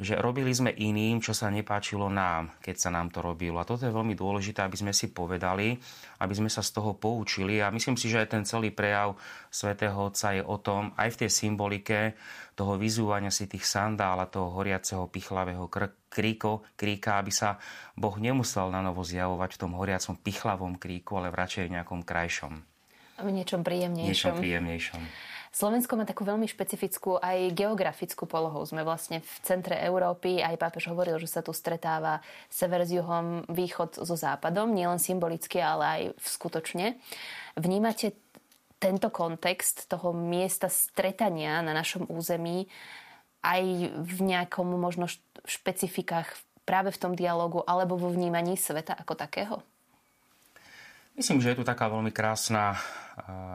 že 0.00 0.16
robili 0.16 0.48
sme 0.48 0.72
iným, 0.72 1.20
čo 1.20 1.36
sa 1.36 1.52
nepáčilo 1.52 2.08
nám, 2.08 2.56
keď 2.64 2.88
sa 2.88 2.88
nám 2.88 3.12
to 3.12 3.20
robilo. 3.20 3.60
A 3.60 3.68
toto 3.68 3.84
je 3.84 3.92
veľmi 3.92 4.16
dôležité, 4.16 4.64
aby 4.64 4.80
sme 4.80 4.96
si 4.96 5.12
povedali, 5.12 5.76
aby 6.24 6.34
sme 6.34 6.48
sa 6.48 6.64
z 6.64 6.72
toho 6.72 6.96
poučili. 6.96 7.60
A 7.60 7.68
myslím 7.68 8.00
si, 8.00 8.08
že 8.08 8.24
aj 8.24 8.32
ten 8.32 8.42
celý 8.48 8.72
prejav 8.72 9.20
svätého 9.52 9.92
Otca 10.00 10.32
je 10.32 10.40
o 10.40 10.56
tom, 10.56 10.96
aj 10.96 11.12
v 11.12 11.18
tej 11.20 11.30
symbolike 11.30 12.16
toho 12.56 12.80
vyzúvania 12.80 13.28
si 13.28 13.44
tých 13.44 13.68
sandál 13.68 14.16
a 14.24 14.32
toho 14.32 14.48
horiaceho 14.56 15.04
pichlavého 15.12 15.68
kríko, 16.08 16.64
kríka, 16.80 17.20
aby 17.20 17.28
sa 17.28 17.60
Boh 17.92 18.16
nemusel 18.16 18.72
na 18.72 18.80
novo 18.80 19.04
zjavovať 19.04 19.52
v 19.52 19.60
tom 19.60 19.76
horiacom 19.76 20.16
pichlavom 20.16 20.80
kríku, 20.80 21.20
ale 21.20 21.28
v 21.28 21.38
radšej 21.44 21.64
v 21.68 21.74
nejakom 21.76 22.00
krajšom. 22.08 22.52
V 23.20 23.28
niečom 23.28 23.60
príjemnejšom. 23.60 24.08
Niečom 24.08 24.32
príjemnejšom. 24.40 25.02
Slovensko 25.50 25.98
má 25.98 26.06
takú 26.06 26.22
veľmi 26.22 26.46
špecifickú 26.46 27.18
aj 27.18 27.50
geografickú 27.58 28.22
polohu. 28.30 28.62
Sme 28.62 28.86
vlastne 28.86 29.18
v 29.18 29.32
centre 29.42 29.74
Európy. 29.82 30.38
Aj 30.38 30.54
pápež 30.54 30.94
hovoril, 30.94 31.18
že 31.18 31.26
sa 31.26 31.42
tu 31.42 31.50
stretáva 31.50 32.22
sever 32.46 32.86
s 32.86 32.94
juhom, 32.94 33.42
východ 33.50 33.98
so 33.98 34.14
západom. 34.14 34.70
Nielen 34.70 35.02
symbolicky, 35.02 35.58
ale 35.58 35.84
aj 35.84 36.02
skutočne. 36.22 37.02
Vnímate 37.58 38.14
tento 38.78 39.10
kontext 39.10 39.90
toho 39.90 40.14
miesta 40.14 40.70
stretania 40.70 41.60
na 41.66 41.74
našom 41.74 42.06
území 42.06 42.70
aj 43.42 43.62
v 43.90 44.18
nejakom 44.22 44.70
možno 44.78 45.10
špecifikách 45.44 46.30
práve 46.62 46.94
v 46.94 47.00
tom 47.00 47.12
dialogu 47.18 47.66
alebo 47.66 47.98
vo 47.98 48.08
vnímaní 48.14 48.54
sveta 48.54 48.94
ako 48.94 49.18
takého? 49.18 49.58
Myslím, 51.20 51.44
že 51.44 51.52
je 51.52 51.60
tu 51.60 51.68
taká 51.68 51.92
veľmi 51.92 52.16
krásna 52.16 52.80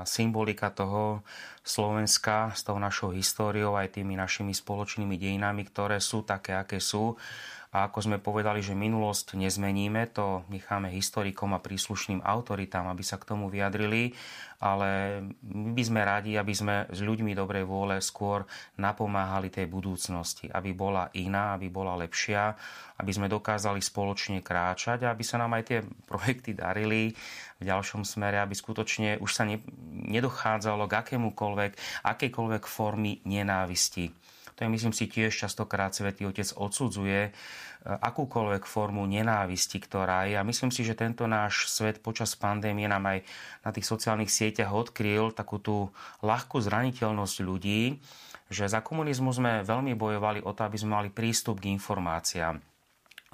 symbolika 0.05 0.69
toho 0.69 1.25
Slovenska 1.65 2.53
s 2.53 2.61
tou 2.61 2.77
našou 2.77 3.09
históriou 3.09 3.73
aj 3.73 3.97
tými 3.97 4.13
našimi 4.13 4.53
spoločnými 4.53 5.17
dejinami, 5.17 5.65
ktoré 5.65 5.97
sú 5.97 6.21
také, 6.21 6.53
aké 6.53 6.77
sú. 6.77 7.17
A 7.75 7.91
ako 7.91 8.07
sme 8.07 8.23
povedali, 8.23 8.63
že 8.63 8.71
minulosť 8.71 9.35
nezmeníme, 9.35 10.07
to 10.15 10.47
necháme 10.47 10.87
historikom 10.87 11.51
a 11.51 11.59
príslušným 11.59 12.23
autoritám, 12.23 12.87
aby 12.87 13.03
sa 13.03 13.19
k 13.19 13.27
tomu 13.27 13.51
vyjadrili, 13.51 14.15
ale 14.63 15.19
my 15.43 15.75
by 15.75 15.83
sme 15.83 16.01
radi, 16.07 16.39
aby 16.39 16.55
sme 16.55 16.87
s 16.87 17.03
ľuďmi 17.03 17.35
dobrej 17.35 17.67
vôle 17.67 17.99
skôr 17.99 18.47
napomáhali 18.79 19.51
tej 19.51 19.67
budúcnosti, 19.67 20.47
aby 20.47 20.71
bola 20.71 21.11
iná, 21.19 21.59
aby 21.59 21.67
bola 21.67 21.99
lepšia, 21.99 22.55
aby 22.95 23.11
sme 23.11 23.27
dokázali 23.27 23.83
spoločne 23.83 24.39
kráčať 24.39 25.03
a 25.03 25.11
aby 25.11 25.27
sa 25.27 25.35
nám 25.35 25.59
aj 25.59 25.63
tie 25.67 25.79
projekty 26.07 26.55
darili 26.55 27.11
v 27.59 27.63
ďalšom 27.67 28.07
smere, 28.07 28.39
aby 28.39 28.55
skutočne 28.55 29.19
už 29.19 29.31
sa 29.35 29.43
ne, 29.43 29.59
nedochádzalo 30.15 30.87
k 30.87 30.95
akémukoľvek, 31.03 31.71
akejkoľvek 32.07 32.63
formy 32.63 33.19
nenávisti 33.27 34.24
to 34.55 34.63
je, 34.63 34.71
myslím 34.71 34.95
si, 34.95 35.11
tiež 35.11 35.35
častokrát 35.35 35.91
Svetý 35.91 36.23
Otec 36.23 36.47
odsudzuje 36.55 37.21
e, 37.27 37.31
akúkoľvek 37.83 38.63
formu 38.63 39.03
nenávisti, 39.03 39.83
ktorá 39.83 40.31
je. 40.31 40.39
A 40.39 40.47
myslím 40.47 40.71
si, 40.71 40.87
že 40.87 40.95
tento 40.95 41.27
náš 41.27 41.67
svet 41.67 41.99
počas 41.99 42.39
pandémie 42.39 42.87
nám 42.87 43.03
aj 43.03 43.19
na 43.67 43.69
tých 43.75 43.83
sociálnych 43.83 44.31
sieťach 44.31 44.71
odkryl 44.71 45.35
takú 45.35 45.59
tú 45.59 45.91
ľahkú 46.23 46.63
zraniteľnosť 46.63 47.35
ľudí, 47.43 47.99
že 48.47 48.71
za 48.71 48.79
komunizmu 48.79 49.35
sme 49.35 49.67
veľmi 49.67 49.91
bojovali 49.91 50.39
o 50.39 50.55
to, 50.55 50.63
aby 50.63 50.77
sme 50.79 51.03
mali 51.03 51.09
prístup 51.11 51.59
k 51.59 51.75
informáciám. 51.75 52.74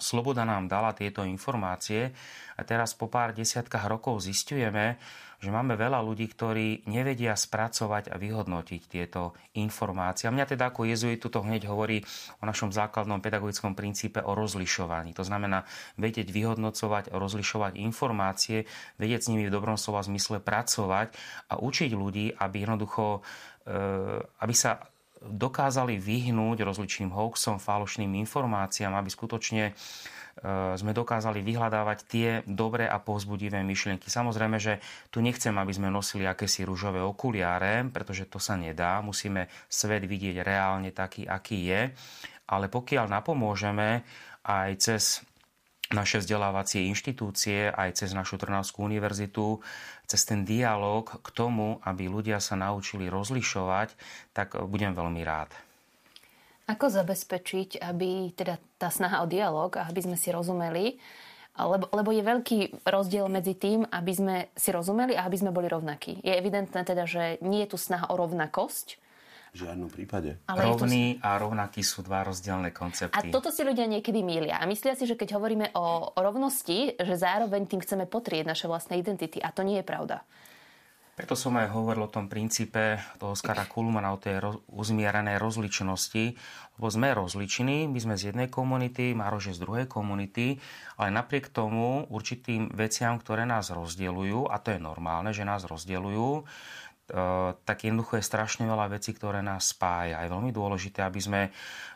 Sloboda 0.02 0.42
nám 0.42 0.66
dala 0.66 0.98
tieto 0.98 1.22
informácie 1.22 2.10
a 2.58 2.62
teraz 2.66 2.98
po 2.98 3.06
pár 3.06 3.38
desiatkách 3.38 3.86
rokov 3.86 4.26
zistujeme, 4.26 4.98
že 5.42 5.50
máme 5.50 5.74
veľa 5.74 6.06
ľudí, 6.06 6.30
ktorí 6.30 6.86
nevedia 6.86 7.34
spracovať 7.34 8.14
a 8.14 8.16
vyhodnotiť 8.22 8.82
tieto 8.86 9.34
informácie. 9.58 10.30
A 10.30 10.34
mňa 10.34 10.46
teda 10.46 10.70
ako 10.70 10.86
jezuitu 10.86 11.34
to 11.34 11.42
hneď 11.42 11.66
hovorí 11.66 12.06
o 12.42 12.46
našom 12.46 12.70
základnom 12.70 13.26
pedagogickom 13.26 13.74
princípe 13.74 14.22
o 14.22 14.38
rozlišovaní. 14.38 15.18
To 15.18 15.26
znamená 15.26 15.66
vedieť 15.98 16.30
vyhodnocovať, 16.30 17.10
rozlišovať 17.10 17.74
informácie, 17.82 18.70
vedieť 19.02 19.22
s 19.26 19.30
nimi 19.34 19.50
v 19.50 19.54
dobrom 19.54 19.82
slova 19.82 20.06
zmysle 20.06 20.46
pracovať 20.46 21.18
a 21.50 21.58
učiť 21.58 21.90
ľudí, 21.94 22.38
aby 22.38 22.58
jednoducho 22.62 23.26
e, 23.66 23.72
aby 24.22 24.54
sa 24.54 24.78
dokázali 25.22 26.02
vyhnúť 26.02 26.66
rozličným 26.66 27.14
hoaxom, 27.14 27.62
falošným 27.62 28.10
informáciám, 28.26 28.98
aby 28.98 29.10
skutočne 29.14 29.78
Eh, 30.32 30.80
sme 30.80 30.96
dokázali 30.96 31.44
vyhľadávať 31.44 32.00
tie 32.08 32.30
dobré 32.48 32.88
a 32.88 33.04
povzbudivé 33.04 33.60
myšlienky. 33.68 34.08
Samozrejme, 34.08 34.58
že 34.64 34.80
tu 35.12 35.20
nechcem, 35.20 35.52
aby 35.52 35.76
sme 35.76 35.92
nosili 35.92 36.24
akési 36.24 36.64
rúžové 36.64 37.04
okuliare, 37.04 37.84
pretože 37.92 38.32
to 38.32 38.40
sa 38.40 38.56
nedá. 38.56 39.04
Musíme 39.04 39.52
svet 39.68 40.08
vidieť 40.08 40.40
reálne 40.40 40.96
taký, 40.96 41.28
aký 41.28 41.68
je. 41.68 41.82
Ale 42.48 42.72
pokiaľ 42.72 43.12
napomôžeme 43.12 44.08
aj 44.48 44.70
cez 44.80 45.04
naše 45.92 46.24
vzdelávacie 46.24 46.88
inštitúcie, 46.88 47.68
aj 47.68 48.00
cez 48.00 48.16
našu 48.16 48.40
Trnavskú 48.40 48.88
univerzitu, 48.88 49.60
cez 50.12 50.28
ten 50.28 50.44
dialog 50.44 51.08
k 51.08 51.28
tomu, 51.32 51.80
aby 51.88 52.12
ľudia 52.12 52.44
sa 52.44 52.60
naučili 52.60 53.08
rozlišovať, 53.08 53.96
tak 54.36 54.60
budem 54.68 54.92
veľmi 54.92 55.24
rád. 55.24 55.56
Ako 56.68 56.92
zabezpečiť, 56.92 57.80
aby 57.80 58.36
teda 58.36 58.60
tá 58.76 58.92
snaha 58.92 59.24
o 59.24 59.28
dialog, 59.28 59.72
aby 59.80 60.04
sme 60.04 60.20
si 60.20 60.32
rozumeli, 60.32 61.00
lebo, 61.56 61.92
lebo 61.92 62.10
je 62.16 62.24
veľký 62.24 62.60
rozdiel 62.88 63.28
medzi 63.28 63.56
tým, 63.60 63.84
aby 63.88 64.12
sme 64.16 64.36
si 64.56 64.72
rozumeli 64.72 65.20
a 65.20 65.28
aby 65.28 65.36
sme 65.36 65.52
boli 65.52 65.68
rovnakí. 65.68 66.24
Je 66.24 66.32
evidentné 66.32 66.88
teda, 66.88 67.04
že 67.04 67.44
nie 67.44 67.64
je 67.68 67.76
tu 67.76 67.78
snaha 67.80 68.08
o 68.08 68.16
rovnakosť, 68.16 69.01
v 69.52 69.68
žiadnom 69.68 69.92
prípade. 69.92 70.40
Ale 70.48 70.64
Rovný 70.64 71.20
to... 71.20 71.28
a 71.28 71.36
rovnaký 71.36 71.84
sú 71.84 72.00
dva 72.08 72.24
rozdielne 72.24 72.72
koncepty. 72.72 73.20
A 73.20 73.28
toto 73.28 73.52
si 73.52 73.68
ľudia 73.68 73.84
niekedy 73.84 74.24
mília. 74.24 74.56
A 74.58 74.64
myslia 74.64 74.96
si, 74.96 75.04
že 75.04 75.20
keď 75.20 75.36
hovoríme 75.36 75.76
o, 75.76 76.16
rovnosti, 76.16 76.96
že 76.96 77.16
zároveň 77.20 77.68
tým 77.68 77.84
chceme 77.84 78.08
potrieť 78.08 78.48
naše 78.48 78.72
vlastné 78.72 78.96
identity. 78.96 79.44
A 79.44 79.52
to 79.52 79.68
nie 79.68 79.84
je 79.84 79.86
pravda. 79.86 80.24
Preto 81.12 81.36
som 81.36 81.54
aj 81.60 81.76
hovoril 81.76 82.08
o 82.08 82.14
tom 82.14 82.32
princípe 82.32 82.98
toho 83.20 83.36
Oskara 83.36 83.68
Kulmana, 83.68 84.10
o 84.10 84.18
tej 84.18 84.40
roz, 84.40 84.58
uzmieranej 84.72 85.38
rozličnosti, 85.44 86.40
lebo 86.80 86.88
sme 86.88 87.12
rozliční, 87.12 87.86
my 87.92 88.00
sme 88.00 88.16
z 88.16 88.32
jednej 88.32 88.48
komunity, 88.48 89.12
Maroš 89.12 89.52
je 89.52 89.58
z 89.60 89.62
druhej 89.62 89.86
komunity, 89.92 90.58
ale 90.96 91.12
napriek 91.12 91.52
tomu 91.54 92.08
určitým 92.08 92.72
veciam, 92.72 93.20
ktoré 93.20 93.44
nás 93.46 93.70
rozdielujú, 93.70 94.48
a 94.48 94.58
to 94.64 94.74
je 94.74 94.80
normálne, 94.80 95.36
že 95.36 95.44
nás 95.44 95.62
rozdielujú, 95.68 96.42
e, 96.42 96.44
tak 97.66 97.84
jednoducho 97.84 98.20
je 98.20 98.24
strašne 98.24 98.64
veľa 98.70 98.94
vecí, 98.96 99.12
ktoré 99.12 99.44
nás 99.44 99.74
spája. 99.74 100.24
Je 100.24 100.32
veľmi 100.32 100.54
dôležité, 100.54 101.04
aby 101.04 101.20
sme 101.20 101.42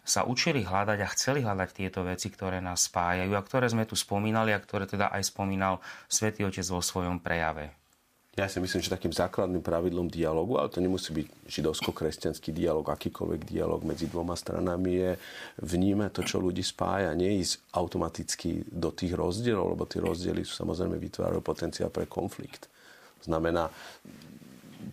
sa 0.03 0.28
učili 0.28 0.66
hľadať 0.66 0.99
a 1.01 1.12
chceli 1.14 1.39
hľadať 1.45 1.70
tieto 1.72 2.03
veci, 2.03 2.28
ktoré 2.30 2.60
nás 2.60 2.91
spájajú 2.91 3.32
a 3.34 3.45
ktoré 3.45 3.66
sme 3.72 3.88
tu 3.88 3.95
spomínali 3.95 4.51
a 4.51 4.60
ktoré 4.60 4.89
teda 4.89 5.14
aj 5.16 5.32
spomínal 5.32 5.80
Svetý 6.12 6.43
Otec 6.43 6.68
vo 6.68 6.84
svojom 6.84 7.24
prejave. 7.24 7.72
Ja 8.36 8.51
si 8.51 8.60
myslím, 8.60 8.84
že 8.84 8.91
takým 8.91 9.16
základným 9.16 9.64
pravidlom 9.64 10.12
dialogu, 10.12 10.60
ale 10.60 10.68
to 10.68 10.84
nemusí 10.84 11.16
byť 11.16 11.47
židovsko-kresťanský 11.47 12.51
dialog, 12.51 12.84
akýkoľvek 12.84 13.47
dialog 13.47 13.88
medzi 13.88 14.12
dvoma 14.12 14.36
stranami 14.36 14.91
je 14.91 15.12
vnímať 15.64 16.12
to, 16.12 16.22
čo 16.28 16.43
ľudí 16.43 16.60
spája, 16.60 17.16
nie 17.16 17.39
ísť 17.39 17.64
automaticky 17.72 18.68
do 18.68 18.91
tých 18.91 19.16
rozdielov, 19.16 19.80
lebo 19.80 19.88
tie 19.88 20.03
rozdiely 20.03 20.43
sú 20.43 20.51
samozrejme 20.51 20.99
vytvárajú 20.99 21.39
potenciál 21.39 21.88
pre 21.88 22.12
konflikt. 22.12 22.68
Znamená, 23.24 23.72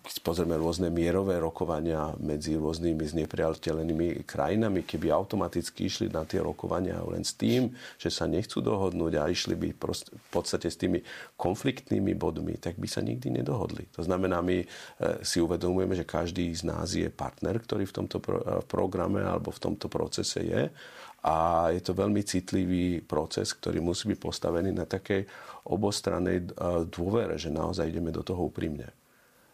keď 0.02 0.14
pozrieme 0.24 0.56
rôzne 0.56 0.88
mierové 0.88 1.36
rokovania 1.38 2.14
medzi 2.18 2.56
rôznymi 2.56 3.04
znepriateľenými 3.04 4.24
krajinami, 4.24 4.82
keby 4.82 5.12
automaticky 5.12 5.86
išli 5.86 6.06
na 6.08 6.26
tie 6.26 6.40
rokovania 6.40 6.98
len 7.04 7.22
s 7.22 7.36
tým, 7.36 7.70
že 8.00 8.08
sa 8.08 8.24
nechcú 8.26 8.64
dohodnúť 8.64 9.12
a 9.20 9.28
išli 9.28 9.54
by 9.54 9.68
prost, 9.76 10.10
v 10.10 10.28
podstate 10.32 10.72
s 10.72 10.80
tými 10.80 11.04
konfliktnými 11.36 12.16
bodmi, 12.16 12.56
tak 12.56 12.80
by 12.80 12.88
sa 12.88 13.04
nikdy 13.04 13.42
nedohodli. 13.42 13.86
To 13.98 14.02
znamená, 14.02 14.40
my 14.40 14.62
e, 14.62 14.66
si 15.22 15.38
uvedomujeme, 15.38 15.94
že 15.98 16.08
každý 16.08 16.48
z 16.54 16.62
nás 16.66 16.96
je 16.96 17.06
partner, 17.12 17.60
ktorý 17.60 17.84
v 17.86 17.94
tomto 18.02 18.18
pro, 18.18 18.40
programe 18.64 19.22
alebo 19.22 19.52
v 19.52 19.62
tomto 19.62 19.86
procese 19.92 20.40
je 20.42 20.62
a 21.22 21.70
je 21.70 21.78
to 21.78 21.94
veľmi 21.94 22.26
citlivý 22.26 22.98
proces, 23.06 23.54
ktorý 23.54 23.78
musí 23.78 24.10
byť 24.10 24.18
postavený 24.18 24.74
na 24.74 24.90
takej 24.90 25.22
obostrannej 25.70 26.42
e, 26.42 26.46
dôvere, 26.90 27.38
že 27.38 27.54
naozaj 27.54 27.86
ideme 27.86 28.10
do 28.10 28.26
toho 28.26 28.50
úprimne. 28.50 28.90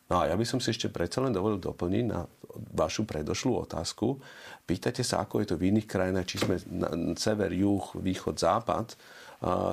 No 0.09 0.25
a 0.25 0.33
ja 0.33 0.35
by 0.41 0.45
som 0.49 0.57
si 0.57 0.73
ešte 0.73 0.89
predsa 0.89 1.21
len 1.21 1.37
dovolil 1.37 1.61
doplniť 1.61 2.05
na 2.09 2.25
vašu 2.73 3.05
predošlú 3.05 3.69
otázku. 3.69 4.17
Pýtate 4.65 5.05
sa, 5.05 5.21
ako 5.21 5.45
je 5.45 5.47
to 5.53 5.57
v 5.61 5.69
iných 5.69 5.85
krajinách, 5.85 6.27
či 6.29 6.41
sme 6.41 6.57
na 6.73 6.89
sever, 7.21 7.53
juh, 7.53 7.85
východ, 7.93 8.41
západ. 8.41 8.97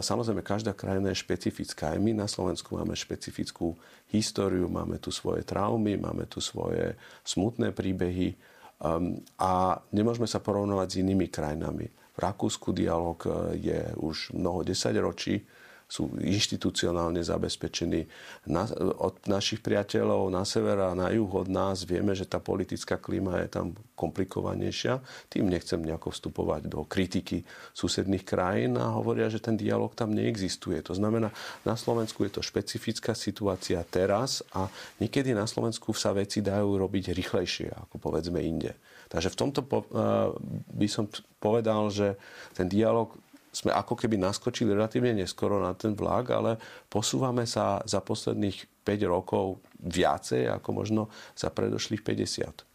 Samozrejme, 0.03 0.45
každá 0.45 0.75
krajina 0.75 1.09
je 1.15 1.23
špecifická. 1.23 1.95
Aj 1.95 1.99
my 2.03 2.11
na 2.13 2.27
Slovensku 2.27 2.75
máme 2.75 2.93
špecifickú 2.93 3.79
históriu, 4.11 4.67
máme 4.67 4.99
tu 4.99 5.09
svoje 5.09 5.41
traumy, 5.47 5.97
máme 5.97 6.27
tu 6.27 6.43
svoje 6.43 6.93
smutné 7.25 7.73
príbehy 7.73 8.35
um, 8.77 9.17
a 9.41 9.81
nemôžeme 9.89 10.29
sa 10.29 10.37
porovnovať 10.37 10.87
s 10.93 10.99
inými 11.01 11.31
krajinami. 11.33 11.87
V 12.15 12.17
Rakúsku 12.23 12.71
dialog 12.71 13.19
e, 13.27 13.59
je 13.59 13.81
už 13.99 14.31
mnoho 14.39 14.63
desaťročí, 14.63 15.43
sú 15.85 16.09
inštitucionálne 16.17 17.21
zabezpečení. 17.21 18.09
Na, 18.49 18.65
od 18.99 19.21
našich 19.29 19.61
priateľov 19.61 20.33
na 20.33 20.41
sever 20.41 20.81
a 20.81 20.97
na 20.97 21.13
juh 21.13 21.29
od 21.29 21.45
nás 21.45 21.85
vieme, 21.85 22.17
že 22.17 22.25
tá 22.25 22.41
politická 22.41 22.97
klíma 22.97 23.45
je 23.45 23.49
tam 23.53 23.67
komplikovanejšia. 23.93 24.99
Tým 25.29 25.47
nechcem 25.47 25.77
nejako 25.79 26.09
vstupovať 26.09 26.67
do 26.67 26.83
kritiky 26.89 27.45
susedných 27.77 28.25
krajín 28.25 28.81
a 28.81 28.97
hovoria, 28.97 29.29
že 29.29 29.39
ten 29.39 29.53
dialog 29.53 29.93
tam 29.93 30.11
neexistuje. 30.11 30.81
To 30.89 30.97
znamená, 30.97 31.29
na 31.63 31.77
Slovensku 31.77 32.25
je 32.25 32.33
to 32.33 32.41
špecifická 32.41 33.13
situácia 33.13 33.79
teraz 33.85 34.41
a 34.51 34.67
niekedy 34.97 35.37
na 35.37 35.45
Slovensku 35.45 35.93
sa 35.93 36.11
veci 36.11 36.41
dajú 36.41 36.81
robiť 36.81 37.13
rýchlejšie, 37.13 37.71
ako 37.87 37.95
povedzme 38.01 38.41
inde. 38.41 38.73
Takže 39.05 39.31
v 39.31 39.37
tomto 39.37 39.61
po, 39.61 39.85
uh, 39.93 40.33
by 40.73 40.87
som 40.89 41.05
povedal, 41.37 41.93
že 41.93 42.17
ten 42.57 42.65
dialog 42.65 43.13
sme 43.55 43.71
ako 43.71 43.95
keby 43.95 44.19
naskočili 44.19 44.75
relatívne 44.75 45.15
neskoro 45.15 45.63
na 45.63 45.71
ten 45.71 45.95
vlak, 45.95 46.35
ale 46.35 46.59
posúvame 46.91 47.47
sa 47.47 47.79
za 47.87 48.03
posledných 48.03 48.83
5 48.83 49.07
rokov 49.07 49.63
viacej 49.79 50.51
ako 50.51 50.69
možno 50.75 51.01
za 51.39 51.47
predošlých 51.47 52.03
50. 52.03 52.67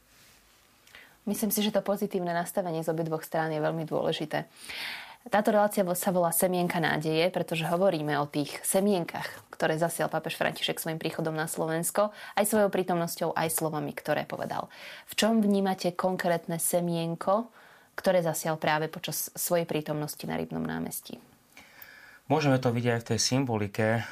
Myslím 1.29 1.53
si, 1.53 1.61
že 1.61 1.77
to 1.77 1.85
pozitívne 1.85 2.33
nastavenie 2.33 2.81
z 2.81 2.89
obidvoch 2.89 3.21
strán 3.21 3.53
je 3.53 3.61
veľmi 3.61 3.85
dôležité. 3.85 4.49
Táto 5.29 5.53
relácia 5.53 5.85
sa 5.85 6.17
volá 6.17 6.33
Semienka 6.33 6.81
nádeje, 6.81 7.29
pretože 7.29 7.69
hovoríme 7.69 8.17
o 8.17 8.25
tých 8.25 8.57
semienkach, 8.65 9.29
ktoré 9.53 9.77
zasial 9.77 10.09
pápež 10.09 10.41
František 10.41 10.81
svojim 10.81 10.97
príchodom 10.97 11.37
na 11.37 11.45
Slovensko, 11.45 12.09
aj 12.41 12.49
svojou 12.49 12.73
prítomnosťou, 12.73 13.37
aj 13.37 13.53
slovami, 13.53 13.93
ktoré 13.93 14.25
povedal. 14.25 14.73
V 15.13 15.21
čom 15.21 15.45
vnímate 15.45 15.93
konkrétne 15.93 16.57
semienko, 16.57 17.53
ktoré 18.01 18.25
zasial 18.25 18.57
práve 18.57 18.89
počas 18.89 19.29
svojej 19.37 19.69
prítomnosti 19.69 20.25
na 20.25 20.41
Rybnom 20.41 20.65
námestí. 20.65 21.21
Môžeme 22.31 22.63
to 22.63 22.71
vidieť 22.71 22.95
aj 22.95 23.03
v 23.03 23.09
tej 23.11 23.21
symbolike, 23.21 23.87
eh, 23.99 24.03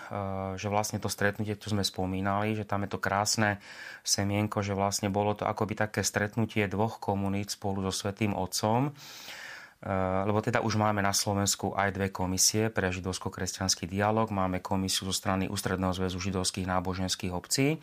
že 0.59 0.69
vlastne 0.69 0.99
to 0.99 1.07
stretnutie, 1.09 1.55
tu 1.55 1.71
sme 1.71 1.87
spomínali, 1.87 2.53
že 2.59 2.67
tam 2.67 2.85
je 2.85 2.91
to 2.93 3.01
krásne 3.01 3.63
semienko, 4.03 4.61
že 4.61 4.75
vlastne 4.75 5.07
bolo 5.09 5.39
to 5.39 5.47
akoby 5.47 5.79
také 5.79 6.03
stretnutie 6.03 6.67
dvoch 6.67 6.99
komunít 6.99 7.55
spolu 7.55 7.81
so 7.87 7.95
Svetým 7.95 8.35
Otcom 8.35 8.91
lebo 10.27 10.43
teda 10.43 10.59
už 10.59 10.75
máme 10.75 10.99
na 10.99 11.15
Slovensku 11.15 11.71
aj 11.71 11.95
dve 11.95 12.11
komisie 12.11 12.67
pre 12.67 12.91
židovsko-kresťanský 12.91 13.87
dialog. 13.87 14.27
Máme 14.35 14.59
komisiu 14.59 15.07
zo 15.07 15.15
strany 15.15 15.47
Ústredného 15.47 15.95
zväzu 15.95 16.19
židovských 16.19 16.67
náboženských 16.67 17.31
obcí 17.31 17.79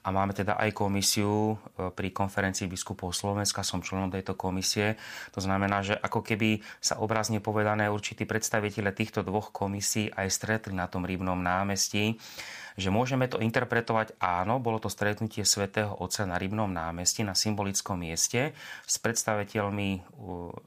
a 0.00 0.08
máme 0.08 0.32
teda 0.32 0.56
aj 0.56 0.72
komisiu 0.72 1.60
eh, 1.76 1.92
pri 1.92 2.16
konferencii 2.16 2.64
biskupov 2.64 3.12
Slovenska. 3.12 3.60
Som 3.60 3.84
členom 3.84 4.08
tejto 4.08 4.32
komisie. 4.40 4.96
To 5.36 5.44
znamená, 5.44 5.84
že 5.84 6.00
ako 6.00 6.24
keby 6.24 6.64
sa 6.80 6.96
obrazne 6.96 7.44
povedané 7.44 7.92
určití 7.92 8.24
predstaviteľe 8.24 8.96
týchto 8.96 9.20
dvoch 9.20 9.52
komisí 9.52 10.08
aj 10.16 10.32
stretli 10.32 10.72
na 10.72 10.88
tom 10.88 11.04
Rybnom 11.04 11.44
námestí 11.44 12.16
že 12.74 12.90
môžeme 12.90 13.30
to 13.30 13.38
interpretovať 13.38 14.18
áno, 14.18 14.58
bolo 14.58 14.82
to 14.82 14.90
stretnutie 14.90 15.46
svätého 15.46 15.94
Otca 15.94 16.26
na 16.26 16.34
Rybnom 16.34 16.66
námestí, 16.66 17.22
na 17.22 17.38
symbolickom 17.38 18.02
mieste 18.02 18.50
s 18.82 18.98
predstaviteľmi 18.98 20.02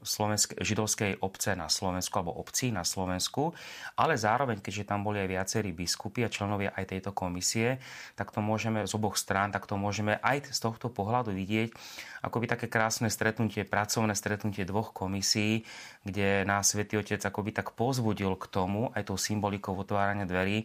slovensk- 0.00 0.56
židovskej 0.56 1.20
obce 1.20 1.52
na 1.52 1.68
Slovensku 1.68 2.16
alebo 2.16 2.32
obcí 2.40 2.72
na 2.72 2.82
Slovensku, 2.82 3.52
ale 4.00 4.16
zároveň, 4.16 4.64
keďže 4.64 4.88
tam 4.88 5.04
boli 5.04 5.20
aj 5.20 5.28
viacerí 5.28 5.70
biskupy 5.76 6.24
a 6.24 6.32
členovia 6.32 6.72
aj 6.72 6.96
tejto 6.96 7.12
komisie, 7.12 7.76
tak 8.16 8.32
to 8.32 8.40
môžeme 8.40 8.88
z 8.88 8.92
oboch 8.96 9.20
strán, 9.20 9.52
tak 9.52 9.68
to 9.68 9.76
môžeme 9.76 10.16
aj 10.24 10.48
z 10.48 10.58
tohto 10.64 10.88
pohľadu 10.88 11.36
vidieť, 11.36 11.76
ako 12.24 12.40
by 12.40 12.46
také 12.56 12.66
krásne 12.72 13.12
stretnutie, 13.12 13.68
pracovné 13.68 14.16
stretnutie 14.16 14.64
dvoch 14.64 14.96
komisí, 14.96 15.68
kde 16.08 16.48
nás 16.48 16.72
Svetý 16.72 16.96
Otec 16.96 17.20
akoby 17.20 17.52
tak 17.52 17.76
pozbudil 17.76 18.32
k 18.40 18.48
tomu, 18.48 18.88
aj 18.96 19.12
tou 19.12 19.20
symbolikou 19.20 19.76
otvárania 19.76 20.24
dverí, 20.24 20.64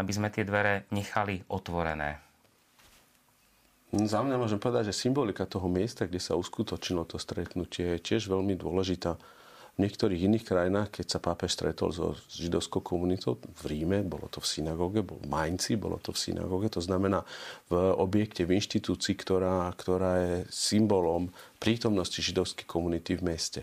aby 0.00 0.12
sme 0.16 0.32
tie 0.32 0.48
dvere 0.48 0.88
nechali 0.88 1.44
otvorené. 1.52 2.16
Za 3.90 4.22
mňa 4.22 4.38
môžem 4.38 4.62
povedať, 4.62 4.94
že 4.94 5.02
symbolika 5.02 5.44
toho 5.44 5.66
miesta, 5.66 6.06
kde 6.06 6.22
sa 6.22 6.38
uskutočnilo 6.38 7.04
to 7.04 7.18
stretnutie, 7.20 7.98
je 7.98 8.00
tiež 8.00 8.30
veľmi 8.30 8.56
dôležitá. 8.56 9.18
V 9.78 9.88
niektorých 9.88 10.26
iných 10.30 10.44
krajinách, 10.44 11.00
keď 11.00 11.06
sa 11.08 11.18
pápež 11.22 11.56
stretol 11.56 11.90
so 11.90 12.14
židovskou 12.30 12.84
komunitou 12.84 13.40
v 13.40 13.62
Ríme, 13.74 14.04
bolo 14.06 14.30
to 14.30 14.38
v 14.38 14.46
synagóge, 14.46 15.00
bol 15.02 15.18
v 15.18 15.30
Mainci, 15.30 15.74
bolo 15.74 15.96
to 15.98 16.14
v 16.14 16.20
synagóge, 16.20 16.70
to 16.70 16.82
znamená 16.84 17.26
v 17.66 17.78
objekte, 17.96 18.46
v 18.46 18.60
inštitúcii, 18.60 19.14
ktorá, 19.18 19.72
ktorá 19.74 20.12
je 20.20 20.34
symbolom 20.52 21.32
prítomnosti 21.58 22.18
židovskej 22.20 22.66
komunity 22.68 23.18
v 23.18 23.24
meste. 23.26 23.60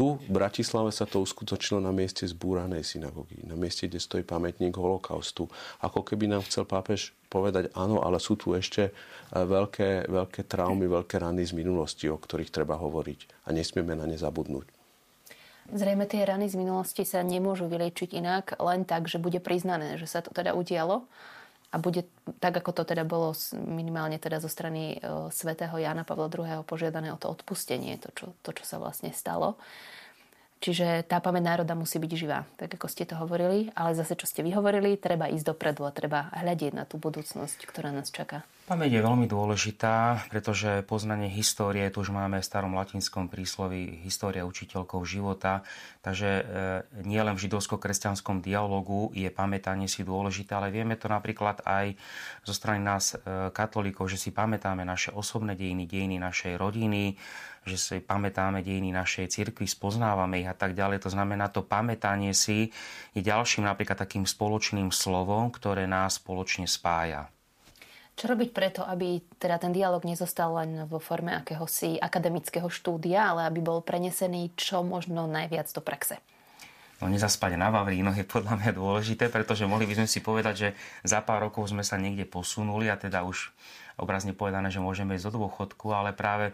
Tu 0.00 0.16
v 0.16 0.32
Bratislave 0.32 0.96
sa 0.96 1.04
to 1.04 1.20
uskutočnilo 1.20 1.84
na 1.84 1.92
mieste 1.92 2.24
zbúranej 2.24 2.88
synagógy, 2.88 3.36
na 3.44 3.52
mieste, 3.52 3.84
kde 3.84 4.00
stojí 4.00 4.24
pamätník 4.24 4.72
holokaustu. 4.72 5.52
Ako 5.84 6.00
keby 6.00 6.24
nám 6.24 6.40
chcel 6.48 6.64
pápež 6.64 7.12
povedať, 7.28 7.68
áno, 7.76 8.00
ale 8.00 8.16
sú 8.16 8.32
tu 8.32 8.56
ešte 8.56 8.88
e, 8.88 8.92
veľké, 9.36 10.08
veľké 10.08 10.48
traumy, 10.48 10.88
veľké 10.88 11.20
rany 11.20 11.44
z 11.44 11.52
minulosti, 11.52 12.08
o 12.08 12.16
ktorých 12.16 12.48
treba 12.48 12.80
hovoriť 12.80 13.44
a 13.44 13.52
nesmieme 13.52 13.92
na 13.92 14.08
ne 14.08 14.16
zabudnúť. 14.16 14.72
Zrejme 15.68 16.08
tie 16.08 16.24
rany 16.24 16.48
z 16.48 16.56
minulosti 16.56 17.04
sa 17.04 17.20
nemôžu 17.20 17.68
vyliečiť 17.68 18.16
inak, 18.16 18.56
len 18.56 18.88
tak, 18.88 19.04
že 19.04 19.20
bude 19.20 19.36
priznané, 19.44 20.00
že 20.00 20.08
sa 20.08 20.24
to 20.24 20.32
teda 20.32 20.56
udialo 20.56 21.04
a 21.70 21.76
bude 21.78 22.02
tak, 22.42 22.58
ako 22.58 22.70
to 22.74 22.82
teda 22.82 23.06
bolo 23.06 23.30
minimálne 23.54 24.18
teda 24.18 24.42
zo 24.42 24.50
strany 24.50 24.98
e, 24.98 25.30
svätého 25.30 25.74
Jana 25.78 26.02
Pavla 26.02 26.26
II. 26.26 26.66
požiadané 26.66 27.14
o 27.14 27.18
to 27.18 27.30
odpustenie, 27.30 27.94
to 28.02 28.10
čo, 28.10 28.26
to, 28.42 28.50
čo 28.50 28.66
sa 28.66 28.82
vlastne 28.82 29.14
stalo. 29.14 29.54
Čiže 30.60 31.08
tá 31.08 31.24
pamäť 31.24 31.46
národa 31.46 31.72
musí 31.72 31.96
byť 31.96 32.12
živá, 32.12 32.44
tak 32.60 32.76
ako 32.76 32.84
ste 32.84 33.08
to 33.08 33.16
hovorili, 33.16 33.72
ale 33.72 33.96
zase, 33.96 34.12
čo 34.12 34.28
ste 34.28 34.44
vyhovorili, 34.44 35.00
treba 35.00 35.30
ísť 35.32 35.56
dopredu 35.56 35.88
a 35.88 35.94
treba 35.94 36.28
hľadiť 36.36 36.76
na 36.76 36.84
tú 36.84 37.00
budúcnosť, 37.00 37.64
ktorá 37.64 37.96
nás 37.96 38.12
čaká. 38.12 38.44
Pamäť 38.70 39.02
je 39.02 39.02
veľmi 39.02 39.26
dôležitá, 39.26 40.30
pretože 40.30 40.86
poznanie 40.86 41.26
histórie, 41.26 41.90
tu 41.90 42.06
už 42.06 42.14
máme 42.14 42.38
v 42.38 42.46
starom 42.46 42.78
latinskom 42.78 43.26
príslovi 43.26 43.98
história 44.06 44.46
učiteľkov 44.46 45.02
života, 45.10 45.66
takže 46.06 46.30
e, 46.30 46.42
nie 47.02 47.18
len 47.18 47.34
v 47.34 47.50
židovsko-kresťanskom 47.50 48.38
dialogu 48.38 49.10
je 49.10 49.26
pamätanie 49.26 49.90
si 49.90 50.06
dôležité, 50.06 50.54
ale 50.54 50.70
vieme 50.70 50.94
to 50.94 51.10
napríklad 51.10 51.66
aj 51.66 51.98
zo 52.46 52.54
strany 52.54 52.78
nás 52.78 53.18
e, 53.18 53.50
katolíkov, 53.50 54.06
že 54.06 54.22
si 54.22 54.30
pamätáme 54.30 54.86
naše 54.86 55.10
osobné 55.10 55.58
dejiny, 55.58 55.90
dejiny 55.90 56.22
našej 56.22 56.54
rodiny, 56.54 57.18
že 57.66 57.74
si 57.74 57.98
pamätáme 57.98 58.62
dejiny 58.62 58.94
našej 58.94 59.34
cirkvi, 59.34 59.66
spoznávame 59.66 60.46
ich 60.46 60.46
a 60.46 60.54
tak 60.54 60.78
ďalej. 60.78 61.02
To 61.02 61.10
znamená, 61.10 61.50
to 61.50 61.66
pamätanie 61.66 62.30
si 62.38 62.70
je 63.18 63.20
ďalším 63.26 63.66
napríklad 63.66 63.98
takým 63.98 64.30
spoločným 64.30 64.94
slovom, 64.94 65.50
ktoré 65.50 65.90
nás 65.90 66.22
spoločne 66.22 66.70
spája. 66.70 67.34
Čo 68.18 68.36
robiť 68.36 68.50
preto, 68.52 68.84
aby 68.84 69.16
teda 69.40 69.56
ten 69.56 69.72
dialog 69.72 70.04
nezostal 70.04 70.52
len 70.60 70.84
vo 70.84 71.00
forme 71.00 71.32
akéhosi 71.32 71.96
akademického 71.96 72.68
štúdia, 72.68 73.32
ale 73.32 73.48
aby 73.48 73.64
bol 73.64 73.80
prenesený 73.80 74.52
čo 74.58 74.84
možno 74.84 75.24
najviac 75.24 75.72
do 75.72 75.80
praxe? 75.80 76.20
No 77.00 77.08
nezaspať 77.08 77.56
na 77.56 77.72
Vavrínoch 77.72 78.12
je 78.20 78.28
podľa 78.28 78.60
mňa 78.60 78.76
dôležité, 78.76 79.32
pretože 79.32 79.64
mohli 79.64 79.88
by 79.88 80.04
sme 80.04 80.08
si 80.08 80.20
povedať, 80.20 80.54
že 80.54 80.68
za 81.00 81.24
pár 81.24 81.48
rokov 81.48 81.72
sme 81.72 81.80
sa 81.80 81.96
niekde 81.96 82.28
posunuli 82.28 82.92
a 82.92 83.00
teda 83.00 83.24
už 83.24 83.56
obrazne 83.96 84.36
povedané, 84.36 84.68
že 84.68 84.84
môžeme 84.84 85.16
ísť 85.16 85.32
do 85.32 85.40
dôchodku, 85.40 85.88
ale 85.96 86.12
práve 86.12 86.52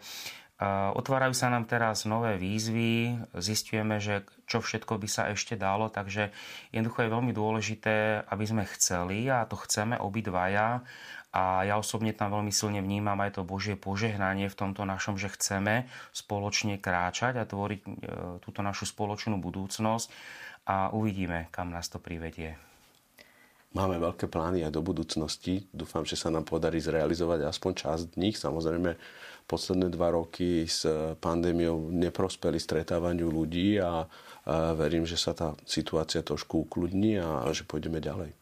Otvárajú 0.96 1.36
sa 1.36 1.52
nám 1.52 1.68
teraz 1.68 2.08
nové 2.08 2.40
výzvy, 2.40 3.12
zistujeme, 3.36 4.00
že 4.00 4.24
čo 4.48 4.64
všetko 4.64 4.96
by 4.96 5.04
sa 5.04 5.28
ešte 5.28 5.52
dalo, 5.52 5.92
takže 5.92 6.32
jednoducho 6.72 7.04
je 7.04 7.12
veľmi 7.12 7.32
dôležité, 7.36 8.24
aby 8.24 8.44
sme 8.48 8.64
chceli 8.72 9.28
a 9.28 9.44
to 9.44 9.60
chceme 9.60 10.00
obidvaja 10.00 10.80
a 11.36 11.68
ja 11.68 11.76
osobne 11.76 12.16
tam 12.16 12.32
veľmi 12.32 12.48
silne 12.48 12.80
vnímam 12.80 13.20
aj 13.20 13.36
to 13.36 13.44
Božie 13.44 13.76
požehnanie 13.76 14.48
v 14.48 14.56
tomto 14.56 14.88
našom, 14.88 15.20
že 15.20 15.28
chceme 15.36 15.84
spoločne 16.16 16.80
kráčať 16.80 17.36
a 17.36 17.44
tvoriť 17.44 17.80
e, 17.84 17.88
túto 18.40 18.64
našu 18.64 18.88
spoločnú 18.88 19.36
budúcnosť 19.36 20.08
a 20.64 20.88
uvidíme, 20.96 21.52
kam 21.52 21.68
nás 21.68 21.92
to 21.92 22.00
privedie. 22.00 22.56
Máme 23.76 24.00
veľké 24.00 24.32
plány 24.32 24.64
aj 24.64 24.72
do 24.72 24.80
budúcnosti. 24.80 25.68
Dúfam, 25.68 26.08
že 26.08 26.16
sa 26.16 26.32
nám 26.32 26.48
podarí 26.48 26.80
zrealizovať 26.80 27.44
aspoň 27.44 27.72
časť 27.76 28.02
z 28.08 28.16
nich. 28.16 28.40
Samozrejme, 28.40 28.96
posledné 29.44 29.92
dva 29.92 30.16
roky 30.16 30.64
s 30.64 30.88
pandémiou 31.20 31.92
neprospeli 31.92 32.56
stretávaniu 32.56 33.28
ľudí 33.28 33.76
a, 33.76 34.08
verím, 34.72 35.04
že 35.04 35.20
sa 35.20 35.36
tá 35.36 35.52
situácia 35.68 36.24
trošku 36.24 36.64
ukludní 36.64 37.20
a, 37.20 37.44
že 37.52 37.68
pôjdeme 37.68 38.00
ďalej. 38.00 38.32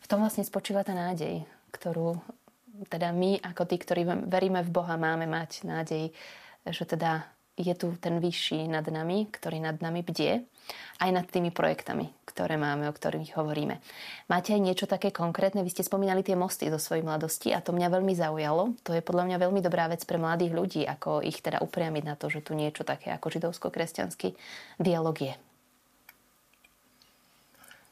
V 0.00 0.06
tom 0.08 0.24
vlastne 0.24 0.48
spočíva 0.48 0.80
tá 0.80 0.96
nádej, 0.96 1.44
ktorú 1.76 2.16
teda 2.88 3.12
my 3.12 3.40
ako 3.40 3.68
tí, 3.68 3.76
ktorí 3.80 4.04
veríme 4.28 4.60
v 4.64 4.72
Boha, 4.72 4.96
máme 5.00 5.24
mať 5.24 5.64
nádej, 5.64 6.12
že 6.64 6.84
teda 6.84 7.24
je 7.56 7.72
tu 7.72 7.96
ten 7.96 8.20
vyšší 8.20 8.68
nad 8.68 8.84
nami, 8.84 9.32
ktorý 9.32 9.64
nad 9.64 9.80
nami 9.80 10.04
bdie, 10.04 10.44
aj 11.00 11.10
nad 11.12 11.24
tými 11.24 11.48
projektami, 11.48 12.12
ktoré 12.28 12.60
máme, 12.60 12.84
o 12.84 12.92
ktorých 12.92 13.32
hovoríme. 13.32 13.80
Máte 14.28 14.52
aj 14.52 14.60
niečo 14.60 14.84
také 14.84 15.08
konkrétne? 15.08 15.64
Vy 15.64 15.72
ste 15.72 15.80
spomínali 15.80 16.20
tie 16.20 16.36
mosty 16.36 16.68
zo 16.68 16.76
svojej 16.76 17.00
mladosti 17.00 17.56
a 17.56 17.64
to 17.64 17.72
mňa 17.72 17.88
veľmi 17.96 18.12
zaujalo. 18.12 18.76
To 18.84 18.92
je 18.92 19.00
podľa 19.00 19.32
mňa 19.32 19.36
veľmi 19.40 19.60
dobrá 19.64 19.88
vec 19.88 20.04
pre 20.04 20.20
mladých 20.20 20.52
ľudí, 20.52 20.82
ako 20.84 21.24
ich 21.24 21.40
teda 21.40 21.64
upriamiť 21.64 22.04
na 22.04 22.14
to, 22.20 22.28
že 22.28 22.44
tu 22.44 22.52
niečo 22.52 22.84
také 22.84 23.08
ako 23.16 23.32
židovsko-kresťanský 23.32 24.36
dialog 24.76 25.16
je. 25.16 25.45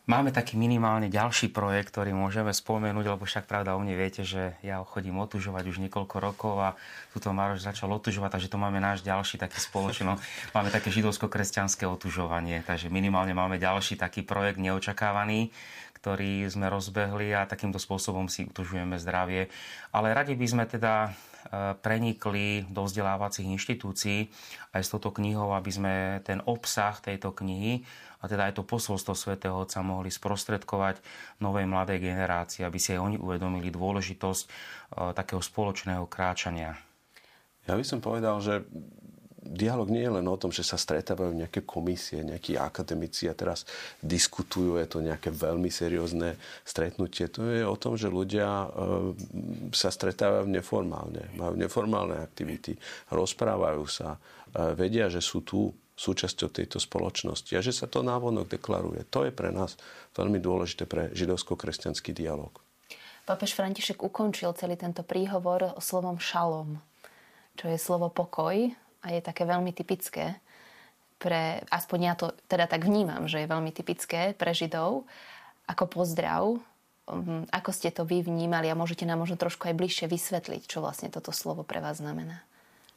Máme 0.05 0.37
taký 0.37 0.61
minimálne 0.61 1.09
ďalší 1.09 1.49
projekt, 1.49 1.89
ktorý 1.89 2.13
môžeme 2.13 2.53
spomenúť, 2.53 3.17
lebo 3.17 3.25
však 3.25 3.49
pravda 3.49 3.73
o 3.73 3.81
mne 3.81 3.97
viete, 3.97 4.21
že 4.21 4.53
ja 4.61 4.85
chodím 4.85 5.17
otužovať 5.17 5.65
už 5.65 5.81
niekoľko 5.81 6.17
rokov 6.21 6.61
a 6.61 6.77
tuto 7.17 7.33
Maroš 7.33 7.65
začal 7.65 7.89
otužovať, 7.89 8.37
takže 8.37 8.53
to 8.53 8.61
máme 8.61 8.85
náš 8.85 9.01
ďalší 9.01 9.41
taký 9.41 9.57
spoločno. 9.65 10.21
Máme 10.57 10.69
také 10.69 10.93
židovsko-kresťanské 10.93 11.89
otužovanie, 11.89 12.61
takže 12.69 12.93
minimálne 12.93 13.33
máme 13.33 13.57
ďalší 13.57 13.97
taký 13.97 14.21
projekt 14.21 14.61
neočakávaný, 14.61 15.49
ktorý 16.05 16.45
sme 16.53 16.69
rozbehli 16.69 17.33
a 17.33 17.49
takýmto 17.49 17.81
spôsobom 17.81 18.29
si 18.29 18.45
utužujeme 18.45 19.01
zdravie. 19.01 19.49
Ale 19.89 20.13
radi 20.13 20.37
by 20.37 20.45
sme 20.45 20.65
teda 20.69 21.09
e, 21.09 21.11
prenikli 21.81 22.69
do 22.69 22.85
vzdelávacích 22.85 23.49
inštitúcií 23.49 24.29
aj 24.77 24.85
s 24.85 24.93
touto 24.93 25.17
knihou, 25.17 25.57
aby 25.57 25.73
sme 25.73 25.95
ten 26.21 26.45
obsah 26.45 26.93
tejto 27.01 27.33
knihy 27.33 27.89
a 28.21 28.29
teda 28.29 28.53
aj 28.53 28.61
to 28.61 28.69
posolstvo 28.69 29.17
svätého 29.17 29.57
Otca 29.57 29.81
mohli 29.81 30.13
sprostredkovať 30.13 31.01
novej 31.41 31.65
mladej 31.65 32.05
generácii, 32.05 32.69
aby 32.69 32.77
si 32.77 32.93
aj 32.93 33.01
oni 33.01 33.17
uvedomili 33.17 33.73
dôležitosť 33.73 34.45
e, 34.45 34.49
takého 35.17 35.41
spoločného 35.41 36.05
kráčania. 36.05 36.77
Ja 37.65 37.81
by 37.81 37.85
som 37.89 38.05
povedal, 38.05 38.45
že 38.45 38.61
dialog 39.45 39.92
nie 39.92 40.03
je 40.03 40.16
len 40.16 40.26
o 40.26 40.40
tom, 40.40 40.49
že 40.49 40.64
sa 40.64 40.80
stretávajú 40.80 41.36
nejaké 41.36 41.62
komisie, 41.68 42.24
nejakí 42.24 42.57
akademici 42.57 43.28
a 43.28 43.36
teraz 43.36 43.68
diskutujú, 44.01 44.80
je 44.80 44.88
to 44.88 44.99
nejaké 45.05 45.28
veľmi 45.28 45.68
seriózne 45.68 46.40
stretnutie. 46.64 47.28
To 47.28 47.45
je 47.45 47.62
o 47.62 47.76
tom, 47.76 48.01
že 48.01 48.09
ľudia 48.09 48.49
e, 48.49 48.68
sa 49.76 49.92
stretávajú 49.92 50.49
neformálne, 50.49 51.36
majú 51.36 51.55
neformálne 51.61 52.16
aktivity, 52.18 52.74
rozprávajú 53.12 53.84
sa, 53.84 54.16
e, 54.16 54.72
vedia, 54.72 55.12
že 55.12 55.20
sú 55.20 55.45
tu 55.45 55.70
súčasťou 55.95 56.51
tejto 56.51 56.82
spoločnosti 56.82 57.55
a 57.55 57.62
že 57.62 57.70
sa 57.70 57.86
to 57.86 58.03
návonok 58.03 58.51
deklaruje. 58.51 59.07
To 59.14 59.22
je 59.22 59.30
pre 59.30 59.55
nás 59.55 59.78
veľmi 60.18 60.42
dôležité 60.42 60.90
pre 60.90 61.14
židovsko-kresťanský 61.14 62.11
dialog. 62.11 62.51
Pápež 63.24 63.57
František 63.57 64.05
ukončil 64.05 64.53
celý 64.59 64.76
tento 64.76 65.01
príhovor 65.01 65.72
slovom 65.80 66.20
šalom, 66.20 66.76
čo 67.57 67.70
je 67.70 67.78
slovo 67.78 68.11
pokoj 68.11 68.74
a 69.05 69.13
je 69.13 69.21
také 69.21 69.45
veľmi 69.45 69.71
typické 69.77 70.41
pre, 71.21 71.65
aspoň 71.73 71.99
ja 72.01 72.15
to 72.17 72.33
teda 72.49 72.69
tak 72.69 72.85
vnímam, 72.85 73.29
že 73.29 73.45
je 73.45 73.53
veľmi 73.53 73.71
typické 73.71 74.33
pre 74.37 74.53
Židov, 74.53 75.09
ako 75.65 75.85
pozdrav, 75.89 76.61
um, 77.09 77.45
ako 77.49 77.71
ste 77.73 77.89
to 77.89 78.05
vy 78.05 78.21
vnímali 78.21 78.69
a 78.69 78.77
môžete 78.77 79.09
nám 79.09 79.25
možno 79.25 79.41
trošku 79.41 79.69
aj 79.69 79.79
bližšie 79.79 80.07
vysvetliť, 80.09 80.69
čo 80.69 80.85
vlastne 80.85 81.09
toto 81.09 81.33
slovo 81.33 81.65
pre 81.65 81.81
vás 81.81 82.05
znamená. 82.05 82.45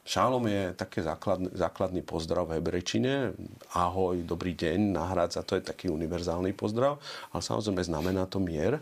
Šálom 0.08 0.48
je 0.48 0.72
také 0.72 1.04
základný, 1.04 1.52
základný 1.52 2.00
pozdrav 2.00 2.48
v 2.48 2.60
hebrečine. 2.60 3.36
Ahoj, 3.76 4.24
dobrý 4.24 4.56
deň, 4.56 4.96
nahrádza, 4.96 5.44
to 5.44 5.60
je 5.60 5.68
taký 5.68 5.92
univerzálny 5.92 6.56
pozdrav, 6.56 6.96
ale 7.28 7.42
samozrejme 7.44 7.84
znamená 7.84 8.24
to 8.24 8.40
mier. 8.40 8.80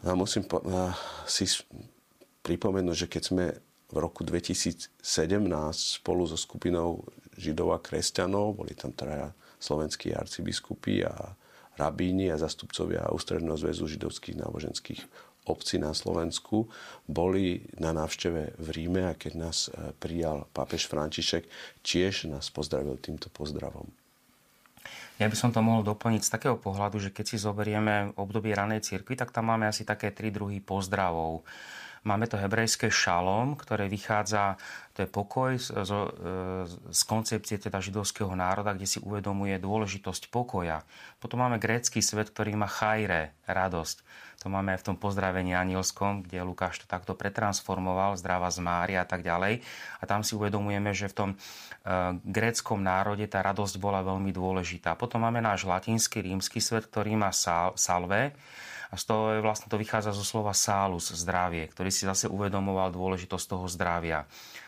A 0.00 0.16
musím 0.16 0.48
po, 0.48 0.64
a 0.64 0.96
si 1.28 1.44
pripomenúť, 2.40 2.96
že 3.04 3.10
keď 3.12 3.22
sme 3.28 3.44
v 3.86 3.96
roku 4.02 4.26
2017 4.26 4.90
spolu 6.02 6.26
so 6.26 6.34
skupinou 6.34 7.06
židov 7.38 7.76
a 7.76 7.78
kresťanov, 7.78 8.58
boli 8.58 8.74
tam 8.74 8.90
traja 8.90 9.30
slovenskí 9.62 10.10
arcibiskupy 10.12 11.06
a 11.06 11.36
rabíni 11.76 12.32
a 12.32 12.40
zastupcovia 12.40 13.12
Ústredného 13.12 13.54
zväzu 13.54 13.86
židovských 13.86 14.40
náboženských 14.40 15.00
obci 15.46 15.78
na 15.78 15.94
Slovensku 15.94 16.66
boli 17.06 17.62
na 17.78 17.94
návšteve 17.94 18.58
v 18.58 18.68
Ríme 18.74 19.06
a 19.06 19.14
keď 19.14 19.32
nás 19.38 19.70
e, 19.70 19.94
prijal 19.94 20.50
pápež 20.50 20.90
František, 20.90 21.46
tiež 21.86 22.26
nás 22.26 22.50
pozdravil 22.50 22.98
týmto 22.98 23.30
pozdravom. 23.30 23.86
Ja 25.16 25.32
by 25.32 25.36
som 25.38 25.48
to 25.54 25.64
mohol 25.64 25.80
doplniť 25.80 26.22
z 26.26 26.32
takého 26.34 26.56
pohľadu, 26.60 27.00
že 27.00 27.14
keď 27.14 27.24
si 27.24 27.36
zoberieme 27.40 28.12
obdobie 28.20 28.52
ranej 28.52 28.84
cirkvi, 28.84 29.16
tak 29.16 29.32
tam 29.32 29.48
máme 29.48 29.64
asi 29.64 29.86
také 29.86 30.12
tri 30.12 30.28
druhy 30.28 30.60
pozdravov. 30.60 31.40
Máme 32.06 32.30
to 32.30 32.38
hebrejské 32.38 32.86
šalom, 32.86 33.58
ktoré 33.58 33.90
vychádza, 33.90 34.54
to 34.94 35.02
je 35.02 35.08
pokoj 35.10 35.58
z, 35.58 35.74
z, 35.74 35.92
z 36.94 37.00
koncepcie 37.02 37.58
teda 37.58 37.82
židovského 37.82 38.30
národa, 38.30 38.78
kde 38.78 38.86
si 38.86 39.02
uvedomuje 39.02 39.58
dôležitosť 39.58 40.30
pokoja. 40.30 40.86
Potom 41.18 41.42
máme 41.42 41.58
grécky 41.58 41.98
svet, 41.98 42.30
ktorý 42.30 42.54
má 42.54 42.70
chajre, 42.70 43.34
radosť. 43.50 44.06
To 44.44 44.52
máme 44.52 44.78
aj 44.78 44.86
v 44.86 44.86
tom 44.92 44.96
pozdravení 45.00 45.58
anielskom, 45.58 46.22
kde 46.22 46.46
Lukáš 46.46 46.84
to 46.84 46.86
takto 46.86 47.18
pretransformoval, 47.18 48.14
zdravá 48.20 48.46
z 48.54 48.62
Mária 48.62 49.02
a 49.02 49.08
tak 49.08 49.26
ďalej. 49.26 49.64
A 49.98 50.04
tam 50.06 50.22
si 50.22 50.38
uvedomujeme, 50.38 50.94
že 50.94 51.10
v 51.10 51.16
tom 51.18 51.30
e, 51.32 51.36
gréckom 52.22 52.78
národe 52.78 53.26
tá 53.26 53.42
radosť 53.42 53.82
bola 53.82 54.06
veľmi 54.06 54.30
dôležitá. 54.30 54.94
Potom 54.94 55.26
máme 55.26 55.42
náš 55.42 55.66
latinský, 55.66 56.22
rímsky 56.22 56.62
svet, 56.62 56.86
ktorý 56.86 57.18
má 57.18 57.34
sal, 57.34 57.74
salve, 57.74 58.36
a 58.90 58.94
z 58.94 59.04
toho 59.08 59.34
je 59.34 59.44
vlastne 59.44 59.66
to 59.66 59.80
vychádza 59.80 60.14
zo 60.14 60.22
slova 60.22 60.54
salus, 60.54 61.10
zdravie, 61.10 61.66
ktorý 61.70 61.90
si 61.90 62.06
zase 62.06 62.30
uvedomoval 62.30 62.94
dôležitosť 62.94 63.46
toho 63.50 63.66
zdravia. 63.66 64.26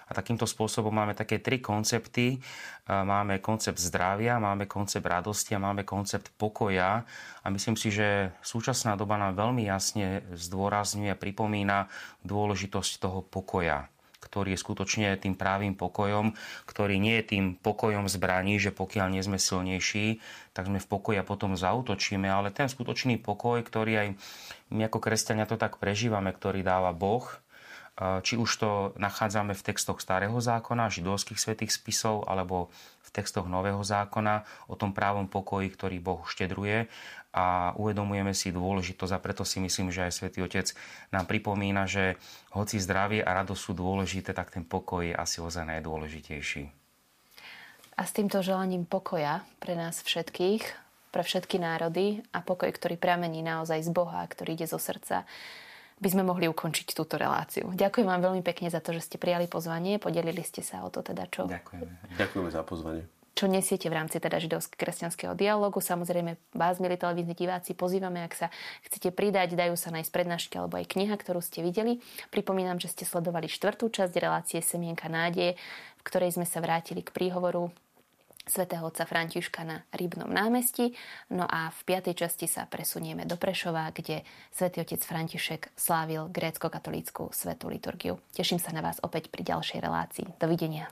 A 0.09 0.17
takýmto 0.17 0.49
spôsobom 0.49 0.89
máme 0.89 1.13
také 1.13 1.37
tri 1.37 1.61
koncepty. 1.61 2.41
Máme 2.89 3.45
koncept 3.45 3.77
zdravia, 3.77 4.41
máme 4.41 4.65
koncept 4.65 5.05
radosti 5.05 5.53
a 5.53 5.61
máme 5.61 5.85
koncept 5.85 6.33
pokoja. 6.41 7.05
A 7.45 7.47
myslím 7.53 7.77
si, 7.77 7.93
že 7.93 8.33
súčasná 8.41 8.97
doba 8.97 9.21
nám 9.21 9.37
veľmi 9.37 9.69
jasne 9.69 10.25
zdôrazňuje, 10.33 11.13
pripomína 11.13 11.93
dôležitosť 12.25 12.93
toho 13.05 13.21
pokoja 13.21 13.93
ktorý 14.29 14.53
je 14.55 14.61
skutočne 14.61 15.17
tým 15.17 15.33
právým 15.33 15.73
pokojom, 15.73 16.37
ktorý 16.69 17.01
nie 17.01 17.17
je 17.25 17.35
tým 17.35 17.45
pokojom 17.57 18.05
zbraní, 18.07 18.61
že 18.61 18.71
pokiaľ 18.71 19.17
nie 19.17 19.25
sme 19.25 19.41
silnejší, 19.41 20.21
tak 20.53 20.69
sme 20.69 20.77
v 20.77 20.87
pokoji 20.87 21.17
a 21.17 21.25
potom 21.25 21.57
zautočíme, 21.57 22.29
ale 22.29 22.53
ten 22.53 22.69
skutočný 22.69 23.17
pokoj, 23.25 23.65
ktorý 23.65 23.93
aj 23.97 24.09
my 24.69 24.87
ako 24.87 25.01
kresťania 25.01 25.49
to 25.49 25.57
tak 25.57 25.81
prežívame, 25.81 26.29
ktorý 26.29 26.61
dáva 26.61 26.93
Boh, 26.93 27.25
či 27.99 28.39
už 28.39 28.51
to 28.63 28.71
nachádzame 28.95 29.59
v 29.59 29.65
textoch 29.65 29.99
Starého 29.99 30.39
zákona, 30.39 30.87
židovských 30.87 31.35
svetých 31.35 31.75
spisov, 31.75 32.31
alebo 32.31 32.71
v 33.03 33.11
textoch 33.11 33.51
Nového 33.51 33.83
zákona 33.83 34.47
o 34.71 34.79
tom 34.79 34.95
právom 34.95 35.27
pokoji, 35.27 35.73
ktorý 35.75 35.99
Boh 35.99 36.23
štedruje 36.29 36.87
a 37.39 37.71
uvedomujeme 37.79 38.35
si 38.35 38.51
dôležitosť 38.51 39.15
a 39.15 39.23
preto 39.23 39.47
si 39.47 39.63
myslím, 39.63 39.95
že 39.95 40.11
aj 40.11 40.13
Svetý 40.19 40.43
Otec 40.43 40.75
nám 41.15 41.31
pripomína, 41.31 41.87
že 41.87 42.19
hoci 42.51 42.83
zdravie 42.83 43.23
a 43.23 43.31
radosť 43.39 43.63
sú 43.63 43.73
dôležité, 43.79 44.35
tak 44.35 44.51
ten 44.51 44.67
pokoj 44.67 45.07
je 45.07 45.15
asi 45.15 45.39
ozaj 45.39 45.63
najdôležitejší. 45.71 46.75
A 47.95 48.03
s 48.03 48.11
týmto 48.11 48.43
želaním 48.43 48.83
pokoja 48.83 49.47
pre 49.63 49.79
nás 49.79 50.03
všetkých, 50.03 50.63
pre 51.15 51.23
všetky 51.23 51.63
národy 51.63 52.27
a 52.35 52.43
pokoj, 52.43 52.71
ktorý 52.75 52.99
pramení 52.99 53.39
naozaj 53.47 53.87
z 53.87 53.91
Boha, 53.95 54.27
ktorý 54.27 54.59
ide 54.59 54.67
zo 54.67 54.83
srdca, 54.83 55.23
by 55.99 56.09
sme 56.11 56.23
mohli 56.23 56.47
ukončiť 56.47 56.95
túto 56.95 57.19
reláciu. 57.19 57.71
Ďakujem 57.75 58.07
vám 58.07 58.23
veľmi 58.23 58.43
pekne 58.43 58.71
za 58.71 58.79
to, 58.79 58.95
že 58.95 59.03
ste 59.03 59.17
prijali 59.19 59.51
pozvanie, 59.51 59.99
podelili 59.99 60.43
ste 60.47 60.63
sa 60.63 60.87
o 60.87 60.91
to 60.91 61.03
teda 61.03 61.27
čo. 61.27 61.51
Ďakujeme. 61.51 62.19
Ďakujeme 62.19 62.51
za 62.55 62.63
pozvanie. 62.63 63.03
Čo 63.39 63.47
nesiete 63.47 63.87
v 63.87 63.95
rámci 63.95 64.19
teda 64.19 64.43
židovsko-kresťanského 64.43 65.39
dialogu. 65.39 65.79
Samozrejme, 65.79 66.43
vás, 66.59 66.83
milí 66.83 66.99
televízni 66.99 67.39
diváci, 67.39 67.71
pozývame, 67.71 68.27
ak 68.27 68.35
sa 68.35 68.47
chcete 68.91 69.15
pridať, 69.15 69.55
dajú 69.55 69.79
sa 69.79 69.95
nájsť 69.95 70.11
prednášky 70.11 70.59
alebo 70.59 70.75
aj 70.75 70.91
kniha, 70.91 71.15
ktorú 71.15 71.39
ste 71.39 71.63
videli. 71.63 72.03
Pripomínam, 72.35 72.83
že 72.83 72.91
ste 72.91 73.07
sledovali 73.07 73.47
štvrtú 73.47 73.95
časť 73.95 74.11
relácie 74.19 74.59
Semienka 74.59 75.07
nádeje, 75.07 75.55
v 75.55 76.03
ktorej 76.03 76.35
sme 76.35 76.51
sa 76.51 76.59
vrátili 76.59 77.07
k 77.07 77.15
príhovoru 77.15 77.71
svätého 78.43 78.83
otca 78.83 79.07
Františka 79.07 79.63
na 79.63 79.87
Rybnom 79.95 80.35
námestí. 80.35 80.99
No 81.31 81.47
a 81.47 81.71
v 81.71 81.81
piatej 81.95 82.19
časti 82.19 82.51
sa 82.51 82.67
presunieme 82.67 83.23
do 83.23 83.39
Prešova, 83.39 83.95
kde 83.95 84.27
svätý 84.51 84.83
otec 84.83 84.99
František 84.99 85.79
slávil 85.79 86.27
grécko-katolícku 86.35 87.31
svetú 87.31 87.71
liturgiu. 87.71 88.19
Teším 88.35 88.59
sa 88.59 88.75
na 88.75 88.83
vás 88.83 88.99
opäť 88.99 89.31
pri 89.31 89.47
ďalšej 89.47 89.79
relácii. 89.79 90.27
Dovidenia. 90.43 90.91